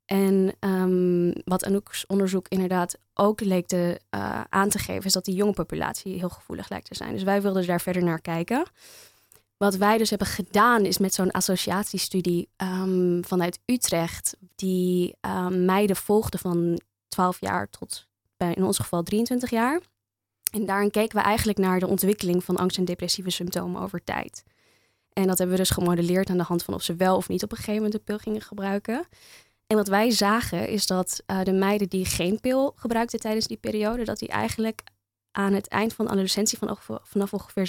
En 0.05 0.53
um, 0.61 1.33
wat 1.45 1.65
Anouk's 1.65 2.05
onderzoek 2.07 2.49
inderdaad 2.49 2.99
ook 3.15 3.41
leek 3.41 3.67
te, 3.67 4.01
uh, 4.15 4.41
aan 4.49 4.69
te 4.69 4.79
geven, 4.79 5.05
is 5.05 5.13
dat 5.13 5.25
die 5.25 5.35
jonge 5.35 5.53
populatie 5.53 6.19
heel 6.19 6.29
gevoelig 6.29 6.69
lijkt 6.69 6.87
te 6.87 6.95
zijn. 6.95 7.13
Dus 7.13 7.23
wij 7.23 7.43
wilden 7.43 7.67
daar 7.67 7.81
verder 7.81 8.03
naar 8.03 8.21
kijken. 8.21 8.67
Wat 9.57 9.77
wij 9.77 9.99
dus 9.99 10.11
hebben 10.11 10.29
gedaan 10.29 10.85
is 10.85 10.99
met 10.99 11.15
zo'n 11.15 11.31
associatiestudie 11.31 12.49
um, 12.57 13.25
vanuit 13.25 13.59
Utrecht, 13.65 14.37
die 14.55 15.17
um, 15.21 15.65
meiden 15.65 15.97
volgde 15.97 16.39
van 16.39 16.81
12 17.09 17.41
jaar 17.41 17.71
tot 17.71 18.07
bij 18.37 18.55
in 18.55 18.65
ons 18.65 18.79
geval 18.79 19.03
23 19.03 19.51
jaar. 19.51 19.81
En 20.51 20.67
daarin 20.67 20.91
keken 20.91 21.19
we 21.19 21.25
eigenlijk 21.25 21.59
naar 21.59 21.81
de 21.81 21.87
ontwikkeling 21.87 22.45
van 22.45 22.57
angst- 22.57 22.79
en 22.79 22.85
depressieve 22.85 23.31
symptomen 23.31 23.83
over 23.83 24.05
tijd. 24.05 24.45
En 25.13 25.27
dat 25.27 25.39
hebben 25.39 25.57
we 25.57 25.63
dus 25.63 25.71
gemodelleerd 25.71 26.31
aan 26.31 26.37
de 26.37 26.43
hand 26.43 26.63
van 26.63 26.75
of 26.75 26.83
ze 26.83 26.95
wel 26.95 27.17
of 27.17 27.29
niet 27.29 27.43
op 27.43 27.51
een 27.51 27.57
gegeven 27.57 27.83
moment 27.83 27.93
de 27.93 27.99
pil 27.99 28.19
gingen 28.19 28.41
gebruiken. 28.41 29.07
En 29.67 29.77
wat 29.77 29.89
wij 29.89 30.11
zagen 30.11 30.69
is 30.69 30.87
dat 30.87 31.23
uh, 31.27 31.43
de 31.43 31.53
meiden 31.53 31.89
die 31.89 32.05
geen 32.05 32.41
pil 32.41 32.73
gebruikten 32.77 33.21
tijdens 33.21 33.47
die 33.47 33.57
periode, 33.57 34.05
dat 34.05 34.19
die 34.19 34.29
eigenlijk 34.29 34.83
aan 35.37 35.53
het 35.53 35.69
eind 35.69 35.93
van 35.95 36.05
de 36.05 36.11
adolescentie, 36.11 36.59
van 36.59 36.79
vanaf 37.03 37.33
ongeveer 37.33 37.69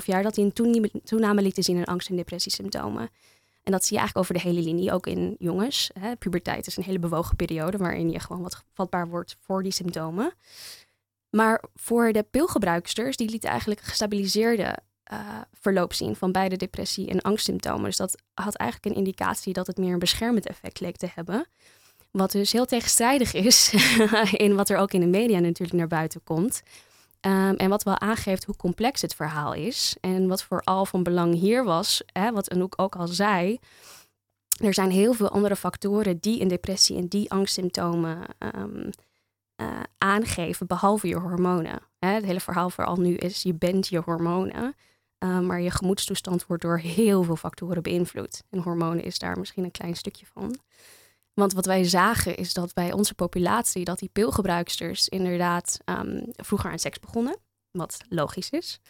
16,5 0.00 0.04
jaar, 0.04 0.22
dat 0.22 0.34
die 0.34 0.44
een 0.44 1.02
toename 1.04 1.42
lieten 1.42 1.62
zien 1.62 1.76
in 1.76 1.84
angst- 1.84 2.08
en 2.08 2.16
depressiesymptomen. 2.16 3.10
En 3.62 3.72
dat 3.72 3.84
zie 3.84 3.96
je 3.96 3.98
eigenlijk 3.98 4.16
over 4.16 4.34
de 4.34 4.48
hele 4.48 4.68
linie, 4.68 4.92
ook 4.92 5.06
in 5.06 5.36
jongens. 5.38 5.90
Hè. 5.98 6.16
Puberteit 6.16 6.66
is 6.66 6.76
een 6.76 6.82
hele 6.82 6.98
bewogen 6.98 7.36
periode 7.36 7.76
waarin 7.76 8.10
je 8.10 8.20
gewoon 8.20 8.42
wat 8.42 8.64
vatbaar 8.72 9.08
wordt 9.08 9.36
voor 9.40 9.62
die 9.62 9.72
symptomen. 9.72 10.32
Maar 11.30 11.62
voor 11.74 12.12
de 12.12 12.22
pilgebruiksters, 12.22 13.16
die 13.16 13.30
lieten 13.30 13.50
eigenlijk 13.50 13.80
een 13.80 13.86
gestabiliseerde 13.86 14.76
uh, 15.12 15.18
verloop 15.52 15.92
zien 15.92 16.16
van 16.16 16.32
beide 16.32 16.56
depressie 16.56 17.08
en 17.08 17.20
angstsymptomen. 17.20 17.84
Dus 17.84 17.96
dat 17.96 18.16
had 18.34 18.54
eigenlijk 18.54 18.90
een 18.90 19.04
indicatie 19.04 19.52
dat 19.52 19.66
het 19.66 19.76
meer 19.76 19.92
een 19.92 19.98
beschermend 19.98 20.46
effect 20.46 20.80
leek 20.80 20.96
te 20.96 21.08
hebben. 21.14 21.46
Wat 22.10 22.30
dus 22.30 22.52
heel 22.52 22.66
tegenstrijdig 22.66 23.32
is 23.32 23.74
in 24.46 24.54
wat 24.54 24.68
er 24.68 24.76
ook 24.76 24.92
in 24.92 25.00
de 25.00 25.06
media 25.06 25.38
natuurlijk 25.38 25.78
naar 25.78 25.88
buiten 25.88 26.20
komt. 26.24 26.62
Um, 27.20 27.54
en 27.56 27.68
wat 27.68 27.82
wel 27.82 27.98
aangeeft 27.98 28.44
hoe 28.44 28.56
complex 28.56 29.02
het 29.02 29.14
verhaal 29.14 29.52
is. 29.52 29.96
En 30.00 30.28
wat 30.28 30.42
vooral 30.42 30.86
van 30.86 31.02
belang 31.02 31.34
hier 31.34 31.64
was, 31.64 32.02
hè, 32.12 32.32
wat 32.32 32.50
Anouk 32.50 32.74
ook 32.76 32.96
al 32.96 33.06
zei. 33.06 33.58
Er 34.62 34.74
zijn 34.74 34.90
heel 34.90 35.12
veel 35.12 35.28
andere 35.28 35.56
factoren 35.56 36.18
die 36.18 36.40
een 36.40 36.48
depressie 36.48 36.96
en 36.96 37.06
die 37.06 37.30
angstsymptomen 37.30 38.18
um, 38.56 38.90
uh, 39.56 39.80
aangeven, 39.98 40.66
behalve 40.66 41.08
je 41.08 41.16
hormonen. 41.16 41.80
Hè, 41.98 42.08
het 42.08 42.24
hele 42.24 42.40
verhaal 42.40 42.70
vooral 42.70 42.96
nu 42.96 43.14
is, 43.14 43.42
je 43.42 43.54
bent 43.54 43.88
je 43.88 43.98
hormonen. 43.98 44.74
Um, 45.18 45.46
maar 45.46 45.60
je 45.60 45.70
gemoedstoestand 45.70 46.46
wordt 46.46 46.62
door 46.62 46.78
heel 46.78 47.22
veel 47.22 47.36
factoren 47.36 47.82
beïnvloed. 47.82 48.42
En 48.50 48.58
hormonen 48.58 49.04
is 49.04 49.18
daar 49.18 49.38
misschien 49.38 49.64
een 49.64 49.70
klein 49.70 49.96
stukje 49.96 50.26
van. 50.32 50.58
Want 51.40 51.52
wat 51.52 51.66
wij 51.66 51.84
zagen 51.84 52.36
is 52.36 52.54
dat 52.54 52.74
bij 52.74 52.92
onze 52.92 53.14
populatie, 53.14 53.84
dat 53.84 53.98
die 53.98 54.08
pilgebruiksters 54.12 55.08
inderdaad 55.08 55.78
um, 55.84 56.24
vroeger 56.32 56.70
aan 56.70 56.78
seks 56.78 56.98
begonnen, 56.98 57.36
wat 57.70 57.98
logisch 58.08 58.50
is. 58.50 58.80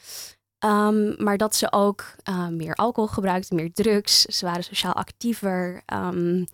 Um, 0.65 1.15
maar 1.25 1.37
dat 1.37 1.57
ze 1.57 1.73
ook 1.73 2.15
uh, 2.29 2.49
meer 2.49 2.75
alcohol 2.75 3.09
gebruikten, 3.09 3.57
meer 3.57 3.73
drugs. 3.73 4.23
Ze 4.23 4.45
waren 4.45 4.65
sociaal 4.65 4.93
actiever. 4.93 5.83
Um, 5.93 6.47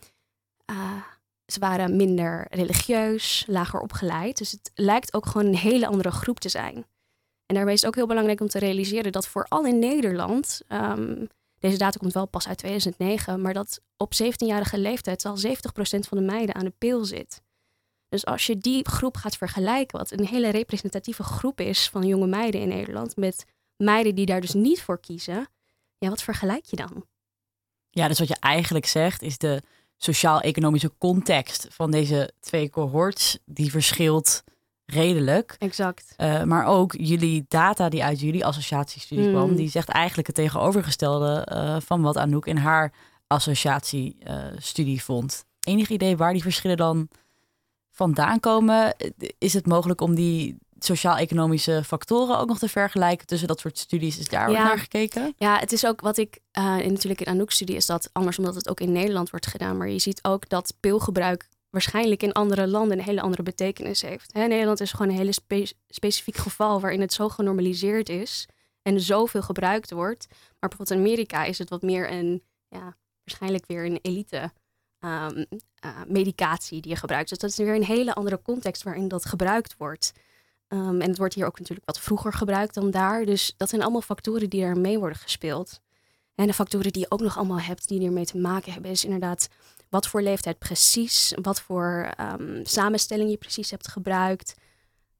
uh, 0.70 1.02
ze 1.52 1.58
waren 1.58 1.96
minder 1.96 2.46
religieus, 2.50 3.44
lager 3.46 3.80
opgeleid. 3.80 4.38
Dus 4.38 4.50
het 4.50 4.70
lijkt 4.74 5.14
ook 5.14 5.26
gewoon 5.26 5.46
een 5.46 5.56
hele 5.56 5.86
andere 5.86 6.10
groep 6.10 6.40
te 6.40 6.48
zijn. 6.48 6.74
En 7.46 7.54
daarbij 7.54 7.72
is 7.72 7.80
het 7.80 7.88
ook 7.88 7.96
heel 7.96 8.06
belangrijk 8.06 8.40
om 8.40 8.48
te 8.48 8.58
realiseren 8.58 9.12
dat 9.12 9.26
vooral 9.26 9.66
in 9.66 9.78
Nederland 9.78 10.60
deze 11.62 11.78
data 11.78 11.98
komt 11.98 12.12
wel 12.12 12.26
pas 12.26 12.48
uit 12.48 12.58
2009, 12.58 13.40
maar 13.40 13.54
dat 13.54 13.80
op 13.96 14.12
17-jarige 14.22 14.78
leeftijd 14.78 15.24
al 15.24 15.36
70% 15.36 15.48
van 15.80 16.18
de 16.18 16.24
meiden 16.24 16.54
aan 16.54 16.64
de 16.64 16.74
pil 16.78 17.04
zit. 17.04 17.42
Dus 18.08 18.24
als 18.24 18.46
je 18.46 18.58
die 18.58 18.88
groep 18.88 19.16
gaat 19.16 19.36
vergelijken, 19.36 19.98
wat 19.98 20.10
een 20.10 20.26
hele 20.26 20.50
representatieve 20.50 21.22
groep 21.22 21.60
is 21.60 21.88
van 21.88 22.06
jonge 22.06 22.26
meiden 22.26 22.60
in 22.60 22.68
Nederland, 22.68 23.16
met 23.16 23.44
meiden 23.76 24.14
die 24.14 24.26
daar 24.26 24.40
dus 24.40 24.52
niet 24.52 24.82
voor 24.82 25.00
kiezen, 25.00 25.48
ja, 25.98 26.08
wat 26.08 26.22
vergelijk 26.22 26.64
je 26.64 26.76
dan? 26.76 27.06
Ja, 27.90 28.08
dus 28.08 28.18
wat 28.18 28.28
je 28.28 28.36
eigenlijk 28.40 28.86
zegt 28.86 29.22
is 29.22 29.38
de 29.38 29.62
sociaal-economische 29.96 30.92
context 30.98 31.66
van 31.70 31.90
deze 31.90 32.32
twee 32.40 32.70
cohorts, 32.70 33.38
die 33.44 33.70
verschilt 33.70 34.42
redelijk. 34.92 35.56
Exact. 35.58 36.14
Uh, 36.18 36.42
maar 36.42 36.66
ook 36.66 36.94
jullie 36.98 37.44
data 37.48 37.88
die 37.88 38.04
uit 38.04 38.20
jullie 38.20 38.44
associatiestudie 38.44 39.26
mm. 39.26 39.32
kwam, 39.32 39.56
die 39.56 39.70
zegt 39.70 39.88
eigenlijk 39.88 40.26
het 40.26 40.36
tegenovergestelde 40.36 41.48
uh, 41.52 41.76
van 41.80 42.02
wat 42.02 42.16
Anouk 42.16 42.46
in 42.46 42.56
haar 42.56 42.92
associatiestudie 43.26 44.96
uh, 44.96 45.00
vond. 45.00 45.44
Enig 45.60 45.88
idee 45.88 46.16
waar 46.16 46.32
die 46.32 46.42
verschillen 46.42 46.76
dan 46.76 47.08
vandaan 47.90 48.40
komen. 48.40 48.94
Is 49.38 49.54
het 49.54 49.66
mogelijk 49.66 50.00
om 50.00 50.14
die 50.14 50.56
sociaal-economische 50.84 51.82
factoren 51.84 52.38
ook 52.38 52.48
nog 52.48 52.58
te 52.58 52.68
vergelijken 52.68 53.26
tussen 53.26 53.48
dat 53.48 53.60
soort 53.60 53.78
studies? 53.78 54.18
Is 54.18 54.28
daar 54.28 54.48
ook 54.48 54.54
Ja. 54.54 54.64
naar 54.64 54.78
gekeken? 54.78 55.34
Ja, 55.36 55.58
het 55.58 55.72
is 55.72 55.86
ook 55.86 56.00
wat 56.00 56.16
ik 56.18 56.38
eh, 56.50 56.78
in, 56.78 56.92
natuurlijk 56.92 57.20
in 57.20 57.26
Anouk's 57.26 57.54
studie 57.54 57.76
is 57.76 57.86
dat 57.86 58.10
anders 58.12 58.38
omdat 58.38 58.54
het 58.54 58.68
ook 58.68 58.80
in 58.80 58.92
Nederland 58.92 59.30
wordt 59.30 59.46
gedaan. 59.46 59.76
Maar 59.76 59.88
je 59.88 59.98
ziet 59.98 60.18
ook 60.22 60.48
dat 60.48 60.74
pilgebruik 60.80 61.48
waarschijnlijk 61.72 62.22
in 62.22 62.32
andere 62.32 62.66
landen 62.66 62.98
een 62.98 63.04
hele 63.04 63.20
andere 63.20 63.42
betekenis 63.42 64.02
heeft. 64.02 64.34
Nederland 64.34 64.80
is 64.80 64.92
gewoon 64.92 65.08
een 65.08 65.16
hele 65.16 65.32
spe- 65.32 65.72
specifiek 65.88 66.36
geval 66.36 66.80
waarin 66.80 67.00
het 67.00 67.12
zo 67.12 67.28
genormaliseerd 67.28 68.08
is 68.08 68.48
en 68.82 69.00
zoveel 69.00 69.42
gebruikt 69.42 69.90
wordt. 69.90 70.26
Maar 70.28 70.68
bijvoorbeeld 70.68 70.90
in 70.90 71.06
Amerika 71.06 71.44
is 71.44 71.58
het 71.58 71.68
wat 71.68 71.82
meer 71.82 72.10
een, 72.10 72.42
ja, 72.68 72.96
waarschijnlijk 73.24 73.66
weer 73.66 73.84
een 73.84 73.98
elite 74.02 74.52
ehm, 74.98 75.44
eh, 75.74 76.00
medicatie 76.06 76.80
die 76.80 76.90
je 76.90 76.96
gebruikt. 76.96 77.28
Dus 77.28 77.38
dat 77.38 77.50
is 77.50 77.56
weer 77.56 77.74
een 77.74 77.84
hele 77.84 78.14
andere 78.14 78.42
context 78.42 78.82
waarin 78.82 79.08
dat 79.08 79.24
gebruikt 79.24 79.74
wordt. 79.78 80.12
Ehm, 80.68 81.00
en 81.00 81.08
het 81.08 81.18
wordt 81.18 81.34
hier 81.34 81.46
ook 81.46 81.58
natuurlijk 81.58 81.86
wat 81.86 82.00
vroeger 82.00 82.32
gebruikt 82.32 82.74
dan 82.74 82.90
daar. 82.90 83.24
Dus 83.24 83.54
dat 83.56 83.68
zijn 83.68 83.82
allemaal 83.82 84.00
factoren 84.00 84.50
die 84.50 84.62
er 84.62 84.78
mee 84.78 84.98
worden 84.98 85.18
gespeeld. 85.18 85.80
De 86.46 86.54
factoren 86.54 86.92
die 86.92 87.02
je 87.02 87.10
ook 87.10 87.20
nog 87.20 87.36
allemaal 87.36 87.60
hebt 87.60 87.88
die 87.88 88.04
ermee 88.04 88.24
te 88.24 88.38
maken 88.38 88.72
hebben, 88.72 88.90
is 88.90 89.04
inderdaad 89.04 89.48
wat 89.88 90.06
voor 90.06 90.22
leeftijd 90.22 90.58
precies, 90.58 91.34
wat 91.42 91.60
voor 91.60 92.12
ehm, 92.16 92.64
samenstelling 92.64 93.30
je 93.30 93.36
precies 93.36 93.70
hebt 93.70 93.88
gebruikt. 93.88 94.54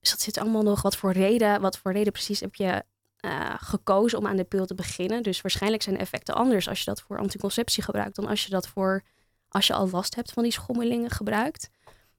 Dus 0.01 0.11
dat 0.11 0.21
zit 0.21 0.39
allemaal 0.39 0.63
nog, 0.63 0.83
wat 0.83 0.97
voor 0.97 1.13
reden, 1.13 1.61
wat 1.61 1.79
voor 1.79 1.93
reden 1.93 2.13
precies 2.13 2.41
heb 2.41 2.55
je 2.55 2.85
eh, 3.17 3.55
gekozen 3.57 4.19
om 4.19 4.27
aan 4.27 4.37
de 4.37 4.45
pil 4.45 4.67
te 4.67 4.75
beginnen. 4.75 5.23
Dus 5.23 5.41
waarschijnlijk 5.41 5.83
zijn 5.83 5.95
de 5.95 6.01
effecten 6.01 6.35
anders 6.35 6.69
als 6.69 6.79
je 6.79 6.85
dat 6.85 7.01
voor 7.01 7.19
anticonceptie 7.19 7.83
gebruikt 7.83 8.17
dan 8.17 8.27
als 8.27 8.45
je 8.45 8.51
dat 8.51 8.69
voor, 8.69 9.03
als 9.49 9.67
je 9.67 9.73
al 9.73 9.91
last 9.91 10.15
hebt 10.15 10.33
van 10.33 10.43
die 10.43 10.53
schommelingen 10.53 11.11
gebruikt. 11.11 11.71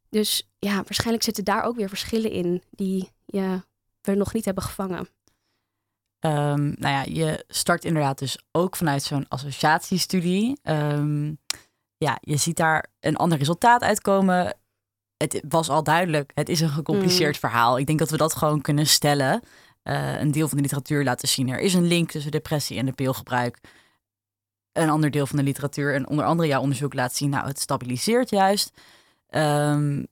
Dus 0.09 0.49
ja, 0.59 0.75
waarschijnlijk 0.75 1.23
zitten 1.23 1.43
daar 1.43 1.63
ook 1.63 1.75
weer 1.75 1.89
verschillen 1.89 2.31
in 2.31 2.63
die 2.69 3.11
je 3.25 3.61
we 4.01 4.15
nog 4.15 4.33
niet 4.33 4.45
hebben 4.45 4.63
gevangen. 4.63 5.07
Ehm, 6.23 6.63
nou 6.63 6.93
ja, 6.93 7.03
je 7.07 7.45
start 7.47 7.85
inderdaad 7.85 8.19
dus 8.19 8.37
ook 8.51 8.75
vanuit 8.75 9.03
zo'n 9.03 9.25
associatiestudie. 9.27 10.59
Ehm, 10.61 11.33
ja, 11.97 12.17
je 12.21 12.37
ziet 12.37 12.57
daar 12.57 12.85
een 12.99 13.15
ander 13.15 13.37
resultaat 13.37 13.81
uitkomen. 13.81 14.57
Het 15.17 15.41
was 15.47 15.69
al 15.69 15.83
duidelijk, 15.83 16.31
het 16.33 16.49
is 16.49 16.59
een 16.61 16.69
gecompliceerd 16.69 17.33
Mm. 17.33 17.39
verhaal. 17.39 17.77
Ik 17.79 17.85
denk 17.85 17.99
dat 17.99 18.09
we 18.09 18.17
dat 18.17 18.35
gewoon 18.35 18.61
kunnen 18.61 18.87
stellen. 18.87 19.41
Eh, 19.81 20.19
een 20.19 20.31
deel 20.31 20.47
van 20.47 20.57
de 20.57 20.63
literatuur 20.63 21.03
laten 21.03 21.27
zien. 21.27 21.49
Er 21.49 21.59
is 21.59 21.73
een 21.73 21.87
link 21.87 22.11
tussen 22.11 22.31
depressie 22.31 22.77
en 22.77 22.85
de 22.85 22.91
pilgebruik. 22.91 23.57
Een 24.71 24.89
ander 24.89 25.11
deel 25.11 25.25
van 25.27 25.37
de 25.37 25.43
literatuur 25.43 25.93
en 25.95 26.07
onder 26.07 26.25
andere 26.25 26.47
jouw 26.47 26.61
onderzoek 26.61 26.93
laat 26.93 27.15
zien, 27.15 27.29
nou, 27.29 27.47
het 27.47 27.59
stabiliseert 27.59 28.29
juist. 28.29 28.71
Ehm, 29.27 30.03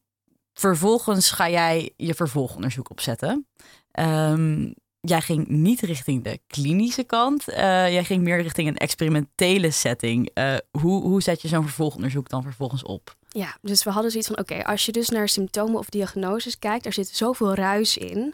vervolgens 0.54 1.32
ga 1.32 1.50
jij 1.50 1.94
je 1.98 2.14
vervolgonderzoek 2.14 2.90
opzetten. 2.90 3.48
Ehm, 3.92 4.72
jij 5.02 5.22
ging 5.22 5.48
niet 5.48 5.82
richting 5.82 6.24
de 6.24 6.40
klinische 6.48 7.04
kant. 7.04 7.48
Eh, 7.48 7.92
jij 7.92 8.04
ging 8.04 8.24
meer 8.24 8.42
richting 8.42 8.68
een 8.68 8.78
experimentele 8.78 9.72
setting. 9.72 10.30
Eh, 10.34 10.56
hoe, 10.72 11.02
hoe 11.02 11.22
zet 11.22 11.42
je 11.42 11.48
zo'n 11.48 11.64
vervolgonderzoek 11.64 12.30
dan 12.30 12.44
vervolgens 12.44 12.84
op? 12.84 13.16
Ja, 13.30 13.58
dus 13.62 13.84
we 13.84 13.90
hadden 13.90 14.12
zoiets 14.12 14.30
van: 14.30 14.40
oké, 14.40 14.64
als 14.64 14.86
je 14.86 14.92
dus 14.92 15.10
naar 15.10 15.30
symptomen 15.30 15.80
of 15.80 15.90
diagnoses 15.90 16.60
kijkt, 16.60 16.86
er 16.86 16.94
zit 16.94 17.08
zoveel 17.08 17.54
ruis 17.54 17.98
in. 17.98 18.34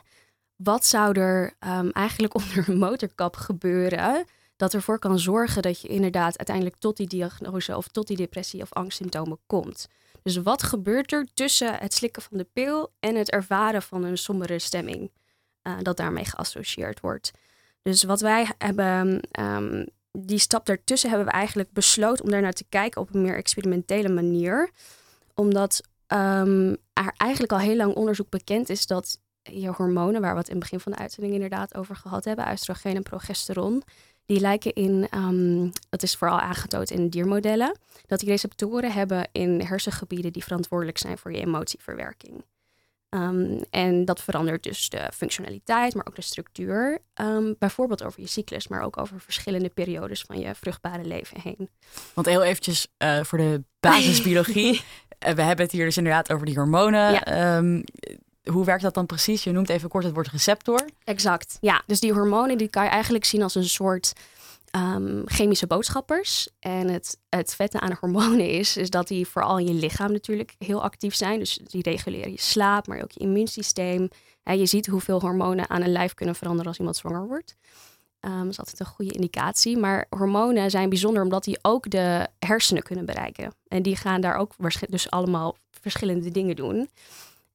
Wat 0.55 0.85
zou 0.85 1.19
er 1.19 1.53
ehm, 1.59 1.89
eigenlijk 1.89 2.35
onder 2.39 2.69
een 2.69 2.77
motorkap 2.77 3.35
gebeuren 3.35 4.25
dat 4.55 4.73
ervoor 4.73 4.99
kan 4.99 5.19
zorgen 5.19 5.61
dat 5.61 5.81
je 5.81 5.87
inderdaad 5.87 6.37
uiteindelijk 6.37 6.75
tot 6.79 6.97
die 6.97 7.07
diagnose 7.07 7.77
of 7.77 7.87
tot 7.87 8.07
die 8.07 8.17
depressie 8.17 8.61
of 8.61 8.73
angstsymptomen 8.73 9.39
komt? 9.45 9.87
Dus 10.23 10.37
wat 10.37 10.63
gebeurt 10.63 11.11
er 11.11 11.27
tussen 11.33 11.73
het 11.73 11.93
slikken 11.93 12.21
van 12.21 12.37
de 12.37 12.47
pil 12.53 12.91
en 12.99 13.15
het 13.15 13.31
ervaren 13.31 13.81
van 13.81 14.03
een 14.03 14.17
sombere 14.17 14.59
stemming 14.59 15.11
eh, 15.67 15.77
dat 15.81 15.97
daarmee 15.97 16.25
geassocieerd 16.25 16.99
wordt? 16.99 17.31
Dus 17.81 18.03
wat 18.03 18.21
wij 18.21 18.47
hebben, 18.57 19.21
ehm, 19.31 19.85
die 20.11 20.39
stap 20.39 20.65
daartussen 20.65 21.09
hebben 21.09 21.27
we 21.27 21.33
eigenlijk 21.33 21.71
besloten 21.71 22.23
om 22.23 22.31
daarnaar 22.31 22.53
te 22.53 22.65
kijken 22.69 23.01
op 23.01 23.13
een 23.13 23.21
meer 23.21 23.35
experimentele 23.35 24.09
manier 24.09 24.69
omdat 25.33 25.81
ehm, 26.07 26.75
er 26.93 27.13
eigenlijk 27.17 27.51
al 27.51 27.59
heel 27.59 27.75
lang 27.75 27.95
onderzoek 27.95 28.29
bekend 28.29 28.69
is 28.69 28.87
dat 28.87 29.19
je 29.43 29.67
hormonen, 29.67 30.21
waar 30.21 30.31
we 30.31 30.37
het 30.37 30.47
in 30.47 30.55
het 30.55 30.63
begin 30.63 30.79
van 30.79 30.91
de 30.91 30.97
uitzending 30.97 31.33
inderdaad 31.33 31.75
over 31.75 31.95
gehad 31.95 32.25
hebben, 32.25 32.51
oestrogeen 32.51 32.95
en 32.95 33.03
progesteron, 33.03 33.83
die 34.25 34.39
lijken 34.39 34.73
in, 34.73 35.07
ehm, 35.09 35.69
dat 35.89 36.03
is 36.03 36.15
vooral 36.15 36.39
aangetoond 36.39 36.91
in 36.91 37.09
diermodellen, 37.09 37.77
dat 38.05 38.19
die 38.19 38.29
receptoren 38.29 38.91
hebben 38.91 39.27
in 39.31 39.61
hersengebieden 39.61 40.33
die 40.33 40.43
verantwoordelijk 40.43 40.97
zijn 40.97 41.17
voor 41.17 41.31
je 41.31 41.39
emotieverwerking. 41.39 42.43
Ehm, 43.09 43.61
en 43.69 44.05
dat 44.05 44.21
verandert 44.21 44.63
dus 44.63 44.89
de 44.89 45.09
functionaliteit, 45.13 45.95
maar 45.95 46.05
ook 46.07 46.15
de 46.15 46.21
structuur. 46.21 46.99
Ehm, 47.13 47.53
bijvoorbeeld 47.59 48.03
over 48.03 48.21
je 48.21 48.27
cyclus, 48.27 48.67
maar 48.67 48.81
ook 48.81 48.97
over 48.97 49.19
verschillende 49.19 49.69
periodes 49.69 50.21
van 50.21 50.39
je 50.39 50.55
vruchtbare 50.55 51.03
leven 51.05 51.41
heen. 51.41 51.69
Want 52.13 52.27
heel 52.27 52.43
eventjes 52.43 52.87
eh, 52.97 53.23
voor 53.23 53.37
de 53.37 53.63
basisbiologie. 53.79 54.81
Eh, 55.17 55.33
we 55.33 55.41
hebben 55.41 55.65
het 55.65 55.73
hier 55.73 55.85
dus 55.85 55.97
inderdaad 55.97 56.31
over 56.31 56.45
die 56.45 56.55
hormonen. 56.55 57.11
Ja. 57.11 57.23
Ehm, 57.23 57.81
hoe 58.51 58.65
werkt 58.65 58.81
dat 58.81 58.93
dan 58.93 59.05
precies? 59.05 59.43
Je 59.43 59.51
noemt 59.51 59.69
even 59.69 59.89
kort 59.89 60.03
het 60.03 60.13
woord 60.13 60.27
receptor. 60.27 60.89
Exact. 61.03 61.57
Ja, 61.61 61.83
dus 61.85 61.99
die 61.99 62.13
hormonen 62.13 62.57
die 62.57 62.67
kan 62.67 62.83
je 62.83 62.89
eigenlijk 62.89 63.25
zien 63.25 63.43
als 63.43 63.55
een 63.55 63.69
soort 63.69 64.13
ehm, 64.77 65.21
chemische 65.25 65.67
boodschappers. 65.67 66.49
En 66.59 66.87
het, 66.87 67.19
het 67.29 67.55
vette 67.55 67.79
aan 67.79 67.97
hormonen 67.99 68.49
is, 68.49 68.77
is 68.77 68.89
dat 68.89 69.07
die 69.07 69.27
vooral 69.27 69.57
in 69.57 69.67
je 69.67 69.73
lichaam 69.73 70.11
natuurlijk 70.11 70.55
heel 70.57 70.83
actief 70.83 71.15
zijn. 71.15 71.39
Dus 71.39 71.59
die 71.63 71.81
reguleren 71.81 72.31
je 72.31 72.41
slaap, 72.41 72.87
maar 72.87 73.01
ook 73.01 73.11
je 73.11 73.19
immuunsysteem. 73.19 74.09
En 74.43 74.59
je 74.59 74.65
ziet 74.65 74.87
hoeveel 74.87 75.19
hormonen 75.19 75.69
aan 75.69 75.81
een 75.81 75.91
lijf 75.91 76.13
kunnen 76.13 76.35
veranderen 76.35 76.67
als 76.67 76.77
iemand 76.77 76.97
zwanger 76.97 77.27
wordt. 77.27 77.55
Ehm, 78.19 78.37
dat 78.37 78.51
is 78.51 78.59
altijd 78.59 78.79
een 78.79 78.85
goede 78.85 79.11
indicatie. 79.11 79.77
Maar 79.77 80.05
hormonen 80.09 80.71
zijn 80.71 80.89
bijzonder 80.89 81.23
omdat 81.23 81.43
die 81.43 81.59
ook 81.61 81.89
de 81.89 82.27
hersenen 82.39 82.83
kunnen 82.83 83.05
bereiken. 83.05 83.53
En 83.67 83.81
die 83.81 83.95
gaan 83.95 84.21
daar 84.21 84.35
ook 84.35 84.53
dus 84.89 85.09
allemaal 85.09 85.55
verschillende 85.71 86.31
dingen 86.31 86.55
doen. 86.55 86.89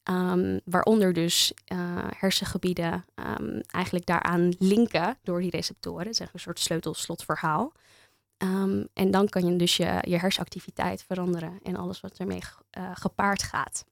Ehm, 0.02 0.58
waaronder 0.64 1.12
dus 1.12 1.52
eh, 1.64 1.78
hersengebieden 2.16 3.04
ehm, 3.14 3.60
eigenlijk 3.70 4.06
daaraan 4.06 4.52
linken 4.58 5.18
door 5.22 5.40
die 5.40 5.50
receptoren. 5.50 6.06
Het 6.06 6.20
is 6.20 6.26
een 6.32 6.40
soort 6.40 6.58
sleutel-slot-verhaal. 6.58 7.72
Ehm, 8.36 8.84
en 8.92 9.10
dan 9.10 9.28
kan 9.28 9.44
je 9.44 9.56
dus 9.56 9.76
je, 9.76 9.98
je 10.00 10.18
hersenactiviteit 10.18 11.02
veranderen 11.02 11.58
en 11.62 11.76
alles 11.76 12.00
wat 12.00 12.18
ermee 12.18 12.40
eh, 12.70 12.90
gepaard 12.94 13.42
gaat. 13.42 13.84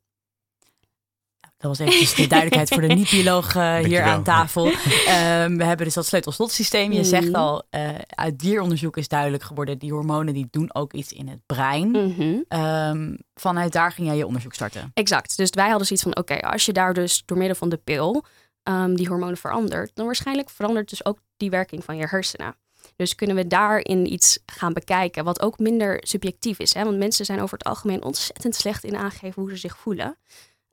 Dat 1.60 1.78
was 1.78 1.78
eventjes 1.78 2.14
de 2.14 2.26
duidelijkheid 2.26 2.68
voor 2.68 2.88
de 2.88 2.94
niet-bioloog 3.00 3.54
eh, 3.56 3.76
hier 3.76 4.02
aan 4.02 4.22
tafel. 4.22 4.66
Ehm, 5.06 5.56
we 5.56 5.64
hebben 5.64 5.84
dus 5.86 5.94
dat 5.94 6.06
sleutel-slot-systeem. 6.06 6.92
Je 6.92 6.98
Mhm. 6.98 7.08
zegt 7.08 7.32
al, 7.32 7.62
eh, 7.70 7.88
uit 8.08 8.38
dieronderzoek 8.38 8.96
is 8.96 9.08
duidelijk 9.08 9.42
geworden... 9.42 9.78
die 9.78 9.92
hormonen 9.92 10.34
die 10.34 10.46
doen 10.50 10.74
ook 10.74 10.92
iets 10.92 11.12
in 11.12 11.28
het 11.28 11.38
brein. 11.46 11.90
Mhm. 11.90 12.38
Ehm, 12.48 13.14
vanuit 13.34 13.72
daar 13.72 13.92
ging 13.92 14.06
jij 14.08 14.16
je 14.16 14.26
onderzoek 14.26 14.54
starten. 14.54 14.90
Exact. 14.94 15.36
Dus 15.36 15.50
wij 15.50 15.68
hadden 15.68 15.86
zoiets 15.86 16.04
van: 16.04 16.16
oké, 16.16 16.40
als 16.40 16.66
je 16.66 16.72
daar 16.72 16.94
dus 16.94 17.22
door 17.24 17.36
middel 17.38 17.56
van 17.56 17.68
de 17.68 17.76
pil 17.76 18.24
ehm, 18.62 18.94
die 18.94 19.08
hormonen 19.08 19.36
verandert, 19.36 19.90
dan 19.94 20.06
waarschijnlijk 20.06 20.50
verandert 20.50 20.88
dus 20.90 21.04
ook 21.04 21.18
die 21.36 21.50
werking 21.50 21.84
van 21.84 21.96
je 21.96 22.06
hersenen. 22.06 22.54
Dus 22.96 23.14
kunnen 23.14 23.36
we 23.36 23.46
daarin 23.46 24.12
iets 24.12 24.38
gaan 24.46 24.72
bekijken, 24.72 25.24
wat 25.24 25.40
ook 25.40 25.58
minder 25.58 25.98
subjectief 26.00 26.58
is. 26.58 26.74
Hè? 26.74 26.84
Want 26.84 26.98
mensen 26.98 27.24
zijn 27.24 27.40
over 27.40 27.58
het 27.58 27.66
algemeen 27.66 28.02
ontzettend 28.04 28.54
slecht 28.54 28.84
in 28.84 28.96
aangeven 28.96 29.42
hoe 29.42 29.50
ze 29.50 29.56
zich 29.56 29.76
voelen. 29.78 30.16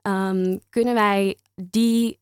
Ehm, 0.02 0.58
kunnen 0.70 0.94
wij 0.94 1.36
die 1.54 2.18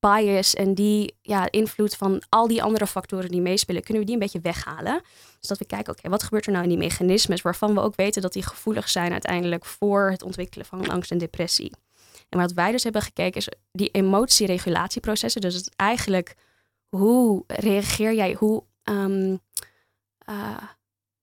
bias 0.00 0.54
en 0.54 0.74
die 0.74 1.16
ja, 1.22 1.50
invloed 1.50 1.96
van 1.96 2.22
al 2.28 2.48
die 2.48 2.62
andere 2.62 2.86
factoren 2.86 3.30
die 3.30 3.40
meespelen, 3.40 3.82
kunnen 3.82 4.00
we 4.02 4.08
die 4.08 4.14
een 4.14 4.22
beetje 4.22 4.40
weghalen? 4.40 5.02
Dus 5.38 5.48
dat 5.48 5.58
we 5.58 5.64
kijken, 5.64 5.92
oké, 5.92 6.08
wat 6.08 6.22
gebeurt 6.22 6.46
er 6.46 6.52
nou 6.52 6.64
in 6.64 6.70
die 6.70 6.78
mechanismes 6.78 7.42
waarvan 7.42 7.74
we 7.74 7.80
ook 7.80 7.96
weten 7.96 8.22
dat 8.22 8.32
die 8.32 8.42
gevoelig 8.42 8.88
zijn 8.88 9.12
uiteindelijk 9.12 9.64
voor 9.64 10.10
het 10.10 10.22
ontwikkelen 10.22 10.66
van 10.66 10.88
angst 10.88 11.10
en 11.10 11.18
depressie. 11.18 11.72
En 12.28 12.38
wat 12.38 12.52
wij 12.52 12.70
dus 12.72 12.82
hebben 12.82 13.02
gekeken 13.02 13.40
is 13.40 13.48
die 13.72 13.90
emotieregulatieprocessen. 13.90 15.40
Dus 15.40 15.68
eigenlijk 15.76 16.34
hoe 16.88 17.44
reageer 17.46 18.14
jij, 18.14 18.34
hoe, 18.38 18.64
ehm, 18.82 19.36
eh, 20.18 20.62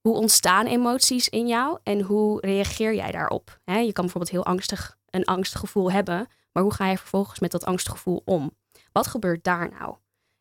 hoe 0.01 0.15
ontstaan 0.15 0.65
emoties 0.65 1.29
in 1.29 1.47
jou 1.47 1.79
en 1.83 2.01
hoe 2.01 2.39
reageer 2.41 2.95
jij 2.95 3.11
daarop? 3.11 3.59
Je 3.65 3.91
kan 3.91 4.03
bijvoorbeeld 4.03 4.31
heel 4.31 4.45
angstig 4.45 4.97
een 5.09 5.25
angstgevoel 5.25 5.91
hebben, 5.91 6.27
maar 6.51 6.63
hoe 6.63 6.73
ga 6.73 6.89
je 6.89 6.97
vervolgens 6.97 7.39
met 7.39 7.51
dat 7.51 7.65
angstgevoel 7.65 8.21
om? 8.25 8.51
Wat 8.91 9.07
gebeurt 9.07 9.43
daar 9.43 9.69
nou? 9.79 9.95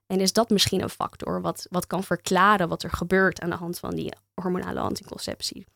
En 0.06 0.20
is 0.20 0.32
dat 0.32 0.50
misschien 0.50 0.82
een 0.82 0.90
factor 0.90 1.40
wat, 1.40 1.66
wat 1.70 1.86
kan 1.86 2.04
verklaren 2.04 2.68
wat 2.68 2.82
er 2.82 2.90
gebeurt 2.90 3.40
aan 3.40 3.50
de 3.50 3.56
hand 3.56 3.78
van 3.78 3.94
die 3.94 4.12
hormonale 4.34 4.80
anticonceptie? 4.80 5.66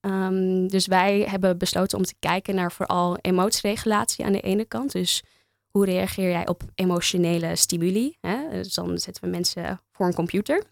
Ehm, 0.00 0.66
dus 0.66 0.86
wij 0.86 1.20
hebben 1.20 1.58
besloten 1.58 1.98
om 1.98 2.04
te 2.04 2.14
kijken 2.18 2.54
naar 2.54 2.72
vooral 2.72 3.16
emotieregulatie 3.16 4.24
aan 4.24 4.32
de 4.32 4.40
ene 4.40 4.64
kant. 4.64 4.92
Dus 4.92 5.22
hoe 5.70 5.84
reageer 5.84 6.30
jij 6.30 6.48
op 6.48 6.62
emotionele 6.74 7.56
stimuli? 7.56 8.16
Hè? 8.20 8.50
Dus 8.50 8.74
dan 8.74 8.98
zetten 8.98 9.24
we 9.24 9.30
mensen 9.30 9.80
voor 9.92 10.06
een 10.06 10.14
computer. 10.14 10.64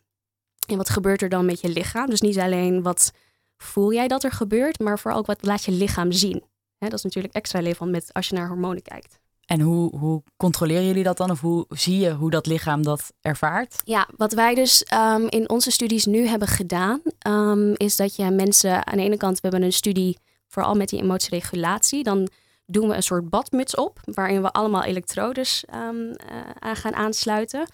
En 0.66 0.76
wat 0.76 0.90
gebeurt 0.90 1.22
er 1.22 1.28
dan 1.28 1.44
met 1.44 1.60
je 1.60 1.68
lichaam? 1.68 2.10
Dus 2.10 2.20
niet 2.20 2.38
alleen 2.38 2.82
wat 2.82 3.12
voel 3.56 3.92
jij 3.92 4.08
dat 4.08 4.24
er 4.24 4.32
gebeurt, 4.32 4.78
maar 4.78 4.98
vooral 4.98 5.18
ook 5.18 5.26
wat 5.26 5.44
laat 5.44 5.64
je 5.64 5.72
lichaam 5.72 6.12
zien. 6.12 6.44
Hè, 6.82 6.88
dat 6.88 6.98
is 6.98 7.04
natuurlijk 7.04 7.34
extra 7.34 7.58
relevant 7.58 7.90
met 7.90 8.10
als 8.12 8.28
je 8.28 8.34
naar 8.34 8.48
hormonen 8.48 8.82
kijkt. 8.82 9.18
En 9.44 9.60
hoe, 9.60 9.98
hoe 9.98 10.22
controleren 10.36 10.86
jullie 10.86 11.02
dat 11.02 11.16
dan? 11.16 11.30
Of 11.30 11.40
hoe 11.40 11.66
zie 11.68 11.98
je 11.98 12.12
hoe 12.12 12.30
dat 12.30 12.46
lichaam 12.46 12.82
dat 12.82 13.12
ervaart? 13.20 13.80
Ja, 13.84 14.08
wat 14.16 14.32
wij 14.32 14.54
dus 14.54 14.82
ehm, 14.82 15.26
in 15.26 15.48
onze 15.48 15.70
studies 15.70 16.04
nu 16.04 16.26
hebben 16.26 16.48
gedaan, 16.48 17.00
ehm, 17.18 17.72
is 17.76 17.96
dat 17.96 18.16
je 18.16 18.30
mensen 18.30 18.86
aan 18.86 18.96
de 18.96 19.02
ene 19.02 19.16
kant, 19.16 19.34
we 19.34 19.48
hebben 19.48 19.62
een 19.62 19.72
studie 19.72 20.18
vooral 20.48 20.74
met 20.74 20.88
die 20.88 21.02
emotieregulatie. 21.02 22.02
Dan 22.02 22.28
doen 22.66 22.88
we 22.88 22.94
een 22.94 23.02
soort 23.02 23.30
badmuts 23.30 23.74
op, 23.74 24.00
waarin 24.04 24.42
we 24.42 24.52
allemaal 24.52 24.84
elektrodes 24.84 25.64
um, 25.74 26.16
aan 26.58 26.76
gaan 26.76 26.94
aansluiten. 26.94 27.66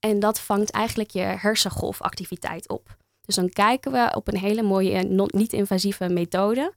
En 0.00 0.20
dat 0.20 0.40
vangt 0.40 0.70
eigenlijk 0.70 1.10
je 1.10 1.20
hersengolfactiviteit 1.20 2.68
op. 2.68 2.96
Dus 3.24 3.34
dan 3.34 3.48
kijken 3.48 3.92
we 3.92 4.12
op 4.14 4.28
een 4.28 4.38
hele 4.38 4.62
mooie, 4.62 5.26
niet-invasieve 5.26 6.08
methode 6.08 6.72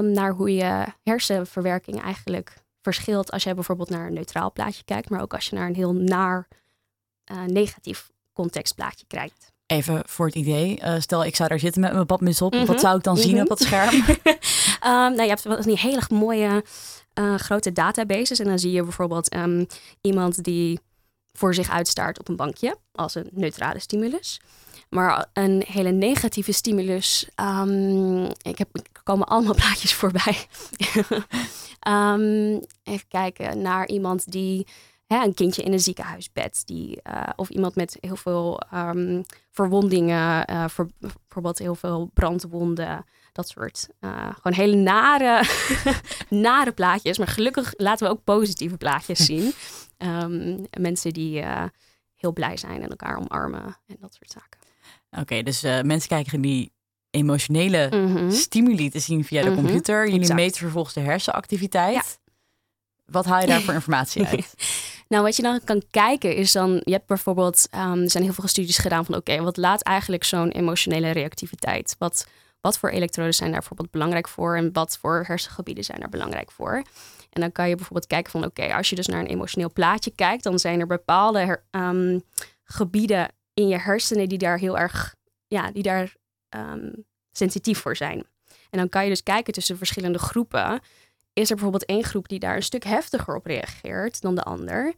naar 0.00 0.32
hoe 0.32 0.54
je 0.54 0.84
hersenverwerking 1.02 2.02
eigenlijk 2.02 2.62
verschilt 2.82 3.30
als 3.30 3.42
je 3.42 3.54
bijvoorbeeld 3.54 3.90
naar 3.90 4.06
een 4.06 4.12
neutraal 4.12 4.52
plaatje 4.52 4.84
kijkt, 4.84 5.10
maar 5.10 5.20
ook 5.20 5.34
als 5.34 5.46
je 5.46 5.56
naar 5.56 5.66
een 5.66 5.74
heel 5.74 5.92
naar 5.92 6.48
uh, 7.32 7.44
negatief 7.44 8.10
contextplaatje 8.32 9.06
kijkt. 9.06 9.52
Even 9.66 10.02
voor 10.06 10.26
het 10.26 10.34
idee, 10.34 10.80
uh, 10.80 10.94
stel 10.98 11.24
ik 11.24 11.36
zou 11.36 11.48
daar 11.48 11.58
zitten 11.58 11.80
met 11.80 11.92
mijn 11.92 12.06
badmuts 12.06 12.42
op, 12.42 12.54
wat 12.54 12.66
mhm. 12.66 12.78
zou 12.78 12.96
ik 12.96 13.02
dan 13.02 13.16
zien 13.16 13.32
mhm. 13.32 13.40
op 13.40 13.48
dat 13.48 13.60
scherm? 13.60 13.94
um, 13.94 14.06
nou, 15.16 15.22
je 15.22 15.28
hebt 15.28 15.42
wel 15.42 15.62
die 15.62 15.78
hele 15.78 16.02
mooie 16.08 16.64
uh, 17.18 17.34
grote 17.34 17.72
databases 17.72 18.38
en 18.38 18.46
dan 18.46 18.58
zie 18.58 18.72
je 18.72 18.82
bijvoorbeeld 18.82 19.34
um, 19.34 19.66
iemand 20.00 20.44
die 20.44 20.80
voor 21.32 21.54
zich 21.54 21.70
uitstaart 21.70 22.18
op 22.18 22.28
een 22.28 22.36
bankje 22.36 22.76
als 22.92 23.14
een 23.14 23.28
neutrale 23.32 23.78
stimulus. 23.78 24.40
Maar 24.90 25.26
een 25.32 25.64
hele 25.66 25.90
negatieve 25.90 26.52
stimulus, 26.52 27.28
um, 27.36 28.24
ik 28.24 28.58
heb, 28.58 28.68
er 28.72 29.02
komen 29.02 29.26
allemaal 29.26 29.54
plaatjes 29.62 29.94
voorbij. 29.94 30.46
Um, 31.88 32.60
even 32.92 33.08
kijken 33.08 33.62
naar 33.62 33.88
iemand 33.88 34.30
die 34.32 34.66
hè, 35.06 35.24
een 35.24 35.34
kindje 35.34 35.62
in 35.62 35.72
een 35.72 35.80
ziekenhuisbed, 35.80 36.62
die, 36.66 37.00
uh, 37.10 37.22
of 37.36 37.48
iemand 37.48 37.74
met 37.74 37.96
heel 38.00 38.16
veel 38.16 38.60
um, 38.74 39.24
verwondingen, 39.50 40.50
uh, 40.50 40.68
voor, 40.68 40.88
bijvoorbeeld 40.98 41.58
heel 41.58 41.74
veel 41.74 42.10
brandwonden, 42.14 43.04
dat 43.32 43.48
soort 43.48 43.88
uh, 44.00 44.28
gewoon 44.34 44.58
hele 44.58 44.76
nare, 44.76 45.44
nare 46.28 46.72
plaatjes. 46.72 47.18
Maar 47.18 47.26
gelukkig 47.26 47.72
laten 47.76 48.06
we 48.06 48.12
ook 48.12 48.24
positieve 48.24 48.76
plaatjes 48.76 49.24
zien. 49.24 49.52
Mensen 50.78 51.12
die 51.12 51.44
heel 52.14 52.32
blij 52.32 52.56
zijn 52.56 52.82
en 52.82 52.88
elkaar 52.88 53.18
omarmen 53.18 53.76
en 53.86 53.96
dat 54.00 54.14
soort 54.14 54.30
zaken. 54.30 54.59
Oké, 55.18 55.42
dus 55.42 55.62
mensen 55.62 56.08
kijken 56.08 56.40
die 56.40 56.72
emotionele 57.10 57.88
mhm. 57.90 58.30
stimuli 58.30 58.90
te 58.90 58.98
zien 58.98 59.24
via 59.24 59.42
de 59.42 59.50
mhm. 59.50 59.58
computer. 59.58 60.08
Jullie 60.10 60.34
meten 60.34 60.58
vervolgens 60.58 60.94
de 60.94 61.00
hersenactiviteit. 61.00 62.18
Wat 63.04 63.24
haal 63.24 63.40
je 63.40 63.46
daar 63.46 63.60
voor 63.60 63.74
informatie 63.82 64.26
uit? 64.26 64.54
nou, 65.08 65.22
wat 65.22 65.36
je 65.36 65.42
dan 65.42 65.60
kan 65.64 65.82
kijken 65.90 66.36
is 66.36 66.52
dan, 66.52 66.80
je 66.84 66.92
hebt 66.92 67.06
bijvoorbeeld, 67.06 67.68
um, 67.74 68.02
er 68.02 68.10
zijn 68.10 68.24
heel 68.24 68.32
veel 68.32 68.48
studies 68.48 68.78
gedaan 68.78 69.04
van, 69.04 69.14
oké, 69.14 69.42
wat 69.42 69.56
laat 69.56 69.82
eigenlijk 69.82 70.24
zo'n 70.24 70.50
emotionele 70.50 71.10
reactiviteit? 71.10 71.96
Wat, 71.98 72.26
wat 72.60 72.78
voor 72.78 72.90
elektroden 72.90 73.34
zijn 73.34 73.50
daar 73.50 73.58
bijvoorbeeld 73.58 73.90
belangrijk 73.90 74.28
voor 74.28 74.56
en 74.56 74.72
wat 74.72 74.98
voor 75.00 75.24
hersengebieden 75.26 75.84
zijn 75.84 76.00
daar 76.00 76.08
belangrijk 76.08 76.50
voor? 76.50 76.82
En 77.30 77.40
dan 77.40 77.52
kan 77.52 77.68
je 77.68 77.74
bijvoorbeeld 77.74 78.06
kijken 78.06 78.30
van, 78.30 78.44
oké, 78.44 78.74
als 78.74 78.90
je 78.90 78.96
dus 78.96 79.06
naar 79.06 79.20
een 79.20 79.26
emotioneel 79.26 79.72
plaatje 79.72 80.10
kijkt, 80.14 80.42
dan 80.42 80.58
zijn 80.58 80.80
er 80.80 80.86
bepaalde 80.86 81.60
ehm, 81.70 82.18
gebieden 82.64 83.28
in 83.54 83.68
je 83.68 83.78
hersenen 83.78 84.28
die 84.28 84.38
daar 84.38 84.58
heel 84.58 84.78
erg, 84.78 85.14
ja, 85.46 85.70
die 85.70 85.82
daar 85.82 86.14
um, 86.56 87.04
sensitief 87.32 87.78
voor 87.78 87.96
zijn. 87.96 88.26
En 88.70 88.78
dan 88.78 88.88
kan 88.88 89.02
je 89.02 89.08
dus 89.08 89.22
kijken 89.22 89.52
tussen 89.52 89.76
verschillende 89.76 90.18
groepen. 90.18 90.80
Is 91.32 91.48
er 91.48 91.54
bijvoorbeeld 91.54 91.84
één 91.84 92.04
groep 92.04 92.28
die 92.28 92.38
daar 92.38 92.56
een 92.56 92.62
stuk 92.62 92.84
heftiger 92.84 93.34
op 93.34 93.46
reageert 93.46 94.20
dan 94.20 94.34
de 94.34 94.42
ander? 94.42 94.94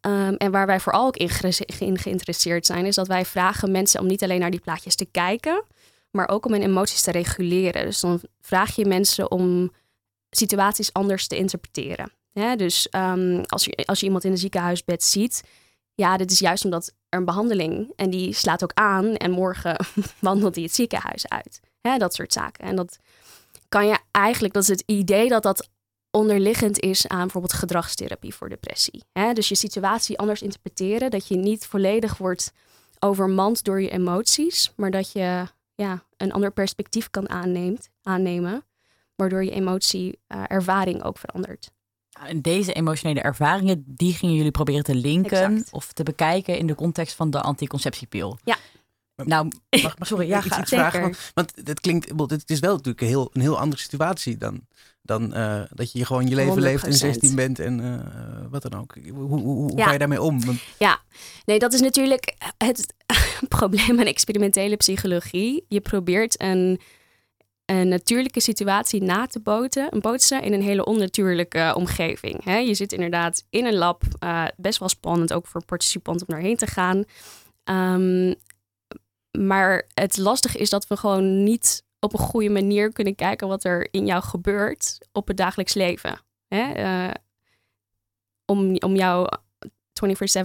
Um, 0.00 0.34
en 0.36 0.50
waar 0.50 0.66
wij 0.66 0.80
vooral 0.80 1.06
ook 1.06 1.16
in, 1.16 1.98
geïnteresseerd 1.98 2.66
zijn, 2.66 2.86
is 2.86 2.94
dat 2.94 3.06
wij 3.06 3.24
vragen 3.24 3.70
mensen 3.70 4.00
om 4.00 4.06
niet 4.06 4.22
alleen 4.22 4.40
naar 4.40 4.50
die 4.50 4.60
plaatjes 4.60 4.94
te 4.94 5.04
kijken, 5.04 5.64
maar 6.10 6.28
ook 6.28 6.46
om 6.46 6.52
hun 6.52 6.62
emoties 6.62 7.02
te 7.02 7.10
reguleren. 7.10 7.84
Dus 7.84 8.00
dan 8.00 8.20
vraag 8.40 8.76
je 8.76 8.84
mensen 8.84 9.30
om 9.30 9.72
situaties 10.30 10.92
anders 10.92 11.26
te 11.26 11.36
interpreteren. 11.36 12.12
Ja, 12.32 12.56
dus 12.56 12.88
um, 12.90 13.42
als, 13.46 13.64
je, 13.64 13.84
als 13.84 14.00
je 14.00 14.06
iemand 14.06 14.24
in 14.24 14.30
een 14.30 14.38
ziekenhuisbed 14.38 15.04
ziet, 15.04 15.42
ja, 15.94 16.16
dit 16.16 16.30
is 16.30 16.38
juist 16.38 16.64
omdat 16.64 16.92
een 17.16 17.24
behandeling 17.24 17.92
en 17.96 18.10
die 18.10 18.32
slaat 18.32 18.62
ook 18.62 18.72
aan 18.74 19.14
en 19.14 19.30
morgen 19.30 19.76
wandelt 20.20 20.54
hij 20.54 20.64
het 20.64 20.74
ziekenhuis 20.74 21.28
uit. 21.28 21.60
Hè, 21.80 21.98
dat 21.98 22.14
soort 22.14 22.32
zaken. 22.32 22.64
En 22.64 22.76
dat 22.76 22.98
kan 23.68 23.86
je 23.86 23.98
eigenlijk, 24.10 24.54
dat 24.54 24.62
is 24.62 24.68
het 24.68 24.82
idee 24.86 25.28
dat 25.28 25.42
dat 25.42 25.68
onderliggend 26.10 26.80
is 26.80 27.08
aan 27.08 27.20
bijvoorbeeld 27.20 27.52
gedragstherapie 27.52 28.34
voor 28.34 28.48
depressie. 28.48 29.04
Hè? 29.12 29.32
Dus 29.32 29.48
je 29.48 29.54
situatie 29.54 30.18
anders 30.18 30.42
interpreteren, 30.42 31.10
dat 31.10 31.28
je 31.28 31.36
niet 31.36 31.66
volledig 31.66 32.16
wordt 32.16 32.52
overmand 32.98 33.64
door 33.64 33.80
je 33.80 33.90
emoties, 33.90 34.72
maar 34.76 34.90
dat 34.90 35.12
je 35.12 35.46
ja, 35.74 36.04
een 36.16 36.32
ander 36.32 36.52
perspectief 36.52 37.10
kan 37.10 37.28
aanneemt, 37.28 37.88
aannemen, 38.02 38.64
waardoor 39.14 39.44
je 39.44 39.50
emotieervaring 39.50 40.98
uh, 40.98 41.06
ook 41.06 41.18
verandert. 41.18 41.70
En 42.24 42.40
deze 42.40 42.72
emotionele 42.72 43.20
ervaringen, 43.20 43.84
die 43.86 44.14
gingen 44.14 44.34
jullie 44.34 44.50
proberen 44.50 44.84
te 44.84 44.94
linken 44.94 45.64
of 45.70 45.92
te 45.92 46.02
bekijken 46.02 46.58
in 46.58 46.66
de 46.66 46.74
context 46.74 47.14
van 47.14 47.30
de 47.30 47.40
anticonceptiepil. 47.40 48.38
Ja. 48.44 48.56
Nou, 49.24 49.48
mag, 49.82 49.94
sorry, 49.98 50.28
ja, 50.28 50.44
iets, 50.44 50.58
iets 50.58 50.70
vragen? 50.70 51.00
Want, 51.00 51.30
want, 51.34 51.52
het 51.64 51.80
klinkt, 51.80 52.12
het 52.26 52.50
is 52.50 52.58
wel 52.58 52.72
natuurlijk 52.72 53.00
een 53.00 53.06
heel, 53.06 53.30
een 53.32 53.40
heel 53.40 53.58
andere 53.58 53.82
situatie 53.82 54.36
dan, 54.36 54.60
dan 55.02 55.36
uh, 55.36 55.62
dat 55.70 55.92
je 55.92 56.04
gewoon 56.04 56.28
je 56.28 56.34
leven 56.34 56.54
100%. 56.54 56.56
leeft 56.58 56.84
en 56.84 56.92
16 56.92 57.34
bent 57.34 57.58
en 57.58 57.80
uh, 57.80 58.00
wat 58.50 58.62
dan 58.62 58.80
ook. 58.80 58.94
Hoe, 59.10 59.28
hoe, 59.28 59.40
hoe 59.40 59.76
ja. 59.76 59.84
ga 59.84 59.92
je 59.92 59.98
daarmee 59.98 60.22
om? 60.22 60.44
Want... 60.44 60.60
Ja, 60.78 61.00
nee, 61.44 61.58
dat 61.58 61.72
is 61.72 61.80
natuurlijk 61.80 62.34
het 62.58 62.94
probleem 63.48 64.00
aan 64.00 64.06
experimentele 64.06 64.76
psychologie. 64.76 65.64
Je 65.68 65.80
probeert 65.80 66.42
een 66.42 66.80
een 67.66 67.88
natuurlijke 67.88 68.40
situatie 68.40 69.02
na 69.02 69.26
te 69.26 69.40
boten, 69.40 69.88
een 69.90 70.00
bootsen 70.00 70.42
in 70.42 70.52
een 70.52 70.62
hele 70.62 70.84
onnatuurlijke 70.84 71.72
omgeving. 71.76 72.44
Hè? 72.44 72.56
Je 72.56 72.74
zit 72.74 72.92
inderdaad 72.92 73.44
in 73.50 73.66
een 73.66 73.76
lab, 73.76 74.02
uh, 74.24 74.44
best 74.56 74.78
wel 74.78 74.88
spannend 74.88 75.32
ook 75.32 75.46
voor 75.46 75.64
participanten 75.64 76.26
om 76.28 76.34
daarheen 76.34 76.56
te 76.56 76.66
gaan. 76.66 77.04
Um, 77.64 78.34
maar 79.38 79.86
het 79.94 80.16
lastige 80.16 80.58
is 80.58 80.70
dat 80.70 80.86
we 80.86 80.96
gewoon 80.96 81.44
niet 81.44 81.84
op 82.00 82.12
een 82.12 82.18
goede 82.18 82.50
manier 82.50 82.92
kunnen 82.92 83.14
kijken 83.14 83.48
wat 83.48 83.64
er 83.64 83.88
in 83.90 84.06
jou 84.06 84.22
gebeurt 84.22 84.98
op 85.12 85.28
het 85.28 85.36
dagelijks 85.36 85.74
leven. 85.74 86.20
Uh, 86.48 87.10
om, 88.44 88.76
om 88.76 88.94
jou 88.94 89.28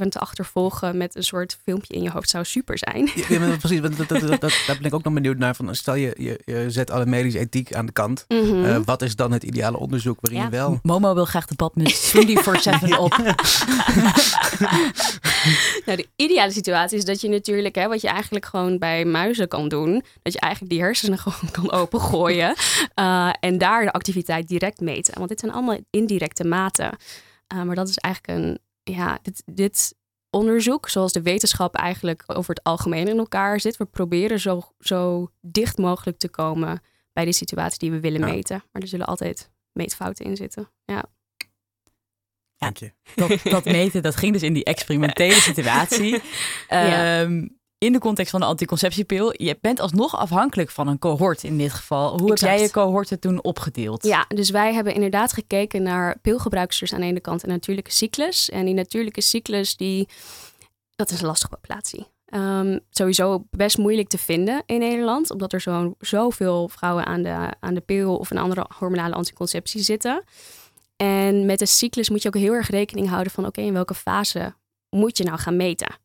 24-7 0.04 0.08
te 0.08 0.20
achtervolgen 0.20 0.97
met 0.97 1.16
een 1.16 1.24
soort 1.24 1.58
filmpje 1.64 1.93
in 1.93 2.02
je 2.02 2.10
hoofd 2.10 2.30
zou 2.30 2.45
super 2.45 2.78
zijn. 2.78 3.10
Ja, 3.30 3.58
precies, 3.58 3.82
dat, 3.82 3.97
dat, 3.97 4.10
dat, 4.10 4.39
daar 4.39 4.78
ben 4.78 4.84
ik 4.84 4.93
ook 4.93 5.04
nog 5.04 5.14
benieuwd 5.14 5.38
naar. 5.38 5.56
Van, 5.56 5.76
stel 5.76 5.95
je, 5.95 6.16
je, 6.18 6.39
je 6.45 6.66
zet 6.70 6.91
alle 6.91 7.06
medische 7.06 7.39
ethiek 7.39 7.74
aan 7.74 7.86
de 7.86 7.91
kant. 7.91 8.26
Mhm. 8.28 8.64
Eh, 8.66 8.78
wat 8.86 9.02
is 9.02 9.16
dan 9.16 9.32
het 9.32 9.43
ideale 9.43 9.78
onderzoek 9.78 10.18
waarin 10.22 10.41
je 10.41 10.49
wel... 10.49 10.80
Momo 10.82 11.14
wil 11.14 11.26
graag 11.26 11.45
de 11.45 11.56
bad 11.56 11.76
met 11.76 12.14
24-7 12.91 12.97
op. 12.97 13.18
nou, 15.86 15.97
de 15.97 16.08
ideale 16.16 16.52
situatie 16.52 16.97
is 16.97 17.06
dat 17.06 17.22
je 17.22 17.30
natuurlijk, 17.30 17.76
hè, 17.76 17.88
wat 17.88 18.02
je 18.02 18.08
eigenlijk 18.08 18.45
gewoon 18.45 18.78
bij 18.78 19.06
muizen 19.06 19.47
kan 19.47 19.68
doen, 19.68 20.04
dat 20.22 20.34
je 20.34 20.39
eigenlijk 20.39 20.74
die 20.74 20.82
hersenen 20.82 21.18
gewoon 21.24 21.52
kan 21.52 21.72
opengooien 21.72 22.56
uh, 22.95 23.34
en 23.39 23.58
daar 23.58 23.84
de 23.84 23.91
activiteit 23.91 24.47
direct 24.47 24.80
meten. 24.80 25.14
Want 25.18 25.30
dit 25.30 25.39
zijn 25.39 25.52
allemaal 25.52 25.78
indirecte 25.89 26.43
maten. 26.43 26.97
Uh, 27.56 27.64
maar 27.64 27.76
dat 27.76 27.89
is 27.89 27.97
eigenlijk 27.97 28.39
een 28.39 28.60
ja, 28.84 29.20
dit, 29.22 29.44
dit 29.46 29.96
onderzoek, 30.30 30.90
zoals 30.90 31.12
de 31.12 31.22
wetenschap 31.22 31.76
eigenlijk 31.76 32.24
over 32.28 32.54
het 32.54 32.64
algemeen 32.64 33.08
in 33.08 33.18
elkaar 33.18 33.60
zit, 33.60 33.78
we 33.78 33.86
proberen 33.86 34.40
zo, 34.40 34.74
zo 34.80 35.32
dicht 35.42 35.78
mogelijk 35.78 36.18
te 36.18 36.30
komen 36.30 36.82
bij 37.14 37.24
die 37.24 37.34
situatie 37.34 37.80
die 37.80 37.92
we 37.92 38.00
willen 38.00 38.22
meten. 38.22 38.64
Maar 38.72 38.82
er 38.82 38.88
zullen 38.88 39.06
altijd 39.06 39.52
meetfouten 39.72 40.26
in 40.26 40.36
zitten. 40.36 40.72
Ja. 40.86 41.06
Dank 42.58 42.78
je. 42.78 42.94
Dat, 43.16 43.40
dat 43.44 43.66
meten, 43.80 44.02
dat 44.02 44.16
ging 44.16 44.34
dus 44.34 44.44
in 44.44 44.54
die 44.54 44.64
experimentele 44.64 45.34
situatie. 45.34 46.22
ja. 46.70 47.22
Ehm, 47.22 47.48
in 47.82 47.92
de 47.92 48.00
context 48.00 48.32
van 48.32 48.40
de 48.40 48.46
anticonceptiepil, 48.46 49.34
je 49.44 49.58
bent 49.62 49.80
alsnog 49.80 50.18
afhankelijk 50.18 50.70
van 50.70 50.88
een 50.88 51.00
cohort 51.00 51.44
in 51.44 51.58
dit 51.58 51.72
geval. 51.72 52.20
Hoe 52.20 52.30
heb 52.30 52.38
jij 52.38 52.62
je 52.62 52.72
cohorten 52.72 53.20
toen 53.20 53.44
opgedeeld? 53.44 54.04
Ja, 54.04 54.26
dus 54.28 54.50
wij 54.50 54.74
hebben 54.74 54.94
inderdaad 54.94 55.34
gekeken 55.34 55.84
naar 55.84 56.20
pilgebruikers 56.20 56.94
aan 56.94 57.00
de 57.00 57.06
ene 57.06 57.20
kant 57.20 57.44
en 57.44 57.50
natuurlijke 57.50 57.92
cyclus. 57.92 58.50
En 58.50 58.66
die 58.66 58.74
natuurlijke 58.74 59.22
cyclus, 59.22 59.78
die, 59.78 60.08
dat 60.96 61.12
is 61.12 61.22
een 61.22 61.26
lastige 61.26 61.56
populatie. 61.56 62.08
Um, 62.34 62.80
sowieso 62.90 63.44
best 63.50 63.78
moeilijk 63.78 64.08
te 64.08 64.18
vinden 64.18 64.64
in 64.66 64.80
Nederland, 64.80 65.32
omdat 65.32 65.54
er 65.54 65.62
zo, 65.62 65.96
zoveel 66.00 66.70
vrouwen 66.70 67.06
aan 67.06 67.22
de, 67.22 67.54
aan 67.60 67.74
de 67.74 67.82
pil 67.82 68.18
of 68.18 68.32
een 68.32 68.38
andere 68.38 68.66
hormonale 68.78 69.16
anticonceptie 69.16 69.82
zitten. 69.82 70.24
En 70.96 71.46
met 71.46 71.60
de 71.60 71.66
cyclus 71.66 72.10
moet 72.10 72.22
je 72.22 72.28
ook 72.28 72.36
heel 72.36 72.54
erg 72.54 72.70
rekening 72.70 73.10
houden 73.10 73.32
van 73.32 73.46
oké, 73.46 73.62
in 73.62 73.74
welke 73.74 73.94
fase 73.96 74.54
moet 74.90 75.18
je 75.18 75.24
nou 75.24 75.40
gaan 75.40 75.56
meten? 75.56 76.01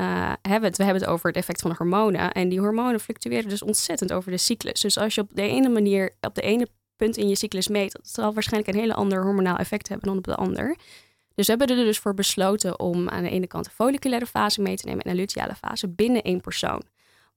Uh, 0.00 0.32
hebben 0.42 0.68
het, 0.68 0.76
we 0.76 0.84
hebben 0.84 1.02
het 1.02 1.10
over 1.10 1.26
het 1.26 1.36
effect 1.36 1.60
van 1.60 1.74
hormonen. 1.76 2.32
En 2.32 2.48
die 2.48 2.60
hormonen 2.60 3.00
fluctueren 3.00 3.48
dus 3.48 3.62
ontzettend 3.62 4.12
over 4.12 4.30
de 4.30 4.36
cyclus. 4.36 4.80
Dus 4.80 4.98
als 4.98 5.14
je 5.14 5.20
op 5.20 5.28
de 5.32 5.42
ene 5.42 5.68
manier, 5.68 6.16
op 6.20 6.34
de 6.34 6.42
ene 6.42 6.66
punt 6.96 7.16
in 7.16 7.28
je 7.28 7.36
cyclus 7.36 7.68
meet, 7.68 7.92
dat 7.92 8.08
zal 8.08 8.34
waarschijnlijk 8.34 8.74
een 8.74 8.80
hele 8.80 8.94
ander 8.94 9.22
hormonaal 9.22 9.56
effect 9.56 9.88
hebben 9.88 10.08
dan 10.08 10.16
op 10.16 10.24
de 10.24 10.34
ander. 10.34 10.76
Dus 11.34 11.46
we 11.46 11.54
hebben 11.56 11.78
er 11.78 11.84
dus 11.84 11.98
voor 11.98 12.14
besloten 12.14 12.80
om 12.80 13.08
aan 13.08 13.22
de 13.22 13.30
ene 13.30 13.46
kant 13.46 13.64
de 13.64 13.70
folliculaire 13.70 14.26
fase 14.26 14.62
mee 14.62 14.76
te 14.76 14.86
nemen 14.86 15.04
en 15.04 15.10
de 15.10 15.16
luteale 15.16 15.54
fase 15.54 15.88
binnen 15.88 16.22
één 16.22 16.40
persoon. 16.40 16.82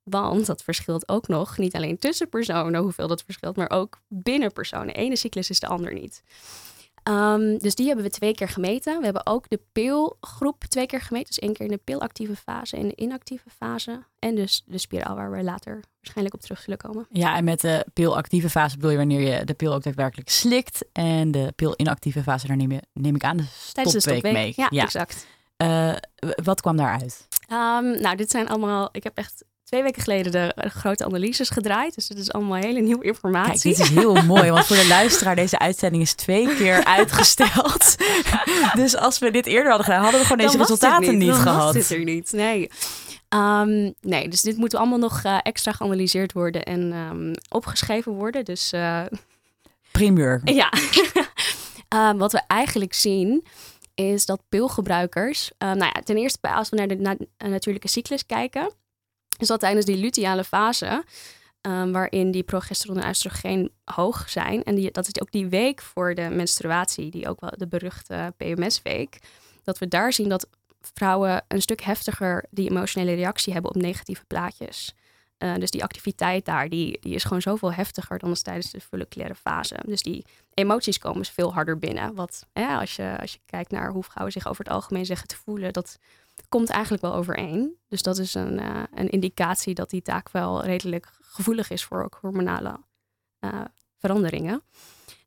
Want 0.04 0.46
dat 0.46 0.64
verschilt 0.64 1.10
ook 1.10 1.28
nog, 1.28 1.58
niet 1.58 1.76
alleen 1.76 1.98
tussen 1.98 2.30
personen 2.30 2.82
hoeveel 2.82 3.08
dat 3.08 3.24
verschilt, 3.24 3.56
maar 3.56 3.70
ook 3.70 4.00
binnen 4.08 4.54
personen. 4.54 4.88
De 4.88 4.94
ene 4.94 5.16
cyclus 5.16 5.50
is 5.50 5.60
de 5.60 5.68
ander 5.68 5.94
niet. 5.94 6.24
Um, 7.10 7.58
dus 7.58 7.76
die 7.76 7.88
hebben 7.88 8.06
we 8.06 8.12
twee 8.12 8.34
keer 8.34 8.50
gemeten. 8.50 8.98
We 8.98 9.04
hebben 9.04 9.26
ook 9.26 9.50
de 9.50 9.60
pilgroep 9.72 10.64
twee 10.64 10.86
keer 10.86 11.02
gemeten. 11.02 11.28
Dus 11.28 11.40
één 11.40 11.54
keer 11.54 11.66
in 11.66 11.72
de 11.72 11.82
pilactieve 11.84 12.36
fase 12.36 12.78
en 12.78 12.88
de 12.88 12.96
inactieve 12.96 13.50
fase. 13.58 14.04
En 14.20 14.36
dus 14.36 14.64
de 14.66 14.78
spiraal 14.78 15.16
waar 15.16 15.32
we 15.32 15.44
later 15.44 15.84
waarschijnlijk 16.00 16.36
op 16.36 16.42
terug 16.42 16.62
zullen 16.62 16.78
komen. 16.78 17.08
Ja, 17.12 17.36
en 17.36 17.44
met 17.44 17.62
de 17.62 17.86
pilactieve 17.94 18.50
fase 18.50 18.76
bedoel 18.76 18.92
je 18.92 18.98
wanneer 18.98 19.22
je 19.22 19.46
de 19.46 19.54
pil 19.54 19.74
ook 19.74 19.84
daadwerkelijk 19.84 20.30
slikt. 20.30 20.86
En 20.92 21.32
de 21.32 21.54
pil-inactieve 21.56 22.24
fase, 22.24 22.48
daar 22.48 22.58
neem, 22.58 22.72
je, 22.72 22.82
neem 22.94 23.16
ik 23.16 23.24
aan 23.24 23.38
de 23.38 23.46
Tijdens 23.74 23.96
de 23.96 24.02
stopweek 24.02 24.34
mee. 24.34 24.54
Ja, 24.56 24.70
exact. 24.70 25.28
Uh, 25.58 25.96
wat 26.44 26.62
kwam 26.62 26.78
daaruit? 26.78 27.28
Um, 27.52 28.02
nou, 28.02 28.16
dit 28.16 28.32
zijn 28.32 28.48
allemaal... 28.48 28.90
Ik 28.92 29.04
heb 29.04 29.18
echt 29.18 29.44
twee 29.68 29.84
weken 29.84 30.02
geleden 30.02 30.32
de 30.32 30.70
grote 30.70 31.06
analyses 31.06 31.50
gedraaid. 31.50 31.96
Dus 31.96 32.08
het 32.08 32.18
is 32.18 32.32
allemaal 32.32 32.58
hele 32.58 32.80
nieuwe 32.80 33.04
informatie. 33.04 33.62
Kijk, 33.62 33.78
dit 33.78 33.80
is 33.80 33.90
heel 33.90 34.14
mooi, 34.36 34.52
want 34.52 34.66
voor 34.66 34.76
de 34.76 34.88
luisteraar, 34.88 35.36
deze 35.36 35.60
uitzending 35.60 36.04
is 36.04 36.14
twee 36.14 36.56
keer 36.56 36.84
uitgesteld. 36.98 37.96
dus 38.74 38.96
als 38.96 39.20
we 39.20 39.32
dit 39.32 39.46
eerder 39.46 39.68
hadden 39.68 39.86
gedaan, 39.86 40.02
hadden 40.02 40.20
we 40.20 40.28
gewoon 40.28 40.46
deze 40.46 40.58
resultaten 40.58 41.18
niet, 41.18 41.28
Dan 41.30 41.40
gehad. 41.40 41.74
Was 41.74 41.88
dit 41.88 41.98
er 41.98 42.04
niet, 42.04 42.32
nee. 42.32 42.70
Um, 43.30 43.94
nee, 44.02 44.28
dus 44.28 44.42
dit 44.42 44.58
moet 44.58 44.76
allemaal 44.76 44.98
nog 44.98 45.24
uh, 45.26 45.38
extra 45.42 45.72
geanalyseerd 45.72 46.34
worden 46.34 46.64
en 46.64 46.94
um, 46.94 47.32
opgeschreven 47.50 48.12
worden. 48.12 48.46
Dus. 48.46 48.74
Uh, 48.74 49.02
Primeur. 49.92 50.42
Ja. 50.62 50.74
um, 52.10 52.18
wat 52.18 52.32
we 52.32 52.42
eigenlijk 52.48 52.94
zien 52.94 53.46
is 53.96 54.26
dat 54.26 54.42
pilgebruikers. 54.50 55.52
Nou 55.58 55.78
ja, 55.78 56.02
ten 56.04 56.18
eerste, 56.18 56.54
als 56.54 56.70
we 56.70 56.76
naar 56.76 56.88
de 56.88 56.96
na 56.96 57.16
natuurlijke 57.38 57.88
cyclus 57.88 58.26
kijken, 58.26 58.72
is 59.38 59.48
dat 59.48 59.60
tijdens 59.60 59.86
die 59.86 59.98
luteale 59.98 60.44
fase, 60.44 61.04
um, 61.62 61.92
waarin 61.92 62.32
die 62.32 62.44
progesteron 62.44 63.00
en 63.00 63.10
oestrogeen 63.10 63.72
hoog 63.84 64.30
zijn, 64.30 64.64
en 64.64 64.76
die, 64.76 64.92
dat 64.92 65.08
is 65.08 65.22
ook 65.22 65.32
die 65.32 65.48
week 65.48 65.82
voor 65.82 66.16
de 66.16 66.30
menstruatie, 66.32 67.12
die 67.12 67.30
ook 67.30 67.40
wel 67.42 67.54
de 67.58 67.68
beruchte 67.68 68.34
PMS-week, 68.38 69.20
dat 69.64 69.78
we 69.78 69.88
daar 69.88 70.14
zien 70.14 70.30
dat 70.30 70.48
vrouwen 70.94 71.44
een 71.48 71.62
stuk 71.62 71.82
heftiger 71.82 72.46
die 72.50 72.70
emotionele 72.70 73.14
reactie 73.14 73.54
hebben 73.54 73.76
op 73.76 73.82
negatieve 73.82 74.26
plaatjes. 74.26 74.94
Uh, 75.40 75.56
dus 75.56 75.72
die 75.72 75.84
activiteit 75.84 76.46
daar, 76.46 76.70
die, 76.70 76.98
die 77.02 77.16
is 77.16 77.24
gewoon 77.24 77.42
zoveel 77.42 77.74
heftiger 77.74 78.20
dan 78.20 78.34
tijdens 78.34 78.72
de 78.72 78.82
folliculaire 78.82 79.36
fase. 79.36 79.76
Dus 79.86 80.02
die 80.02 80.26
emoties 80.54 80.98
komen 80.98 81.26
veel 81.26 81.54
harder 81.54 81.80
binnen. 81.80 82.16
Wat 82.16 82.46
als, 82.54 82.96
je, 82.96 83.18
als 83.20 83.34
je 83.34 83.40
kijkt 83.46 83.72
naar 83.72 83.92
hoe 83.92 84.04
vrouwen 84.04 84.34
zich 84.34 84.48
over 84.48 84.64
het 84.64 84.74
algemeen 84.74 85.06
zeggen 85.06 85.28
te 85.28 85.36
voelen, 85.36 85.74
dat 85.74 85.98
komt 86.50 86.70
eigenlijk 86.70 87.04
wel 87.04 87.14
overeen. 87.14 87.76
Dus 87.88 88.02
dat 88.02 88.18
is 88.18 88.34
een, 88.34 88.60
uh, 88.60 88.84
een 88.94 89.10
indicatie 89.10 89.74
dat 89.74 89.90
die 89.90 90.02
taak 90.02 90.32
wel 90.32 90.64
redelijk 90.64 91.12
gevoelig 91.22 91.70
is 91.70 91.84
voor 91.84 92.04
ook 92.04 92.18
hormonale 92.22 92.80
uh, 93.40 93.62
veranderingen. 93.98 94.64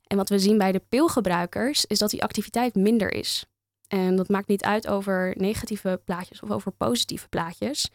En 0.07 0.17
wat 0.17 0.29
we 0.29 0.39
zien 0.39 0.59
bij 0.59 0.73
de 0.73 0.83
pilgebruikers 0.89 1.85
is 1.85 1.99
dat 1.99 2.11
die 2.11 2.23
activiteit 2.23 2.75
minder 2.75 3.13
is. 3.13 3.47
En 3.89 4.17
dat 4.17 4.29
maakt 4.29 4.49
niet 4.49 4.65
uit 4.65 4.89
over 4.89 5.35
negatieve 5.37 6.01
plaatjes 6.05 6.43
of 6.43 6.51
over 6.51 6.73
positieve 6.73 7.29
plaatjes. 7.29 7.91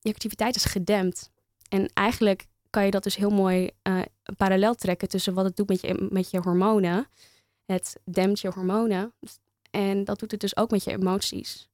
Die 0.00 0.12
activiteit 0.12 0.56
is 0.56 0.64
gedempt. 0.64 1.30
En 1.68 1.90
eigenlijk 1.94 2.46
kan 2.70 2.84
je 2.84 2.90
dat 2.90 3.02
dus 3.02 3.16
heel 3.16 3.30
mooi 3.30 3.70
uh, 3.82 4.00
parallel 4.36 4.74
trekken 4.74 5.08
tussen 5.08 5.34
wat 5.34 5.44
het 5.44 5.56
doet 5.56 5.68
met 5.68 5.80
je, 5.80 6.08
met 6.10 6.30
je 6.30 6.38
hormonen. 6.38 7.06
Het 7.64 8.00
dempt 8.04 8.40
je 8.40 8.48
hormonen. 8.48 9.12
En 9.70 10.04
dat 10.04 10.18
doet 10.18 10.30
het 10.30 10.40
dus 10.40 10.56
ook 10.56 10.70
met 10.70 10.84
je 10.84 10.90
emoties. 10.92 11.67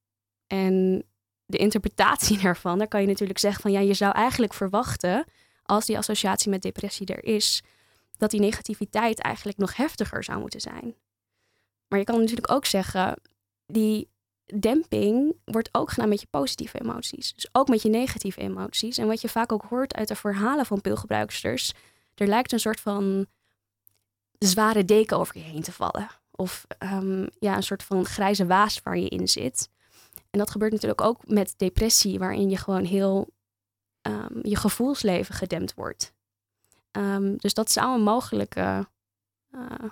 En 0.55 1.05
de 1.47 1.59
interpretatie 1.59 2.39
daarvan, 2.43 2.79
daar 2.79 2.89
kan 2.89 3.01
je 3.01 3.07
natuurlijk 3.07 3.39
zeggen 3.39 3.63
van 3.63 3.73
ja, 3.73 3.81
je 3.81 3.95
zou 3.95 4.13
eigenlijk 4.13 4.55
verwachten, 4.55 5.25
als 5.63 5.87
die 5.87 5.99
associatie 5.99 6.51
met 6.51 6.63
depressie 6.63 7.07
er 7.07 7.25
is, 7.25 7.63
dat 8.17 8.31
die 8.31 8.41
negativiteit 8.41 9.21
eigenlijk 9.21 9.59
nog 9.59 9.77
heftiger 9.77 10.25
zou 10.25 10.41
moeten 10.41 10.61
zijn. 10.61 10.95
Maar 11.89 11.99
je 11.99 12.05
kan 12.05 12.19
natuurlijk 12.19 12.51
ook 12.51 12.65
zeggen, 12.65 13.21
die 13.67 14.09
demping 14.59 15.37
wordt 15.45 15.69
ook 15.73 15.91
gedaan 15.91 16.09
met 16.09 16.21
je 16.21 16.27
positieve 16.31 16.81
emoties. 16.81 17.35
Dus 17.35 17.49
ook 17.53 17.69
met 17.69 17.83
je 17.83 17.89
negatieve 17.89 18.41
emoties. 18.41 18.99
En 18.99 19.07
wat 19.07 19.21
je 19.21 19.29
vaak 19.29 19.53
ook 19.53 19.65
hoort 19.69 19.95
uit 19.95 20.09
de 20.09 20.17
verhalen 20.17 20.67
van 20.67 20.81
pilgebruiksters, 20.81 21.73
er 22.15 22.27
lijkt 22.27 22.53
een 22.53 22.61
soort 22.61 22.81
van 22.81 23.27
zware 24.39 24.85
deken 24.85 25.19
over 25.19 25.39
je 25.39 25.45
heen 25.45 25.63
te 25.63 25.73
vallen. 25.73 26.09
Of 26.31 26.67
um, 26.79 27.29
ja, 27.39 27.57
een 27.57 27.63
soort 27.63 27.83
van 27.83 28.05
grijze 28.05 28.47
waas 28.47 28.81
waar 28.83 28.99
je 28.99 29.09
in 29.09 29.29
zit. 29.29 29.69
En 30.35 30.41
dat 30.41 30.51
gebeurt 30.51 30.73
natuurlijk 30.73 31.01
ook 31.01 31.27
met 31.27 31.55
depressie, 31.57 32.19
waarin 32.19 32.51
je 32.51 32.57
gewoon 32.57 32.85
heel 32.85 33.29
um, 34.03 34.39
je 34.43 34.57
gevoelsleven 34.57 35.35
gedempt 35.35 35.75
wordt. 35.75 36.13
Um, 36.93 37.37
dus 37.37 37.55
dat 37.55 37.71
zou 37.71 37.95
een 37.95 38.03
mogelijke 38.03 38.89
uh, 39.51 39.91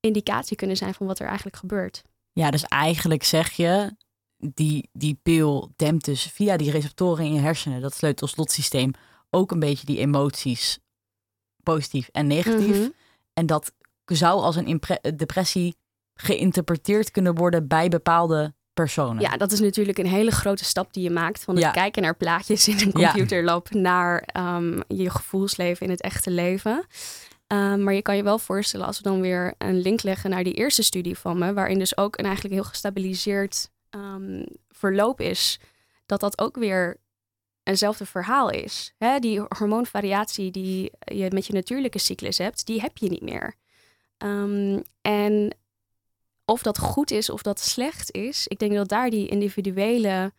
indicatie 0.00 0.56
kunnen 0.56 0.76
zijn 0.76 0.94
van 0.94 1.06
wat 1.06 1.18
er 1.18 1.26
eigenlijk 1.26 1.56
gebeurt. 1.56 2.02
Ja, 2.32 2.50
dus 2.50 2.64
eigenlijk 2.64 3.24
zeg 3.24 3.52
je, 3.52 3.96
die, 4.36 4.88
die 4.92 5.18
pil 5.22 5.72
dempt 5.76 6.04
dus 6.04 6.22
via 6.22 6.56
die 6.56 6.70
receptoren 6.70 7.24
in 7.24 7.32
je 7.32 7.40
hersenen, 7.40 7.80
dat 7.80 7.94
sleutel-slotsysteem, 7.94 8.90
ook 9.30 9.50
een 9.50 9.58
beetje 9.58 9.86
die 9.86 9.98
emoties, 9.98 10.78
positief 11.62 12.08
en 12.08 12.26
negatief. 12.26 12.76
Mm 12.76 12.82
-hmm. 12.82 12.94
En 13.32 13.46
dat 13.46 13.72
zou 14.04 14.40
als 14.40 14.56
een 14.56 14.80
depressie 15.16 15.76
geïnterpreteerd 16.14 17.10
kunnen 17.10 17.34
worden 17.34 17.66
bij 17.68 17.88
bepaalde 17.88 18.54
personen. 18.76 19.22
Ja, 19.22 19.36
dat 19.36 19.52
is 19.52 19.60
natuurlijk 19.60 19.98
een 19.98 20.06
hele 20.06 20.30
grote 20.30 20.64
stap 20.64 20.92
die 20.92 21.02
je 21.02 21.10
maakt 21.10 21.44
van 21.44 21.54
het 21.54 21.64
ja. 21.64 21.70
kijken 21.70 22.02
naar 22.02 22.16
plaatjes 22.16 22.68
in 22.68 22.80
een 22.80 22.92
computerlab 22.92 23.68
ja. 23.70 23.78
naar 23.80 24.28
um, 24.56 24.82
je 24.88 25.10
gevoelsleven 25.10 25.86
in 25.86 25.92
het 25.92 26.00
echte 26.00 26.30
leven. 26.30 26.86
Um, 27.52 27.82
maar 27.82 27.94
je 27.94 28.02
kan 28.02 28.16
je 28.16 28.22
wel 28.22 28.38
voorstellen 28.38 28.86
als 28.86 28.96
we 28.96 29.02
dan 29.02 29.20
weer 29.20 29.54
een 29.58 29.80
link 29.80 30.02
leggen 30.02 30.30
naar 30.30 30.44
die 30.44 30.54
eerste 30.54 30.82
studie 30.82 31.18
van 31.18 31.38
me, 31.38 31.52
waarin 31.52 31.78
dus 31.78 31.96
ook 31.96 32.18
een 32.18 32.24
eigenlijk 32.24 32.54
heel 32.54 32.64
gestabiliseerd 32.64 33.70
um, 33.90 34.46
verloop 34.68 35.20
is, 35.20 35.60
dat 36.06 36.20
dat 36.20 36.38
ook 36.38 36.56
weer 36.56 36.96
eenzelfde 37.62 38.06
verhaal 38.06 38.50
is. 38.50 38.94
Hè? 38.98 39.18
Die 39.18 39.42
hormoonvariatie 39.58 40.50
die 40.50 40.92
je 40.98 41.30
met 41.30 41.46
je 41.46 41.52
natuurlijke 41.52 41.98
cyclus 41.98 42.38
hebt, 42.38 42.66
die 42.66 42.80
heb 42.80 42.96
je 42.96 43.08
niet 43.08 43.22
meer. 43.22 43.54
Um, 44.18 44.82
en 45.02 45.56
of 46.46 46.62
dat 46.62 46.78
goed 46.78 47.10
is 47.10 47.30
of 47.30 47.42
dat 47.42 47.60
slecht 47.60 48.12
is, 48.12 48.46
ik 48.46 48.58
denk 48.58 48.72
dat 48.72 48.88
daar 48.88 49.10
die 49.10 49.28
individuele 49.28 50.32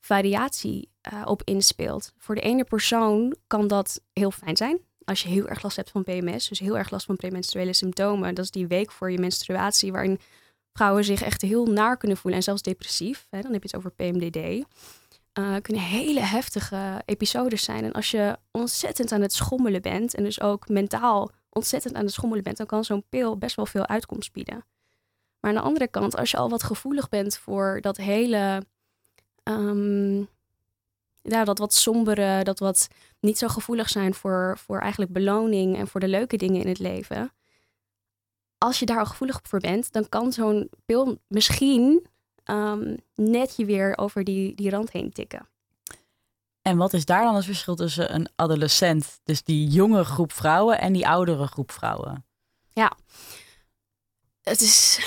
variatie 0.00 0.90
uh, 1.12 1.22
op 1.24 1.42
inspeelt. 1.44 2.12
Voor 2.18 2.34
de 2.34 2.40
ene 2.40 2.64
persoon 2.64 3.36
kan 3.46 3.66
dat 3.66 4.00
heel 4.12 4.30
fijn 4.30 4.56
zijn. 4.56 4.78
Als 5.04 5.22
je 5.22 5.28
heel 5.28 5.48
erg 5.48 5.62
last 5.62 5.76
hebt 5.76 5.90
van 5.90 6.04
PMS, 6.04 6.48
dus 6.48 6.58
heel 6.58 6.78
erg 6.78 6.90
last 6.90 7.06
van 7.06 7.16
premenstruele 7.16 7.72
symptomen. 7.72 8.34
Dat 8.34 8.44
is 8.44 8.50
die 8.50 8.66
week 8.66 8.92
voor 8.92 9.10
je 9.10 9.18
menstruatie 9.18 9.92
waarin 9.92 10.18
vrouwen 10.72 11.04
zich 11.04 11.22
echt 11.22 11.42
heel 11.42 11.66
naar 11.66 11.96
kunnen 11.96 12.16
voelen 12.16 12.38
en 12.38 12.44
zelfs 12.44 12.62
depressief. 12.62 13.26
Hè, 13.30 13.40
dan 13.40 13.52
heb 13.52 13.62
je 13.62 13.68
het 13.68 13.76
over 13.76 13.90
PMDD. 13.90 14.36
Uh, 15.38 15.56
kunnen 15.62 15.82
hele 15.82 16.20
heftige 16.20 17.02
episodes 17.04 17.64
zijn. 17.64 17.84
En 17.84 17.92
als 17.92 18.10
je 18.10 18.36
ontzettend 18.50 19.12
aan 19.12 19.20
het 19.20 19.32
schommelen 19.32 19.82
bent 19.82 20.14
en 20.14 20.24
dus 20.24 20.40
ook 20.40 20.68
mentaal 20.68 21.30
ontzettend 21.50 21.94
aan 21.94 22.04
het 22.04 22.12
schommelen 22.12 22.44
bent, 22.44 22.56
dan 22.56 22.66
kan 22.66 22.84
zo'n 22.84 23.04
pil 23.08 23.38
best 23.38 23.56
wel 23.56 23.66
veel 23.66 23.86
uitkomst 23.86 24.32
bieden. 24.32 24.64
Maar 25.40 25.50
aan 25.50 25.62
de 25.62 25.68
andere 25.68 25.88
kant, 25.88 26.16
als 26.16 26.30
je 26.30 26.36
al 26.36 26.48
wat 26.48 26.62
gevoelig 26.62 27.08
bent 27.08 27.36
voor 27.36 27.78
dat 27.80 27.96
hele, 27.96 28.62
um, 29.42 30.28
ja, 31.22 31.44
dat 31.44 31.58
wat 31.58 31.74
sombere, 31.74 32.44
dat 32.44 32.58
wat 32.58 32.88
niet 33.20 33.38
zo 33.38 33.48
gevoelig 33.48 33.88
zijn 33.88 34.14
voor, 34.14 34.58
voor 34.58 34.78
eigenlijk 34.78 35.12
beloning 35.12 35.76
en 35.76 35.88
voor 35.88 36.00
de 36.00 36.08
leuke 36.08 36.36
dingen 36.36 36.60
in 36.60 36.68
het 36.68 36.78
leven. 36.78 37.32
Als 38.58 38.78
je 38.78 38.86
daar 38.86 38.98
al 38.98 39.06
gevoelig 39.06 39.40
voor 39.42 39.60
bent, 39.60 39.92
dan 39.92 40.08
kan 40.08 40.32
zo'n 40.32 40.70
pil 40.86 41.18
misschien 41.26 42.06
um, 42.44 42.96
net 43.14 43.56
je 43.56 43.64
weer 43.64 43.98
over 43.98 44.24
die, 44.24 44.54
die 44.54 44.70
rand 44.70 44.92
heen 44.92 45.12
tikken. 45.12 45.48
En 46.62 46.76
wat 46.76 46.92
is 46.92 47.04
daar 47.04 47.24
dan 47.24 47.34
het 47.34 47.44
verschil 47.44 47.74
tussen 47.74 48.14
een 48.14 48.28
adolescent, 48.36 49.20
dus 49.24 49.42
die 49.42 49.68
jonge 49.68 50.04
groep 50.04 50.32
vrouwen, 50.32 50.80
en 50.80 50.92
die 50.92 51.08
oudere 51.08 51.46
groep 51.46 51.72
vrouwen? 51.72 52.24
Ja, 52.72 52.96
het 54.50 54.60
is. 54.60 55.00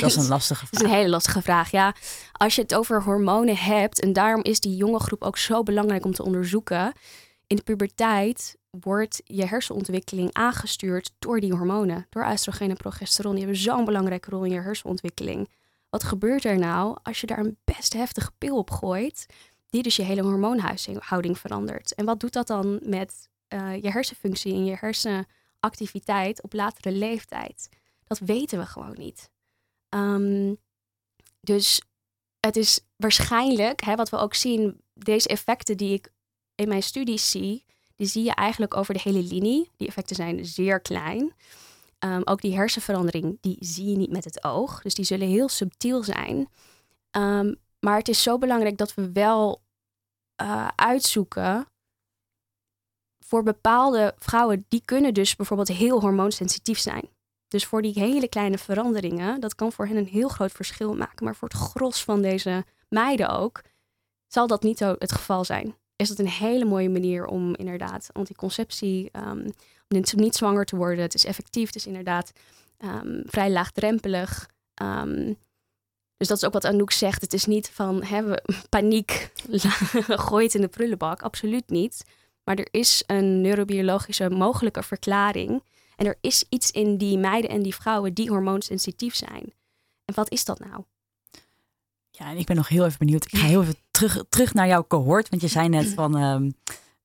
Dat 0.00 0.10
is 0.10 0.16
een 0.16 0.28
lastige 0.36 0.66
vraag. 0.66 0.80
Is 0.80 0.88
een 0.88 0.94
hele 0.94 1.08
lastige 1.08 1.42
vraag, 1.42 1.70
ja. 1.70 1.94
Als 2.32 2.54
je 2.54 2.62
het 2.62 2.74
over 2.74 3.02
hormonen 3.02 3.56
hebt, 3.56 4.00
en 4.00 4.12
daarom 4.12 4.42
is 4.42 4.60
die 4.60 4.76
jonge 4.76 5.00
groep 5.00 5.22
ook 5.22 5.38
zo 5.38 5.62
belangrijk 5.62 6.04
om 6.04 6.12
te 6.12 6.22
onderzoeken. 6.22 6.92
In 7.46 7.56
de 7.56 7.62
puberteit 7.62 8.56
wordt 8.70 9.22
je 9.24 9.46
hersenontwikkeling 9.46 10.32
aangestuurd 10.32 11.12
door 11.18 11.40
die 11.40 11.52
hormonen, 11.52 12.06
door 12.10 12.26
oestrogeen 12.30 12.70
en 12.70 12.76
progesteron. 12.76 13.34
Die 13.34 13.44
hebben 13.44 13.60
zo'n 13.60 13.84
belangrijke 13.84 14.30
rol 14.30 14.44
in 14.44 14.52
je 14.52 14.60
hersenontwikkeling. 14.60 15.48
Wat 15.90 16.04
gebeurt 16.04 16.44
er 16.44 16.58
nou 16.58 16.96
als 17.02 17.20
je 17.20 17.26
daar 17.26 17.38
een 17.38 17.58
best 17.64 17.92
heftige 17.92 18.30
pil 18.38 18.56
op 18.56 18.70
gooit, 18.70 19.26
die 19.70 19.82
dus 19.82 19.96
je 19.96 20.02
hele 20.02 20.22
hormoonhuishouding 20.22 21.38
verandert? 21.38 21.94
En 21.94 22.04
wat 22.04 22.20
doet 22.20 22.32
dat 22.32 22.46
dan 22.46 22.80
met 22.82 23.28
uh, 23.48 23.82
je 23.82 23.90
hersenfunctie 23.90 24.52
en 24.52 24.64
je 24.64 25.24
activiteit 25.60 26.42
op 26.42 26.52
latere 26.52 26.92
leeftijd. 26.92 27.68
Dat 28.06 28.18
weten 28.18 28.58
we 28.58 28.66
gewoon 28.66 28.96
niet. 28.98 29.30
Ehm, 29.88 30.54
dus 31.40 31.82
het 32.40 32.56
is 32.56 32.80
waarschijnlijk, 32.96 33.84
hè, 33.84 33.94
wat 33.94 34.08
we 34.08 34.16
ook 34.16 34.34
zien, 34.34 34.80
deze 34.94 35.28
effecten 35.28 35.76
die 35.76 35.92
ik 35.92 36.12
in 36.54 36.68
mijn 36.68 36.82
studies 36.82 37.30
zie, 37.30 37.64
die 37.96 38.06
zie 38.06 38.24
je 38.24 38.34
eigenlijk 38.34 38.76
over 38.76 38.94
de 38.94 39.00
hele 39.02 39.22
linie. 39.22 39.70
Die 39.76 39.88
effecten 39.88 40.16
zijn 40.16 40.46
zeer 40.46 40.80
klein. 40.80 41.34
Ehm, 41.98 42.20
ook 42.24 42.40
die 42.40 42.56
hersenverandering, 42.56 43.38
die 43.40 43.56
zie 43.60 43.90
je 43.90 43.96
niet 43.96 44.10
met 44.10 44.24
het 44.24 44.44
oog. 44.44 44.82
Dus 44.82 44.94
die 44.94 45.04
zullen 45.04 45.28
heel 45.28 45.48
subtiel 45.48 46.02
zijn. 46.02 46.48
Ehm, 47.10 47.54
maar 47.80 47.96
het 47.96 48.08
is 48.08 48.22
zo 48.22 48.38
belangrijk 48.38 48.76
dat 48.76 48.94
we 48.94 49.12
wel 49.12 49.64
uh, 50.42 50.68
uitzoeken 50.74 51.66
voor 53.18 53.42
bepaalde 53.42 54.14
vrouwen, 54.18 54.64
die 54.68 54.82
kunnen 54.84 55.14
dus 55.14 55.36
bijvoorbeeld 55.36 55.68
heel 55.68 56.00
hormoonsensitief 56.00 56.78
zijn. 56.78 57.08
Dus 57.48 57.64
voor 57.64 57.82
die 57.82 57.92
hele 57.92 58.28
kleine 58.28 58.58
veranderingen, 58.58 59.40
dat 59.40 59.54
kan 59.54 59.72
voor 59.72 59.86
hen 59.86 59.96
een 59.96 60.06
heel 60.06 60.28
groot 60.28 60.52
verschil 60.52 60.94
maken. 60.94 61.24
Maar 61.24 61.36
voor 61.36 61.48
het 61.48 61.58
gros 61.58 62.04
van 62.04 62.22
deze 62.22 62.64
meiden 62.88 63.28
ook, 63.28 63.62
zal 64.26 64.46
dat 64.46 64.62
niet 64.62 64.78
het 64.78 65.12
geval 65.12 65.44
zijn. 65.44 65.76
Is 65.96 66.08
dat 66.08 66.18
een 66.18 66.28
hele 66.28 66.64
mooie 66.64 66.90
manier 66.90 67.26
om 67.26 67.54
inderdaad 67.54 68.08
anticonceptie, 68.12 69.10
um, 69.12 69.52
om 69.88 70.02
niet 70.14 70.34
zwanger 70.34 70.64
te 70.64 70.76
worden. 70.76 71.04
Het 71.04 71.14
is 71.14 71.24
effectief, 71.24 71.66
het 71.66 71.76
is 71.76 71.86
inderdaad 71.86 72.32
um, 72.78 73.22
vrij 73.26 73.50
laagdrempelig. 73.50 74.48
Um, 74.82 75.36
dus 76.16 76.28
dat 76.28 76.36
is 76.36 76.44
ook 76.44 76.52
wat 76.52 76.64
Anouk 76.64 76.92
zegt. 76.92 77.20
Het 77.20 77.32
is 77.32 77.44
niet 77.44 77.70
van 77.70 78.02
hè, 78.02 78.22
paniek, 78.68 79.32
gooi 80.28 80.44
het 80.44 80.54
in 80.54 80.60
de 80.60 80.68
prullenbak. 80.68 81.22
Absoluut 81.22 81.68
niet. 81.70 82.04
Maar 82.44 82.56
er 82.56 82.68
is 82.70 83.02
een 83.06 83.40
neurobiologische 83.40 84.30
mogelijke 84.30 84.82
verklaring. 84.82 85.62
En 85.96 86.06
er 86.06 86.18
is 86.20 86.44
iets 86.48 86.70
in 86.70 86.96
die 86.96 87.18
meiden 87.18 87.50
en 87.50 87.62
die 87.62 87.74
vrouwen 87.74 88.14
die 88.14 88.28
hormoonsensitief 88.28 89.14
zijn. 89.14 89.52
En 90.04 90.14
wat 90.14 90.30
is 90.30 90.44
dat 90.44 90.58
nou? 90.58 90.84
Ja, 92.10 92.30
en 92.30 92.36
ik 92.36 92.46
ben 92.46 92.56
nog 92.56 92.68
heel 92.68 92.84
even 92.84 92.98
benieuwd. 92.98 93.24
Ik 93.24 93.38
ga 93.38 93.46
heel 93.46 93.62
even 93.62 93.76
terug, 93.90 94.24
terug 94.28 94.54
naar 94.54 94.66
jouw 94.66 94.86
cohort. 94.86 95.28
Want 95.28 95.42
je 95.42 95.48
zei 95.48 95.68
net 95.68 95.88
van. 95.88 96.22
Um, 96.22 96.54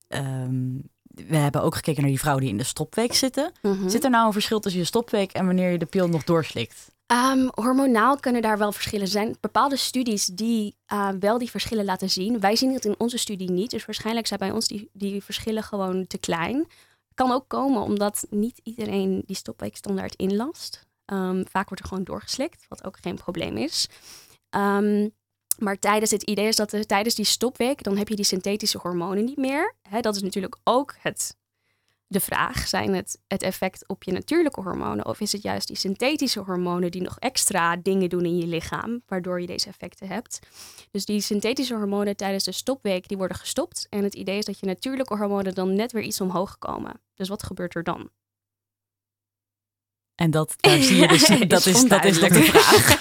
um, 0.07 0.89
we 1.27 1.35
hebben 1.35 1.63
ook 1.63 1.75
gekeken 1.75 2.01
naar 2.01 2.09
die 2.09 2.19
vrouwen 2.19 2.43
die 2.43 2.53
in 2.53 2.59
de 2.59 2.63
stopweek 2.63 3.13
zitten. 3.13 3.51
Mm 3.61 3.89
Zit 3.89 4.03
er 4.03 4.09
nou 4.09 4.25
een 4.25 4.33
verschil 4.33 4.59
tussen 4.59 4.81
je 4.81 4.87
stopweek 4.87 5.31
en 5.31 5.45
wanneer 5.45 5.71
je 5.71 5.77
de 5.77 5.85
pil 5.85 6.07
nog 6.07 6.23
doorslikt? 6.23 6.91
Um, 7.07 7.49
hormonaal 7.53 8.17
kunnen 8.17 8.41
daar 8.41 8.57
wel 8.57 8.71
verschillen 8.71 9.07
zijn. 9.07 9.37
Bepaalde 9.39 9.75
studies 9.75 10.25
die 10.25 10.75
uh, 10.93 11.09
wel 11.19 11.37
die 11.37 11.49
verschillen 11.49 11.85
laten 11.85 12.09
zien. 12.09 12.39
Wij 12.39 12.55
zien 12.55 12.73
het 12.73 12.85
in 12.85 12.95
onze 12.97 13.17
studie 13.17 13.51
niet. 13.51 13.69
Dus 13.69 13.85
waarschijnlijk 13.85 14.27
zijn 14.27 14.39
bij 14.39 14.51
ons 14.51 14.67
die, 14.67 14.89
die 14.93 15.23
verschillen 15.23 15.63
gewoon 15.63 16.07
te 16.07 16.17
klein. 16.17 16.67
Kan 17.13 17.31
ook 17.31 17.47
komen 17.47 17.81
omdat 17.81 18.25
niet 18.29 18.59
iedereen 18.63 19.23
die 19.25 19.35
stopweekstandaard 19.35 20.15
inlast. 20.15 20.85
Um, 21.05 21.47
vaak 21.47 21.67
wordt 21.69 21.83
er 21.83 21.89
gewoon 21.89 22.03
doorgeslikt, 22.03 22.65
wat 22.67 22.85
ook 22.85 22.97
geen 23.01 23.15
probleem 23.15 23.57
is. 23.57 23.87
Um, 24.55 25.11
maar 25.57 25.79
tijdens 25.79 26.11
het 26.11 26.23
idee 26.23 26.47
is 26.47 26.55
dat 26.55 26.71
er, 26.71 26.85
tijdens 26.85 27.15
die 27.15 27.25
stopweek, 27.25 27.83
dan 27.83 27.97
heb 27.97 28.07
je 28.07 28.15
die 28.15 28.25
synthetische 28.25 28.77
hormonen 28.77 29.25
niet 29.25 29.37
meer. 29.37 29.75
dat 30.01 30.15
is 30.15 30.21
natuurlijk 30.21 30.57
ook 30.63 30.95
het 30.99 31.35
de 32.11 32.19
vraag: 32.19 32.67
zijn 32.67 32.93
het 32.93 33.19
het 33.27 33.43
effect 33.43 33.87
op 33.87 34.03
je 34.03 34.11
natuurlijke 34.11 34.61
hormonen 34.61 35.05
of 35.05 35.19
is 35.19 35.31
het 35.31 35.41
juist 35.41 35.67
die 35.67 35.77
synthetische 35.77 36.39
hormonen 36.39 36.91
die 36.91 37.01
nog 37.01 37.19
extra 37.19 37.75
dingen 37.75 38.09
doen 38.09 38.25
in 38.25 38.37
je 38.37 38.47
lichaam, 38.47 39.01
waardoor 39.07 39.41
je 39.41 39.47
deze 39.47 39.67
effecten 39.67 40.07
hebt? 40.07 40.39
Dus 40.91 41.05
die 41.05 41.21
synthetische 41.21 41.75
hormonen 41.75 42.15
tijdens 42.15 42.43
de 42.43 42.51
stopweek 42.51 43.07
die 43.07 43.17
worden 43.17 43.37
gestopt 43.37 43.87
en 43.89 44.03
het 44.03 44.15
idee 44.15 44.37
is 44.37 44.45
dat 44.45 44.59
je 44.59 44.65
natuurlijke 44.65 45.15
hormonen 45.15 45.53
dan 45.53 45.75
net 45.75 45.91
weer 45.91 46.03
iets 46.03 46.21
omhoog 46.21 46.57
komen. 46.57 47.01
Dus 47.15 47.29
wat 47.29 47.43
gebeurt 47.43 47.75
er 47.75 47.83
dan? 47.83 48.09
En 50.15 50.31
dat, 50.31 50.55
daar 50.59 50.81
zie 50.81 50.95
je 50.95 51.07
dus, 51.07 51.27
dat 51.47 51.65
is, 51.65 51.87
dat 51.87 52.05
is 52.05 52.19
de 52.19 52.43
vraag. 52.43 52.99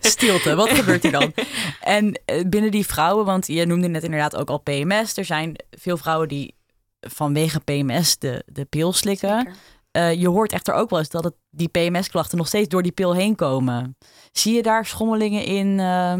Stilte, 0.12 0.54
wat 0.54 0.70
gebeurt 0.70 1.04
er 1.04 1.10
dan? 1.10 1.32
En 1.80 2.20
eh, 2.24 2.44
binnen 2.46 2.70
die 2.70 2.86
vrouwen, 2.86 3.24
want 3.24 3.46
je 3.46 3.66
noemde 3.66 3.88
net 3.88 4.02
inderdaad 4.02 4.36
ook 4.36 4.48
al 4.48 4.58
PMS. 4.58 5.16
Er 5.16 5.24
zijn 5.24 5.56
veel 5.70 5.96
vrouwen 5.96 6.28
die 6.28 6.54
vanwege 7.00 7.60
PMS 7.60 8.18
de, 8.18 8.44
de 8.46 8.64
pil 8.64 8.92
slikken. 8.92 9.48
Uh, 9.92 10.14
je 10.14 10.28
hoort 10.28 10.52
echter 10.52 10.74
ook 10.74 10.90
wel 10.90 10.98
eens 10.98 11.08
dat 11.08 11.24
het, 11.24 11.34
die 11.50 11.68
PMS-klachten 11.68 12.38
nog 12.38 12.46
steeds 12.46 12.68
door 12.68 12.82
die 12.82 12.92
pil 12.92 13.14
heen 13.14 13.34
komen. 13.34 13.96
Zie 14.32 14.54
je 14.54 14.62
daar 14.62 14.86
schommelingen 14.86 15.44
in, 15.44 15.78
uh, 15.78 16.16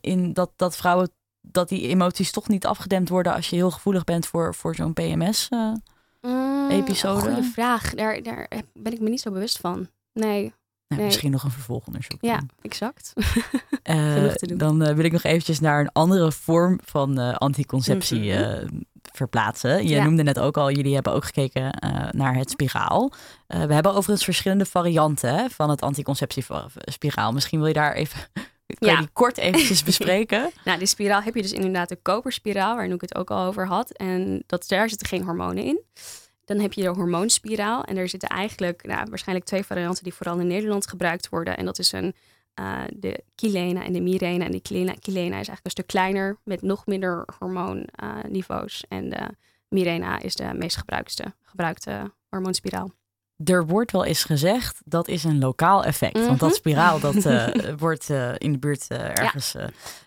in 0.00 0.32
dat, 0.32 0.50
dat 0.56 0.76
vrouwen, 0.76 1.10
dat 1.40 1.68
die 1.68 1.88
emoties 1.88 2.30
toch 2.30 2.48
niet 2.48 2.66
afgedempt 2.66 3.08
worden 3.08 3.34
als 3.34 3.50
je 3.50 3.56
heel 3.56 3.70
gevoelig 3.70 4.04
bent 4.04 4.26
voor, 4.26 4.54
voor 4.54 4.74
zo'n 4.74 4.92
PMS-episode? 4.92 7.18
Uh, 7.18 7.24
mm, 7.24 7.32
goede 7.32 7.50
vraag. 7.52 7.94
Daar, 7.94 8.22
daar 8.22 8.48
ben 8.72 8.92
ik 8.92 9.00
me 9.00 9.08
niet 9.08 9.20
zo 9.20 9.30
bewust 9.30 9.58
van. 9.58 9.88
Nee. 10.12 10.52
Nou, 10.88 11.04
Misschien 11.04 11.30
nog 11.30 11.42
een 11.42 11.50
vervolgonderzoek. 11.50 12.18
Ja, 12.20 12.42
exact. 12.62 13.12
uh, 13.90 14.32
dan 14.36 14.82
uh, 14.82 14.94
wil 14.94 15.04
ik 15.04 15.12
nog 15.12 15.22
eventjes 15.22 15.60
naar 15.60 15.80
een 15.80 15.92
andere 15.92 16.32
vorm 16.32 16.80
van 16.84 17.20
uh, 17.20 17.34
anticonceptie 17.34 18.32
mm 18.32 18.84
verplaatsen. 19.12 19.88
Je 19.88 20.00
noemde 20.00 20.22
net 20.22 20.38
ook 20.38 20.56
al, 20.56 20.70
jullie 20.70 20.94
hebben 20.94 21.12
ook 21.12 21.24
gekeken 21.24 21.62
uh, 21.62 22.08
naar 22.10 22.34
het 22.34 22.50
spiraal. 22.50 23.12
Uh, 23.48 23.64
we 23.64 23.74
hebben 23.74 23.92
overigens 23.92 24.24
verschillende 24.24 24.66
varianten 24.66 25.50
van 25.50 25.70
het 25.70 25.82
anticonceptiespiraal. 25.82 27.32
Misschien 27.32 27.58
wil 27.58 27.68
je 27.68 27.74
daar 27.74 27.92
even 27.92 28.20
kan 28.78 28.88
ja. 28.88 28.98
die 28.98 29.08
kort 29.12 29.38
eventjes 29.38 29.82
bespreken? 29.92 30.50
nou, 30.64 30.78
die 30.78 30.86
spiraal 30.86 31.22
heb 31.22 31.34
je 31.34 31.42
dus 31.42 31.52
inderdaad 31.52 31.88
de 31.88 31.98
koperspiraal, 32.02 32.76
waar 32.76 32.84
ik 32.84 33.00
het 33.00 33.14
ook 33.14 33.30
al 33.30 33.46
over 33.46 33.66
had. 33.66 33.90
En 33.90 34.42
dat, 34.46 34.68
daar 34.68 34.88
zitten 34.88 35.08
geen 35.08 35.22
hormonen 35.22 35.64
in. 35.64 35.80
Dan 36.44 36.58
heb 36.58 36.72
je 36.72 36.82
de 36.82 36.88
hormoonspiraal. 36.88 37.84
En 37.84 37.94
daar 37.94 38.08
zitten 38.08 38.28
eigenlijk 38.28 38.86
nou, 38.86 39.06
waarschijnlijk 39.08 39.46
twee 39.46 39.64
varianten 39.64 40.04
die 40.04 40.14
vooral 40.14 40.38
in 40.38 40.46
Nederland 40.46 40.88
gebruikt 40.88 41.28
worden. 41.28 41.56
En 41.56 41.64
dat 41.64 41.78
is 41.78 41.92
een 41.92 42.14
uh, 42.60 42.82
de 42.94 43.24
Kilena 43.34 43.84
en 43.84 43.92
de 43.92 44.00
Mirena. 44.00 44.44
En 44.44 44.50
die 44.50 44.60
Kilena, 44.60 44.94
Kilena 45.00 45.26
is 45.26 45.32
eigenlijk 45.32 45.64
een 45.64 45.70
stuk 45.70 45.86
kleiner 45.86 46.36
met 46.44 46.62
nog 46.62 46.86
minder 46.86 47.28
hormoonniveaus. 47.38 48.84
En 48.88 49.08
de 49.08 49.28
Mirena 49.68 50.20
is 50.20 50.34
de 50.34 50.54
meest 50.54 50.76
gebruikte, 50.76 51.34
gebruikte 51.42 52.12
hormoonspiraal. 52.28 52.90
Er 53.44 53.66
wordt 53.66 53.92
wel 53.92 54.04
eens 54.04 54.24
gezegd 54.24 54.80
dat 54.84 55.08
is 55.08 55.24
een 55.24 55.38
lokaal 55.38 55.84
effect. 55.84 56.26
Want 56.26 56.40
dat 56.40 56.48
mhm. 56.48 56.58
spiraal 56.58 57.00
dat, 57.00 57.14
uh, 57.14 57.48
wordt 57.78 58.08
in 58.36 58.52
de 58.52 58.58
buurt 58.58 58.88
ergens 58.88 59.54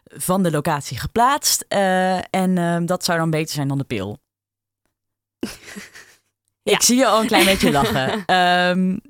van 0.04 0.44
de 0.44 0.52
locatie 0.52 1.00
geplaatst. 1.00 1.66
en 1.68 2.58
ehm, 2.58 2.86
dat 2.86 3.04
zou 3.04 3.18
dan 3.18 3.30
beter 3.30 3.54
zijn 3.54 3.68
dan 3.68 3.78
de 3.78 3.84
pil. 3.84 4.20
Ik 6.74 6.82
zie 6.82 6.98
je 6.98 7.06
al 7.06 7.22
een 7.22 7.28
klein 7.28 7.46
beetje 7.46 7.72
lachen. 7.82 8.36
Um, 8.36 9.02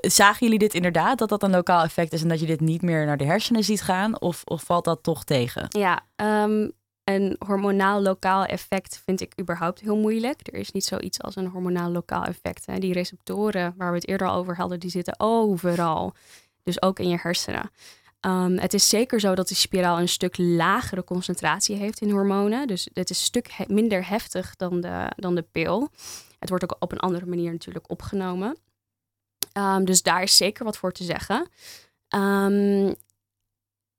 zagen 0.00 0.38
jullie 0.40 0.58
dit 0.58 0.74
inderdaad, 0.74 1.18
dat 1.18 1.28
dat 1.28 1.42
een 1.42 1.50
lokaal 1.50 1.82
effect 1.82 2.12
is 2.12 2.22
en 2.22 2.28
dat 2.28 2.40
je 2.40 2.46
dit 2.46 2.60
niet 2.60 2.82
meer 2.82 3.06
naar 3.06 3.16
de 3.16 3.24
hersenen 3.24 3.64
ziet 3.64 3.82
gaan? 3.82 4.20
Of, 4.20 4.42
of 4.44 4.62
valt 4.62 4.84
dat 4.84 5.02
toch 5.02 5.24
tegen? 5.24 5.66
Ja, 5.68 6.00
um, 6.16 6.72
een 7.04 7.36
hormonaal 7.38 8.02
lokaal 8.02 8.44
effect 8.44 9.02
vind 9.04 9.20
ik 9.20 9.32
überhaupt 9.40 9.80
heel 9.80 9.96
moeilijk. 9.96 10.40
Er 10.42 10.58
is 10.58 10.72
niet 10.72 10.84
zoiets 10.84 11.22
als 11.22 11.36
een 11.36 11.46
hormonaal 11.46 11.90
lokaal 11.90 12.24
effect. 12.24 12.66
Hè. 12.66 12.78
Die 12.78 12.92
receptoren 12.92 13.74
waar 13.76 13.90
we 13.90 13.96
het 13.96 14.08
eerder 14.08 14.28
over 14.28 14.56
hadden, 14.56 14.80
die 14.80 14.90
zitten 14.90 15.14
overal. 15.20 16.14
Dus 16.62 16.82
ook 16.82 16.98
in 16.98 17.08
je 17.08 17.18
hersenen. 17.20 17.70
Um, 18.20 18.58
het 18.58 18.74
is 18.74 18.88
zeker 18.88 19.20
zo 19.20 19.34
dat 19.34 19.48
die 19.48 19.56
spiraal 19.56 20.00
een 20.00 20.08
stuk 20.08 20.38
lagere 20.38 21.04
concentratie 21.04 21.76
heeft 21.76 22.00
in 22.00 22.10
hormonen. 22.10 22.66
Dus 22.66 22.88
het 22.92 23.10
is 23.10 23.18
een 23.18 23.24
stuk 23.24 23.64
minder 23.66 24.08
heftig 24.08 24.56
dan 24.56 24.80
de, 24.80 25.12
dan 25.16 25.34
de 25.34 25.46
pil. 25.52 25.88
Het 26.38 26.48
wordt 26.48 26.64
ook 26.64 26.76
op 26.78 26.92
een 26.92 26.98
andere 26.98 27.26
manier 27.26 27.52
natuurlijk 27.52 27.90
opgenomen. 27.90 28.56
Um, 29.58 29.84
dus 29.84 30.02
daar 30.02 30.22
is 30.22 30.36
zeker 30.36 30.64
wat 30.64 30.76
voor 30.76 30.92
te 30.92 31.04
zeggen. 31.04 31.48
Um, 32.14 32.94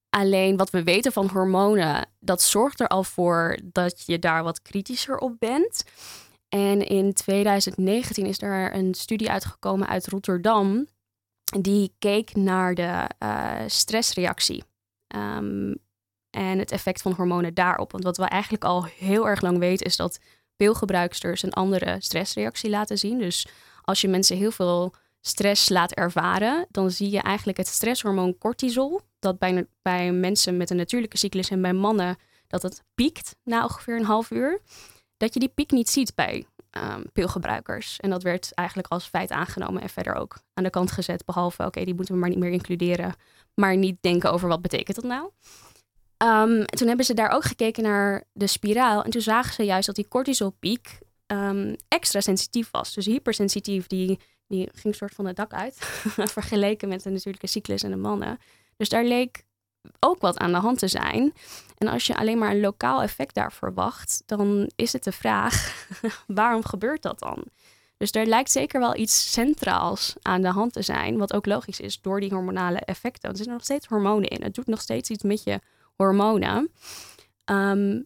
alleen 0.10 0.58
wat 0.58 0.70
we 0.70 0.84
weten 0.84 1.12
van 1.12 1.28
hormonen, 1.28 2.10
dat 2.20 2.42
zorgt 2.42 2.80
er 2.80 2.88
al 2.88 3.04
voor 3.04 3.60
dat 3.64 4.04
je 4.06 4.20
daar 4.20 4.44
wat 4.44 4.62
kritischer 4.62 5.18
op 5.18 5.36
bent. 5.40 5.84
En 6.50 6.88
in 6.88 7.14
2019 7.14 8.26
is 8.26 8.42
er 8.42 8.76
een 8.76 8.94
studie 8.94 9.30
uitgekomen 9.30 9.88
uit 9.88 10.08
Rotterdam. 10.08 10.88
Die 11.60 11.94
keek 12.00 12.36
naar 12.36 12.76
de 12.76 13.10
uh, 13.24 13.62
stressreactie. 13.68 14.64
Um, 15.16 15.76
en 16.30 16.60
het 16.60 16.72
effect 16.72 17.02
van 17.02 17.12
hormonen 17.12 17.54
daarop. 17.54 17.92
Want 17.92 18.04
wat 18.04 18.18
we 18.18 18.24
eigenlijk 18.24 18.64
al 18.64 18.86
heel 18.86 19.28
erg 19.28 19.42
lang 19.42 19.58
weten, 19.58 19.86
is 19.86 19.96
dat 19.96 20.20
pilgebruiksters 20.56 21.44
een 21.44 21.54
andere 21.54 21.96
stressreactie 22.00 22.70
laten 22.70 22.98
zien. 22.98 23.20
Dus 23.20 23.48
als 23.82 24.02
je 24.02 24.08
mensen 24.08 24.38
heel 24.38 24.52
veel 24.52 24.94
stress 25.28 25.70
laat 25.70 25.94
ervaren, 25.94 26.68
dan 26.72 26.92
zie 26.92 27.10
je 27.10 27.22
eigenlijk 27.22 27.58
het 27.58 27.68
stresshormoon 27.68 28.38
cortisol, 28.38 29.02
dat 29.20 29.40
bij, 29.40 29.68
bij 29.82 30.12
mensen 30.12 30.58
met 30.58 30.70
een 30.70 30.78
natuurlijke 30.78 31.18
cyclus 31.18 31.50
en 31.50 31.62
bij 31.62 31.74
mannen, 31.74 32.18
dat 32.48 32.62
het 32.62 32.84
piekt 32.96 33.36
na 33.44 33.64
ongeveer 33.64 33.98
een 33.98 34.06
half 34.06 34.32
uur, 34.32 34.62
dat 35.18 35.34
je 35.34 35.40
die 35.40 35.50
piek 35.50 35.72
niet 35.72 35.90
ziet 35.90 36.16
bij 36.16 36.46
um, 36.72 37.12
pilgebruikers. 37.14 37.98
En 37.98 38.10
dat 38.10 38.24
werd 38.24 38.54
eigenlijk 38.54 38.88
als 38.88 39.06
feit 39.06 39.32
aangenomen 39.32 39.82
en 39.82 39.90
verder 39.90 40.16
ook 40.16 40.38
aan 40.54 40.64
de 40.64 40.70
kant 40.70 40.92
gezet, 40.92 41.26
behalve, 41.26 41.66
oké, 41.66 41.84
die 41.84 41.96
moeten 41.96 42.14
we 42.14 42.20
maar 42.20 42.30
niet 42.30 42.40
meer 42.40 42.52
includeren, 42.52 43.14
maar 43.54 43.78
niet 43.78 43.98
denken 44.02 44.32
over 44.32 44.48
wat 44.48 44.62
betekent 44.62 44.96
dat 44.96 45.06
nou. 45.06 45.30
Um, 46.24 46.66
toen 46.66 46.88
hebben 46.88 47.06
ze 47.06 47.14
daar 47.14 47.30
ook 47.30 47.44
gekeken 47.44 47.84
naar 47.84 48.24
de 48.34 48.48
spiraal. 48.48 49.04
En 49.04 49.12
toen 49.12 49.22
zagen 49.22 49.54
ze 49.54 49.64
juist 49.64 49.86
dat 49.86 49.96
die 49.96 50.08
cortisolpiek 50.08 51.00
ehm, 51.26 51.76
extra 51.88 52.22
sensitief 52.22 52.72
was. 52.72 52.94
Dus 52.94 53.06
hypersensitief, 53.06 53.88
die, 53.88 54.20
die 54.48 54.70
ging 54.74 54.96
soort 54.96 55.14
van 55.14 55.26
het 55.26 55.36
dak 55.36 55.54
uit. 55.54 55.76
vergeleken 56.38 56.90
met 56.90 57.04
de 57.04 57.10
natuurlijke 57.10 57.48
cyclus 57.48 57.84
en 57.84 57.92
de 57.92 57.98
mannen. 57.98 58.40
Dus 58.78 58.90
daar 58.90 59.04
leek 59.04 59.44
ook 60.00 60.22
wat 60.22 60.38
aan 60.38 60.52
de 60.52 60.58
hand 60.58 60.80
te 60.80 60.88
zijn. 60.88 61.34
En 61.78 61.88
als 61.88 62.08
je 62.08 62.18
alleen 62.18 62.38
maar 62.38 62.52
een 62.52 62.60
lokaal 62.60 63.02
effect 63.02 63.36
daar 63.36 63.54
verwacht, 63.54 64.24
dan 64.26 64.72
is 64.76 64.94
het 64.94 65.04
de 65.04 65.12
vraag: 65.12 65.88
waarom 66.28 66.66
gebeurt 66.66 67.02
dat 67.02 67.20
dan? 67.20 67.44
Dus 67.98 68.12
er 68.12 68.26
lijkt 68.26 68.52
zeker 68.52 68.80
wel 68.80 68.96
iets 68.96 69.32
centraals 69.32 70.16
aan 70.22 70.42
de 70.42 70.52
hand 70.52 70.74
te 70.74 70.82
zijn, 70.82 71.18
wat 71.18 71.34
ook 71.34 71.46
logisch 71.46 71.80
is 71.80 72.02
door 72.02 72.20
die 72.20 72.34
hormonale 72.34 72.80
effecten. 72.80 73.30
Er 73.30 73.36
zitten 73.36 73.54
nog 73.54 73.64
steeds 73.64 73.88
hormonen 73.88 74.30
in. 74.30 74.44
Het 74.44 74.56
doet 74.56 74.68
nog 74.68 74.82
steeds 74.82 75.10
iets 75.10 75.24
met 75.24 75.44
je 75.44 75.60
hormonen. 75.96 76.72
Ehm, 77.46 78.02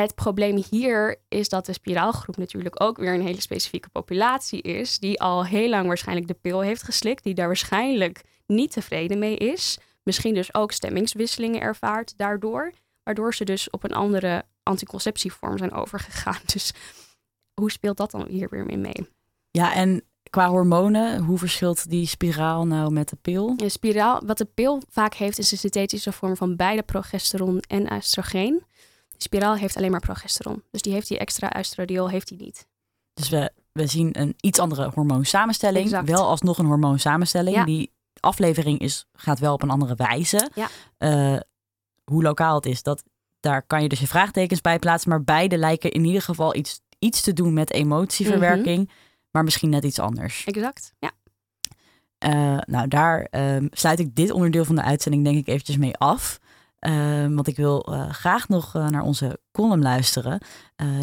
het 0.00 0.14
probleem 0.14 0.64
hier 0.70 1.16
is 1.28 1.48
dat 1.48 1.66
de 1.66 1.72
spiraalgroep 1.72 2.36
natuurlijk 2.36 2.82
ook 2.82 2.96
weer 2.96 3.14
een 3.14 3.26
hele 3.26 3.40
specifieke 3.40 3.88
populatie 3.88 4.62
is, 4.62 4.98
die 4.98 5.20
al 5.20 5.46
heel 5.46 5.68
lang 5.68 5.86
waarschijnlijk 5.86 6.28
de 6.28 6.38
pil 6.40 6.60
heeft 6.60 6.82
geslikt, 6.82 7.24
die 7.24 7.34
daar 7.34 7.46
waarschijnlijk 7.46 8.22
niet 8.46 8.72
tevreden 8.72 9.18
mee 9.18 9.36
is. 9.36 9.78
Misschien 10.02 10.34
dus 10.34 10.54
ook 10.54 10.72
stemmingswisselingen 10.72 11.60
ervaart 11.60 12.16
daardoor, 12.16 12.72
waardoor 13.02 13.34
ze 13.34 13.44
dus 13.44 13.70
op 13.70 13.84
een 13.84 13.94
andere 13.94 14.44
anticonceptievorm 14.62 15.58
zijn 15.58 15.72
overgegaan. 15.72 16.40
Dus 16.52 16.72
hoe 17.60 17.70
speelt 17.70 17.96
dat 17.96 18.10
dan 18.10 18.26
hier 18.28 18.48
weer 18.48 18.78
mee? 18.78 19.08
Ja, 19.50 19.74
en 19.74 20.04
qua 20.30 20.48
hormonen, 20.48 21.22
hoe 21.22 21.38
verschilt 21.38 21.90
die 21.90 22.06
spiraal 22.06 22.66
nou 22.66 22.92
met 22.92 23.08
de 23.08 23.16
pil? 23.16 23.54
Een 23.56 23.70
spiraal, 23.70 24.22
wat 24.26 24.38
de 24.38 24.48
pil 24.54 24.82
vaak 24.88 25.14
heeft, 25.14 25.38
is 25.38 25.52
een 25.52 25.58
synthetische 25.58 26.12
vorm 26.12 26.36
van 26.36 26.56
beide 26.56 26.82
progesteron 26.82 27.60
en 27.60 27.92
oestrogeen. 27.92 28.62
Spiraal 29.24 29.56
heeft 29.56 29.76
alleen 29.76 29.90
maar 29.90 30.00
progesteron. 30.00 30.62
Dus 30.70 30.82
die 30.82 30.92
heeft 30.92 31.08
die 31.08 31.18
extra 31.18 31.52
oestradiol 31.58 32.10
heeft 32.10 32.28
die 32.28 32.38
niet. 32.38 32.66
Dus 33.14 33.28
we, 33.28 33.52
we 33.72 33.86
zien 33.86 34.20
een 34.20 34.34
iets 34.40 34.58
andere 34.58 34.90
hormoonsamenstelling. 34.94 35.84
Exact. 35.84 36.08
Wel 36.08 36.26
alsnog 36.26 36.58
een 36.58 36.66
hormoonsamenstelling. 36.66 37.56
Ja. 37.56 37.64
Die 37.64 37.92
aflevering 38.20 38.78
is, 38.78 39.06
gaat 39.12 39.38
wel 39.38 39.52
op 39.52 39.62
een 39.62 39.70
andere 39.70 39.94
wijze. 39.94 40.50
Ja. 40.54 40.68
Uh, 40.98 41.40
hoe 42.04 42.22
lokaal 42.22 42.54
het 42.54 42.66
is, 42.66 42.82
dat, 42.82 43.02
daar 43.40 43.62
kan 43.62 43.82
je 43.82 43.88
dus 43.88 44.00
je 44.00 44.06
vraagtekens 44.06 44.60
bij 44.60 44.78
plaatsen. 44.78 45.10
Maar 45.10 45.24
beide 45.24 45.56
lijken 45.56 45.90
in 45.90 46.04
ieder 46.04 46.22
geval 46.22 46.54
iets, 46.54 46.80
iets 46.98 47.20
te 47.20 47.32
doen 47.32 47.52
met 47.52 47.72
emotieverwerking. 47.72 48.78
Mm 48.78 48.88
-hmm. 48.88 49.02
Maar 49.30 49.44
misschien 49.44 49.70
net 49.70 49.84
iets 49.84 49.98
anders. 49.98 50.44
Exact, 50.44 50.94
ja. 50.98 51.10
Uh, 52.26 52.58
nou, 52.66 52.88
daar 52.88 53.28
uh, 53.30 53.56
sluit 53.70 53.98
ik 53.98 54.14
dit 54.14 54.30
onderdeel 54.30 54.64
van 54.64 54.74
de 54.74 54.82
uitzending 54.82 55.24
denk 55.24 55.36
ik 55.36 55.48
eventjes 55.48 55.76
mee 55.76 55.96
af. 55.96 56.38
Uh, 56.86 57.34
want 57.34 57.48
ik 57.48 57.56
wil 57.56 57.80
graag 58.10 58.48
nog 58.48 58.72
naar 58.72 59.02
onze 59.02 59.40
column 59.52 59.82
luisteren. 59.82 60.40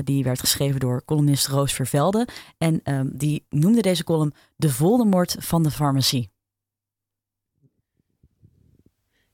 die 0.04 0.24
werd 0.24 0.40
geschreven 0.40 0.80
door 0.80 1.06
columnist 1.06 1.48
Roos 1.48 1.74
Vervelde. 1.74 2.28
En 2.58 2.80
ehm, 2.84 3.10
die 3.14 3.46
noemde 3.50 3.82
deze 3.82 4.04
column 4.04 4.34
De 4.56 4.70
Voldemort 4.70 5.36
van 5.40 5.64
de 5.64 5.72
farmacie. 5.72 6.32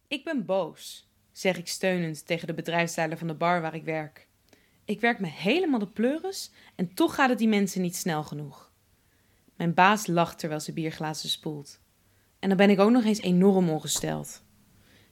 Ik 0.08 0.24
ben 0.24 0.46
boos, 0.46 1.10
zeg 1.32 1.58
ik 1.58 1.68
steunend 1.68 2.26
tegen 2.26 2.48
de 2.48 2.54
bedrijfsleider 2.54 3.18
van 3.18 3.28
de 3.28 3.34
bar 3.34 3.62
waar 3.62 3.76
ik 3.76 3.84
werk. 3.84 4.28
Ik 4.86 5.02
werk 5.02 5.20
me 5.20 5.28
helemaal 5.28 5.80
de 5.80 5.88
pleuris 5.88 6.52
en 6.76 6.94
toch 6.94 7.16
gaat 7.16 7.30
het 7.30 7.38
die 7.38 7.48
mensen 7.48 7.82
niet 7.82 7.96
snel 7.96 8.24
genoeg. 8.24 8.72
Mijn 9.56 9.74
baas 9.74 10.08
lacht 10.08 10.40
terwijl 10.40 10.60
ze 10.62 10.74
bierglazen 10.74 11.30
spoelt. 11.30 11.80
En 12.40 12.48
dan 12.48 12.58
ben 12.58 12.70
ik 12.70 12.80
ook 12.80 12.92
nog 12.92 13.04
eens 13.04 13.22
enorm 13.22 13.70
ongesteld. 13.70 14.44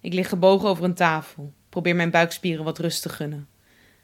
Ik 0.06 0.14
lig 0.14 0.30
gebogen 0.30 0.70
over 0.70 0.84
een 0.84 0.93
tafel, 0.93 1.53
probeer 1.70 1.95
mijn 1.95 2.10
buikspieren 2.10 2.64
wat 2.64 2.80
rust 2.80 3.01
te 3.01 3.10
gunnen. 3.10 3.47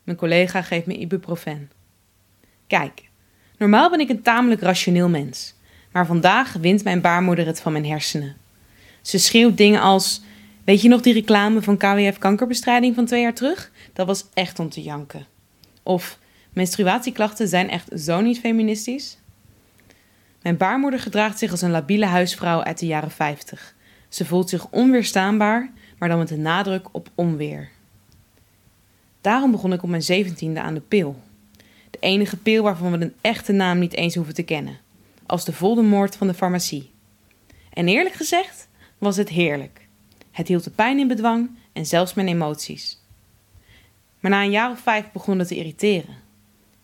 Mijn 0.03 0.17
collega 0.17 0.61
geeft 0.61 0.85
me 0.85 0.97
ibuprofen. 0.97 1.71
Kijk, 2.67 3.09
normaal 3.57 3.89
ben 3.89 3.99
ik 3.99 4.09
een 4.09 4.21
tamelijk 4.21 4.61
rationeel 4.61 5.09
mens, 5.09 5.55
maar 5.91 6.05
vandaag 6.05 6.53
wint 6.53 6.83
mijn 6.83 7.01
baarmoeder 7.01 7.45
het 7.45 7.61
van 7.61 7.71
mijn 7.71 7.85
hersenen. 7.85 8.35
Ze 9.01 9.19
schreeuwt 9.19 9.57
dingen 9.57 9.81
als: 9.81 10.21
Weet 10.63 10.81
je 10.81 10.89
nog 10.89 11.01
die 11.01 11.13
reclame 11.13 11.61
van 11.61 11.77
KWF 11.77 12.17
kankerbestrijding 12.17 12.95
van 12.95 13.05
twee 13.05 13.21
jaar 13.21 13.33
terug? 13.33 13.71
Dat 13.93 14.07
was 14.07 14.25
echt 14.33 14.59
om 14.59 14.69
te 14.69 14.81
janken. 14.81 15.25
Of 15.83 16.19
menstruatieklachten 16.53 17.47
zijn 17.47 17.69
echt 17.69 17.89
zo 17.99 18.21
niet 18.21 18.39
feministisch? 18.39 19.17
Mijn 20.41 20.57
baarmoeder 20.57 20.99
gedraagt 20.99 21.39
zich 21.39 21.51
als 21.51 21.61
een 21.61 21.71
labiele 21.71 22.05
huisvrouw 22.05 22.63
uit 22.63 22.79
de 22.79 22.85
jaren 22.85 23.11
50. 23.11 23.75
Ze 24.09 24.25
voelt 24.25 24.49
zich 24.49 24.69
onweerstaanbaar, 24.69 25.71
maar 26.01 26.09
dan 26.09 26.19
met 26.19 26.31
een 26.31 26.41
nadruk 26.41 26.87
op 26.91 27.09
onweer. 27.15 27.69
Daarom 29.21 29.51
begon 29.51 29.73
ik 29.73 29.83
op 29.83 29.89
mijn 29.89 30.03
zeventiende 30.03 30.61
aan 30.61 30.73
de 30.73 30.79
pil. 30.79 31.21
De 31.89 31.97
enige 31.99 32.37
pil 32.37 32.63
waarvan 32.63 32.91
we 32.91 32.97
een 33.05 33.13
echte 33.21 33.51
naam 33.51 33.79
niet 33.79 33.93
eens 33.93 34.15
hoeven 34.15 34.33
te 34.33 34.43
kennen. 34.43 34.79
Als 35.25 35.45
de 35.45 35.53
Voldemort 35.53 36.15
van 36.15 36.27
de 36.27 36.33
farmacie. 36.33 36.91
En 37.73 37.87
eerlijk 37.87 38.15
gezegd 38.15 38.67
was 38.97 39.17
het 39.17 39.29
heerlijk. 39.29 39.87
Het 40.31 40.47
hield 40.47 40.63
de 40.63 40.69
pijn 40.69 40.99
in 40.99 41.07
bedwang 41.07 41.49
en 41.73 41.85
zelfs 41.85 42.13
mijn 42.13 42.27
emoties. 42.27 42.99
Maar 44.19 44.31
na 44.31 44.43
een 44.43 44.51
jaar 44.51 44.71
of 44.71 44.79
vijf 44.79 45.11
begon 45.11 45.39
het 45.39 45.47
te 45.47 45.55
irriteren. 45.55 46.15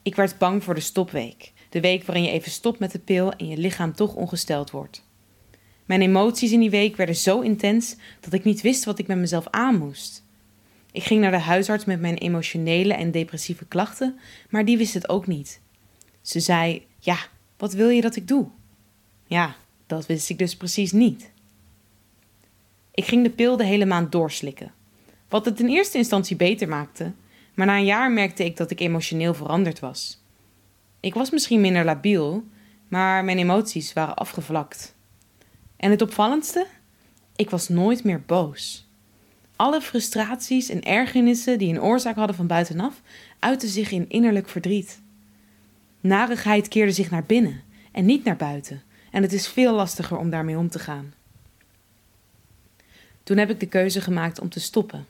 Ik 0.02 0.16
werd 0.16 0.38
bang 0.38 0.64
voor 0.64 0.76
de 0.76 0.80
stopweek, 0.80 1.52
de 1.70 1.82
week 1.82 2.04
waarin 2.04 2.24
je 2.24 2.32
even 2.32 2.52
stopt 2.52 2.80
met 2.80 2.92
de 2.92 3.00
pil 3.00 3.32
en 3.32 3.48
je 3.48 3.58
lichaam 3.58 3.94
toch 3.94 4.14
ongesteld 4.14 4.72
wordt. 4.72 5.07
Mijn 5.88 6.02
emoties 6.02 6.52
in 6.52 6.60
die 6.60 6.70
week 6.70 6.96
werden 6.96 7.16
zo 7.16 7.40
intens 7.40 7.96
dat 8.20 8.34
ik 8.34 8.44
niet 8.44 8.62
wist 8.62 8.84
wat 8.84 9.00
ik 9.00 9.08
met 9.08 9.18
mezelf 9.18 9.48
aan 9.50 9.78
moest. 9.78 10.24
Ik 10.92 11.04
ging 11.04 11.22
naar 11.22 11.32
de 11.32 11.40
huisarts 11.40 11.86
met 11.86 12.00
mijn 12.00 12.18
emotionele 12.18 12.94
en 12.94 13.12
depressieve 13.12 13.66
klachten, 13.66 14.20
maar 14.50 14.66
die 14.66 14.78
wist 14.78 14.94
het 14.94 15.10
ook 15.10 15.28
niet. 15.28 15.62
Ze 16.22 16.40
zei: 16.40 16.86
Ja, 17.00 17.18
wat 17.58 17.74
wil 17.74 17.90
je 17.90 18.02
dat 18.02 18.16
ik 18.16 18.28
doe? 18.28 18.48
Ja, 19.26 19.56
dat 19.86 20.06
wist 20.06 20.30
ik 20.30 20.38
dus 20.38 20.56
precies 20.56 20.92
niet. 20.92 21.32
Ik 22.92 23.06
ging 23.06 23.24
de 23.24 23.30
pil 23.30 23.58
de 23.58 23.66
hele 23.66 23.86
maand 23.86 24.12
doorslikken. 24.12 24.72
Wat 25.30 25.46
het 25.46 25.60
in 25.60 25.68
eerste 25.68 25.98
instantie 25.98 26.36
beter 26.36 26.68
maakte, 26.68 27.12
maar 27.54 27.66
na 27.66 27.78
een 27.78 27.86
jaar 27.86 28.12
merkte 28.12 28.46
ik 28.46 28.58
dat 28.58 28.72
ik 28.72 28.80
emotioneel 28.80 29.34
veranderd 29.34 29.80
was. 29.80 30.22
Ik 31.00 31.14
was 31.14 31.30
misschien 31.30 31.62
minder 31.62 31.86
labiel, 31.86 32.44
maar 32.88 33.26
mijn 33.26 33.38
emoties 33.38 33.94
waren 33.94 34.16
afgevlakt. 34.16 34.96
En 35.78 35.92
het 35.92 36.02
opvallendste? 36.02 36.66
Ik 37.36 37.50
was 37.50 37.70
nooit 37.70 38.04
meer 38.04 38.22
boos. 38.26 38.88
Alle 39.56 39.82
frustraties 39.82 40.70
en 40.70 40.84
ergernissen 40.84 41.58
die 41.58 41.70
een 41.70 41.82
oorzaak 41.82 42.16
hadden 42.16 42.36
van 42.36 42.48
buitenaf, 42.48 43.02
uitten 43.40 43.70
zich 43.70 43.92
in 43.92 44.10
innerlijk 44.10 44.50
verdriet. 44.50 45.00
Narigheid 46.02 46.68
keerde 46.68 46.92
zich 46.92 47.12
naar 47.12 47.24
binnen 47.24 47.62
en 47.92 48.06
niet 48.06 48.24
naar 48.24 48.36
buiten, 48.36 48.84
en 49.12 49.22
het 49.22 49.34
is 49.34 49.48
veel 49.48 49.74
lastiger 49.74 50.18
om 50.18 50.30
daarmee 50.30 50.58
om 50.58 50.70
te 50.70 50.80
gaan. 50.80 51.14
Toen 53.24 53.38
heb 53.38 53.50
ik 53.50 53.60
de 53.60 53.68
keuze 53.68 54.02
gemaakt 54.02 54.40
om 54.40 54.50
te 54.50 54.60
stoppen. 54.60 55.06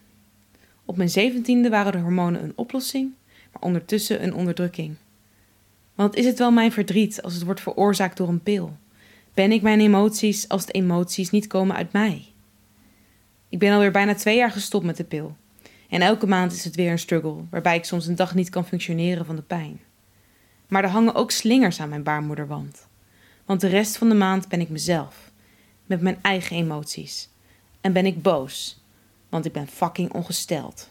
Op 0.86 0.97
mijn 0.97 1.09
zeventiende 1.09 1.70
waren 1.70 1.91
de 1.91 1.97
hormonen 1.97 2.43
een 2.43 2.53
oplossing, 2.55 3.11
maar 3.51 3.61
ondertussen 3.61 4.24
een 4.24 4.34
onderdrukking. 4.34 4.95
Want 5.95 6.15
is 6.15 6.26
het 6.26 6.38
wel 6.38 6.51
mijn 6.51 6.72
verdriet 6.72 7.22
als 7.22 7.34
het 7.34 7.43
wordt 7.43 7.61
veroorzaakt 7.61 8.18
door 8.18 8.28
een 8.28 8.43
pil? 8.43 8.78
Ben 9.38 9.52
ik 9.52 9.62
mijn 9.62 9.80
emoties 9.80 10.50
als 10.50 10.66
de 10.66 10.72
emoties 10.72 11.30
niet 11.30 11.48
komen 11.48 11.76
uit 11.76 11.92
mij? 11.92 12.26
Ik 13.50 13.60
ben 13.60 13.74
alweer 13.74 13.92
bijna 13.92 14.16
twee 14.16 14.38
jaar 14.38 14.52
gestopt 14.52 14.86
met 14.86 14.98
de 14.98 15.04
pil. 15.04 15.36
En 15.90 16.02
elke 16.02 16.28
maand 16.28 16.52
is 16.52 16.64
het 16.64 16.76
weer 16.76 16.92
een 16.92 17.00
struggle, 17.00 17.36
waarbij 17.50 17.76
ik 17.76 17.86
soms 17.86 18.08
een 18.08 18.16
dag 18.16 18.36
niet 18.36 18.50
kan 18.50 18.66
functioneren 18.66 19.26
van 19.26 19.36
de 19.36 19.42
pijn. 19.42 19.80
Maar 20.68 20.84
er 20.84 20.90
hangen 20.90 21.16
ook 21.16 21.32
slingers 21.32 21.80
aan 21.80 21.90
mijn 21.90 22.04
baarmoederwand. 22.04 22.88
Want 23.46 23.62
de 23.62 23.68
rest 23.68 23.98
van 23.98 24.10
de 24.10 24.16
maand 24.16 24.48
ben 24.48 24.62
ik 24.62 24.70
mezelf, 24.70 25.32
met 25.86 26.02
mijn 26.02 26.20
eigen 26.22 26.56
emoties 26.56 27.30
en 27.82 27.94
ben 27.94 28.06
ik 28.06 28.22
boos, 28.22 28.84
want 29.30 29.46
ik 29.46 29.54
ben 29.54 29.68
fucking 29.68 30.14
ongesteld. 30.14 30.90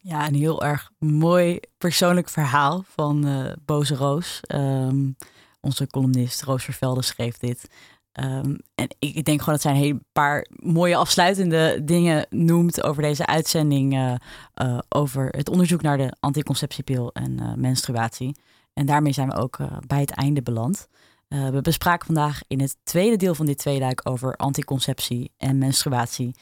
Ja, 0.00 0.26
een 0.26 0.34
heel 0.34 0.64
erg 0.64 0.90
mooi 0.98 1.60
persoonlijk 1.78 2.28
verhaal 2.28 2.84
van 2.88 3.26
uh, 3.26 3.52
Boze 3.64 3.94
Roos. 3.94 4.40
Um, 4.54 5.16
onze 5.60 5.86
columnist 5.86 6.42
Roos 6.42 6.64
Vervelde 6.64 7.02
schreef 7.02 7.38
dit. 7.38 7.68
Um, 8.12 8.58
en 8.74 8.88
ik 8.98 9.24
denk 9.24 9.38
gewoon 9.38 9.54
dat 9.54 9.62
zij 9.62 9.88
een 9.88 10.04
paar 10.12 10.46
mooie 10.56 10.96
afsluitende 10.96 11.84
dingen 11.84 12.26
noemt 12.30 12.82
over 12.82 13.02
deze 13.02 13.26
uitzending. 13.26 13.94
Uh, 13.94 14.14
uh, 14.62 14.78
over 14.88 15.28
het 15.28 15.48
onderzoek 15.48 15.82
naar 15.82 15.96
de 15.96 16.16
anticonceptiepil 16.20 17.12
en 17.12 17.60
menstruatie. 17.60 18.36
En 18.72 18.86
daarmee 18.86 19.12
zijn 19.12 19.28
we 19.28 19.34
ook 19.34 19.58
bij 19.86 20.00
het 20.00 20.10
einde 20.10 20.42
beland. 20.42 20.88
We 21.28 21.58
bespraken 21.62 22.06
vandaag 22.06 22.40
in 22.46 22.60
het 22.60 22.76
tweede 22.82 23.16
deel 23.16 23.34
van 23.34 23.46
dit 23.46 23.58
tweeluik 23.58 24.00
over 24.08 24.36
anticonceptie 24.36 25.32
en 25.36 25.58
menstruatie. 25.58 26.34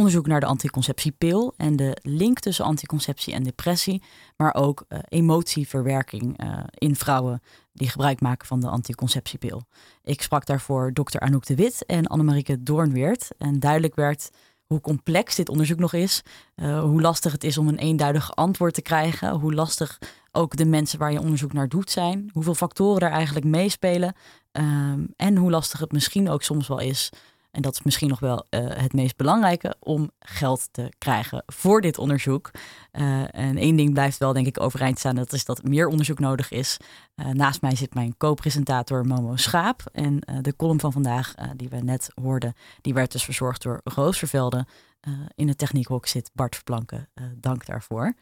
Onderzoek 0.00 0.26
naar 0.26 0.40
de 0.40 0.46
anticonceptiepil 0.46 1.54
en 1.56 1.76
de 1.76 1.96
link 2.02 2.38
tussen 2.38 2.64
anticonceptie 2.64 3.34
en 3.34 3.42
depressie, 3.42 4.02
maar 4.36 4.54
ook 4.54 4.84
uh, 4.88 4.98
emotieverwerking 5.08 6.40
in 6.74 6.96
vrouwen 6.96 7.42
die 7.72 7.88
gebruik 7.88 8.20
maken 8.20 8.46
van 8.46 8.60
de 8.60 8.68
anticonceptiepil. 8.68 9.62
Ik 10.02 10.22
sprak 10.22 10.46
daarvoor 10.46 10.92
dokter 10.92 11.20
Anouk 11.20 11.46
de 11.46 11.54
Wit 11.54 11.86
en 11.86 12.06
Annemarieke 12.06 12.62
Doornweert 12.62 13.28
en 13.38 13.58
duidelijk 13.58 13.94
werd 13.94 14.30
hoe 14.66 14.80
complex 14.80 15.34
dit 15.34 15.48
onderzoek 15.48 15.78
nog 15.78 15.92
is, 15.92 16.22
uh, 16.56 16.80
hoe 16.80 17.00
lastig 17.00 17.32
het 17.32 17.44
is 17.44 17.58
om 17.58 17.68
een 17.68 17.78
eenduidig 17.78 18.36
antwoord 18.36 18.74
te 18.74 18.82
krijgen, 18.82 19.32
hoe 19.32 19.54
lastig 19.54 19.98
ook 20.32 20.56
de 20.56 20.66
mensen 20.66 20.98
waar 20.98 21.12
je 21.12 21.20
onderzoek 21.20 21.52
naar 21.52 21.68
doet 21.68 21.90
zijn, 21.90 22.30
hoeveel 22.32 22.54
factoren 22.54 23.08
er 23.08 23.14
eigenlijk 23.14 23.46
meespelen 23.46 24.14
um, 24.52 25.12
en 25.16 25.36
hoe 25.36 25.50
lastig 25.50 25.80
het 25.80 25.92
misschien 25.92 26.28
ook 26.28 26.42
soms 26.42 26.68
wel 26.68 26.78
is 26.78 27.10
en 27.50 27.62
dat 27.62 27.74
is 27.74 27.82
misschien 27.82 28.08
nog 28.08 28.20
wel 28.20 28.46
uh, 28.50 28.60
het 28.66 28.92
meest 28.92 29.16
belangrijke 29.16 29.76
om 29.80 30.10
geld 30.18 30.68
te 30.70 30.92
krijgen 30.98 31.42
voor 31.46 31.80
dit 31.80 31.98
onderzoek. 31.98 32.50
Uh, 32.92 33.34
en 33.34 33.56
één 33.56 33.76
ding 33.76 33.92
blijft 33.92 34.18
wel, 34.18 34.32
denk 34.32 34.46
ik, 34.46 34.60
overeind 34.60 34.98
staan. 34.98 35.14
Dat 35.14 35.32
is 35.32 35.44
dat 35.44 35.62
meer 35.62 35.88
onderzoek 35.88 36.18
nodig 36.18 36.50
is. 36.50 36.76
Uh, 37.16 37.26
naast 37.26 37.60
mij 37.60 37.76
zit 37.76 37.94
mijn 37.94 38.16
co-presentator 38.16 39.06
Momo 39.06 39.36
Schaap. 39.36 39.82
En 39.92 40.18
de 40.40 40.56
column 40.56 40.80
van 40.80 40.92
vandaag, 40.92 41.34
die 41.56 41.68
we 41.68 41.76
net 41.76 42.10
hoorden, 42.22 42.54
die 42.80 42.94
werd 42.94 43.12
dus 43.12 43.24
verzorgd 43.24 43.62
door 43.62 43.80
Roos 43.84 44.18
Vervelde. 44.18 44.66
Uh, 45.08 45.14
in 45.34 45.48
het 45.48 45.58
techniekhok 45.58 46.06
zit 46.06 46.30
Bart 46.34 46.54
Verplanken. 46.54 47.08
Uh, 47.14 47.24
dank 47.36 47.66
daarvoor. 47.66 48.14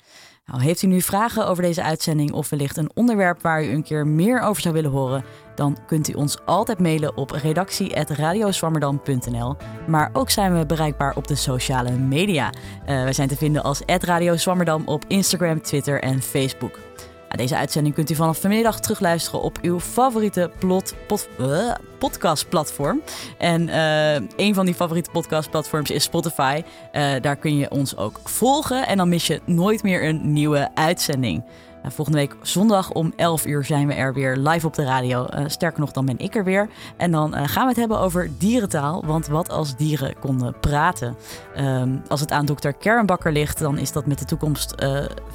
Nou, 0.44 0.62
heeft 0.62 0.82
u 0.82 0.86
nu 0.86 1.00
vragen 1.00 1.46
over 1.46 1.62
deze 1.62 1.82
uitzending 1.82 2.32
of 2.32 2.48
wellicht 2.48 2.76
een 2.76 2.90
onderwerp 2.94 3.42
waar 3.42 3.64
u 3.64 3.68
een 3.68 3.82
keer 3.82 4.06
meer 4.06 4.40
over 4.40 4.62
zou 4.62 4.74
willen 4.74 4.90
horen? 4.90 5.24
Dan 5.54 5.78
kunt 5.86 6.08
u 6.08 6.12
ons 6.12 6.44
altijd 6.44 6.78
mailen 6.78 7.16
op 7.16 7.30
redactie.radioswammerdam.nl. 7.30 9.56
Maar 9.86 10.10
ook 10.12 10.30
zijn 10.30 10.58
we 10.58 10.66
bereikbaar 10.66 11.16
op 11.16 11.26
de 11.26 11.34
sociale 11.34 11.90
media. 11.90 12.52
Uh, 12.88 13.04
we 13.04 13.12
zijn 13.12 13.28
te 13.28 13.36
vinden 13.36 13.62
als 13.62 13.82
Radio 13.84 14.36
Zwammerdam 14.36 14.82
op 14.86 15.04
Instagram, 15.06 15.62
Twitter 15.62 16.02
en 16.02 16.22
Facebook. 16.22 16.88
Deze 17.36 17.56
uitzending 17.56 17.94
kunt 17.94 18.10
u 18.10 18.14
vanaf 18.14 18.40
vanmiddag 18.40 18.80
terugluisteren 18.80 19.40
op 19.40 19.58
uw 19.62 19.80
favoriete 19.80 20.50
plot, 20.58 20.94
pod, 21.06 21.28
uh, 21.40 21.74
podcastplatform. 21.98 23.02
En 23.38 23.68
uh, 23.68 24.14
een 24.36 24.54
van 24.54 24.64
die 24.64 24.74
favoriete 24.74 25.10
podcastplatforms 25.10 25.90
is 25.90 26.02
Spotify. 26.02 26.62
Uh, 26.92 27.14
daar 27.20 27.36
kun 27.36 27.56
je 27.56 27.70
ons 27.70 27.96
ook 27.96 28.20
volgen 28.24 28.86
en 28.86 28.96
dan 28.96 29.08
mis 29.08 29.26
je 29.26 29.40
nooit 29.44 29.82
meer 29.82 30.04
een 30.04 30.32
nieuwe 30.32 30.68
uitzending. 30.74 31.44
Volgende 31.91 32.18
week 32.18 32.36
zondag 32.43 32.91
om 32.91 33.12
11 33.16 33.47
uur 33.47 33.64
zijn 33.64 33.86
we 33.86 33.95
er 33.95 34.14
weer 34.14 34.36
live 34.36 34.66
op 34.66 34.74
de 34.74 34.84
radio. 34.84 35.26
Uh, 35.34 35.45
sterker 35.47 35.80
nog, 35.80 35.93
dan 35.93 36.07
ben 36.07 36.18
ik 36.18 36.34
er 36.34 36.45
weer. 36.45 36.68
En 36.97 37.11
dan 37.11 37.34
uh, 37.34 37.43
gaan 37.47 37.62
we 37.62 37.68
het 37.68 37.76
hebben 37.76 38.01
over 38.01 38.30
dierentaal. 38.39 39.03
Want 39.07 39.26
wat 39.26 39.51
als 39.51 39.76
dieren 39.76 40.18
konden 40.20 40.61
praten? 40.61 41.16
Um, 41.59 42.03
als 42.09 42.20
het 42.20 42.30
aan 42.30 42.47
dokter 42.47 42.72
Kernbakker 42.72 43.32
ligt, 43.32 43.59
dan 43.59 43.78
is 43.78 43.93
dat 43.93 44.07
met 44.07 44.18
de 44.18 44.24
toekomst 44.24 44.74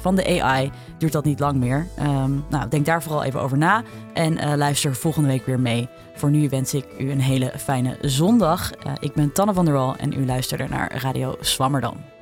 van 0.00 0.14
de 0.14 0.42
AI. 0.42 0.70
Duurt 0.98 1.12
dat 1.12 1.24
niet 1.24 1.40
lang 1.40 1.56
meer. 1.56 1.86
Um, 1.98 2.44
nou, 2.48 2.68
denk 2.68 2.86
daar 2.86 3.02
vooral 3.02 3.24
even 3.24 3.40
over 3.40 3.58
na. 3.58 3.82
En 4.12 4.56
luister 4.56 4.94
volgende 4.94 5.28
week 5.28 5.46
weer 5.46 5.60
mee. 5.60 5.88
Voor 6.14 6.30
nu 6.30 6.48
wens 6.48 6.74
ik 6.74 6.86
u 6.98 7.10
een 7.10 7.20
hele 7.20 7.52
fijne 7.56 7.98
zondag. 8.00 8.70
ik 9.00 9.14
ben 9.14 9.32
Tanne 9.32 9.52
van 9.52 9.64
der 9.64 9.74
Wal 9.74 9.96
en 9.96 10.12
u 10.12 10.26
luisterde 10.26 10.68
naar 10.68 10.96
Radio 11.02 11.36
Swammerdam. 11.40 12.13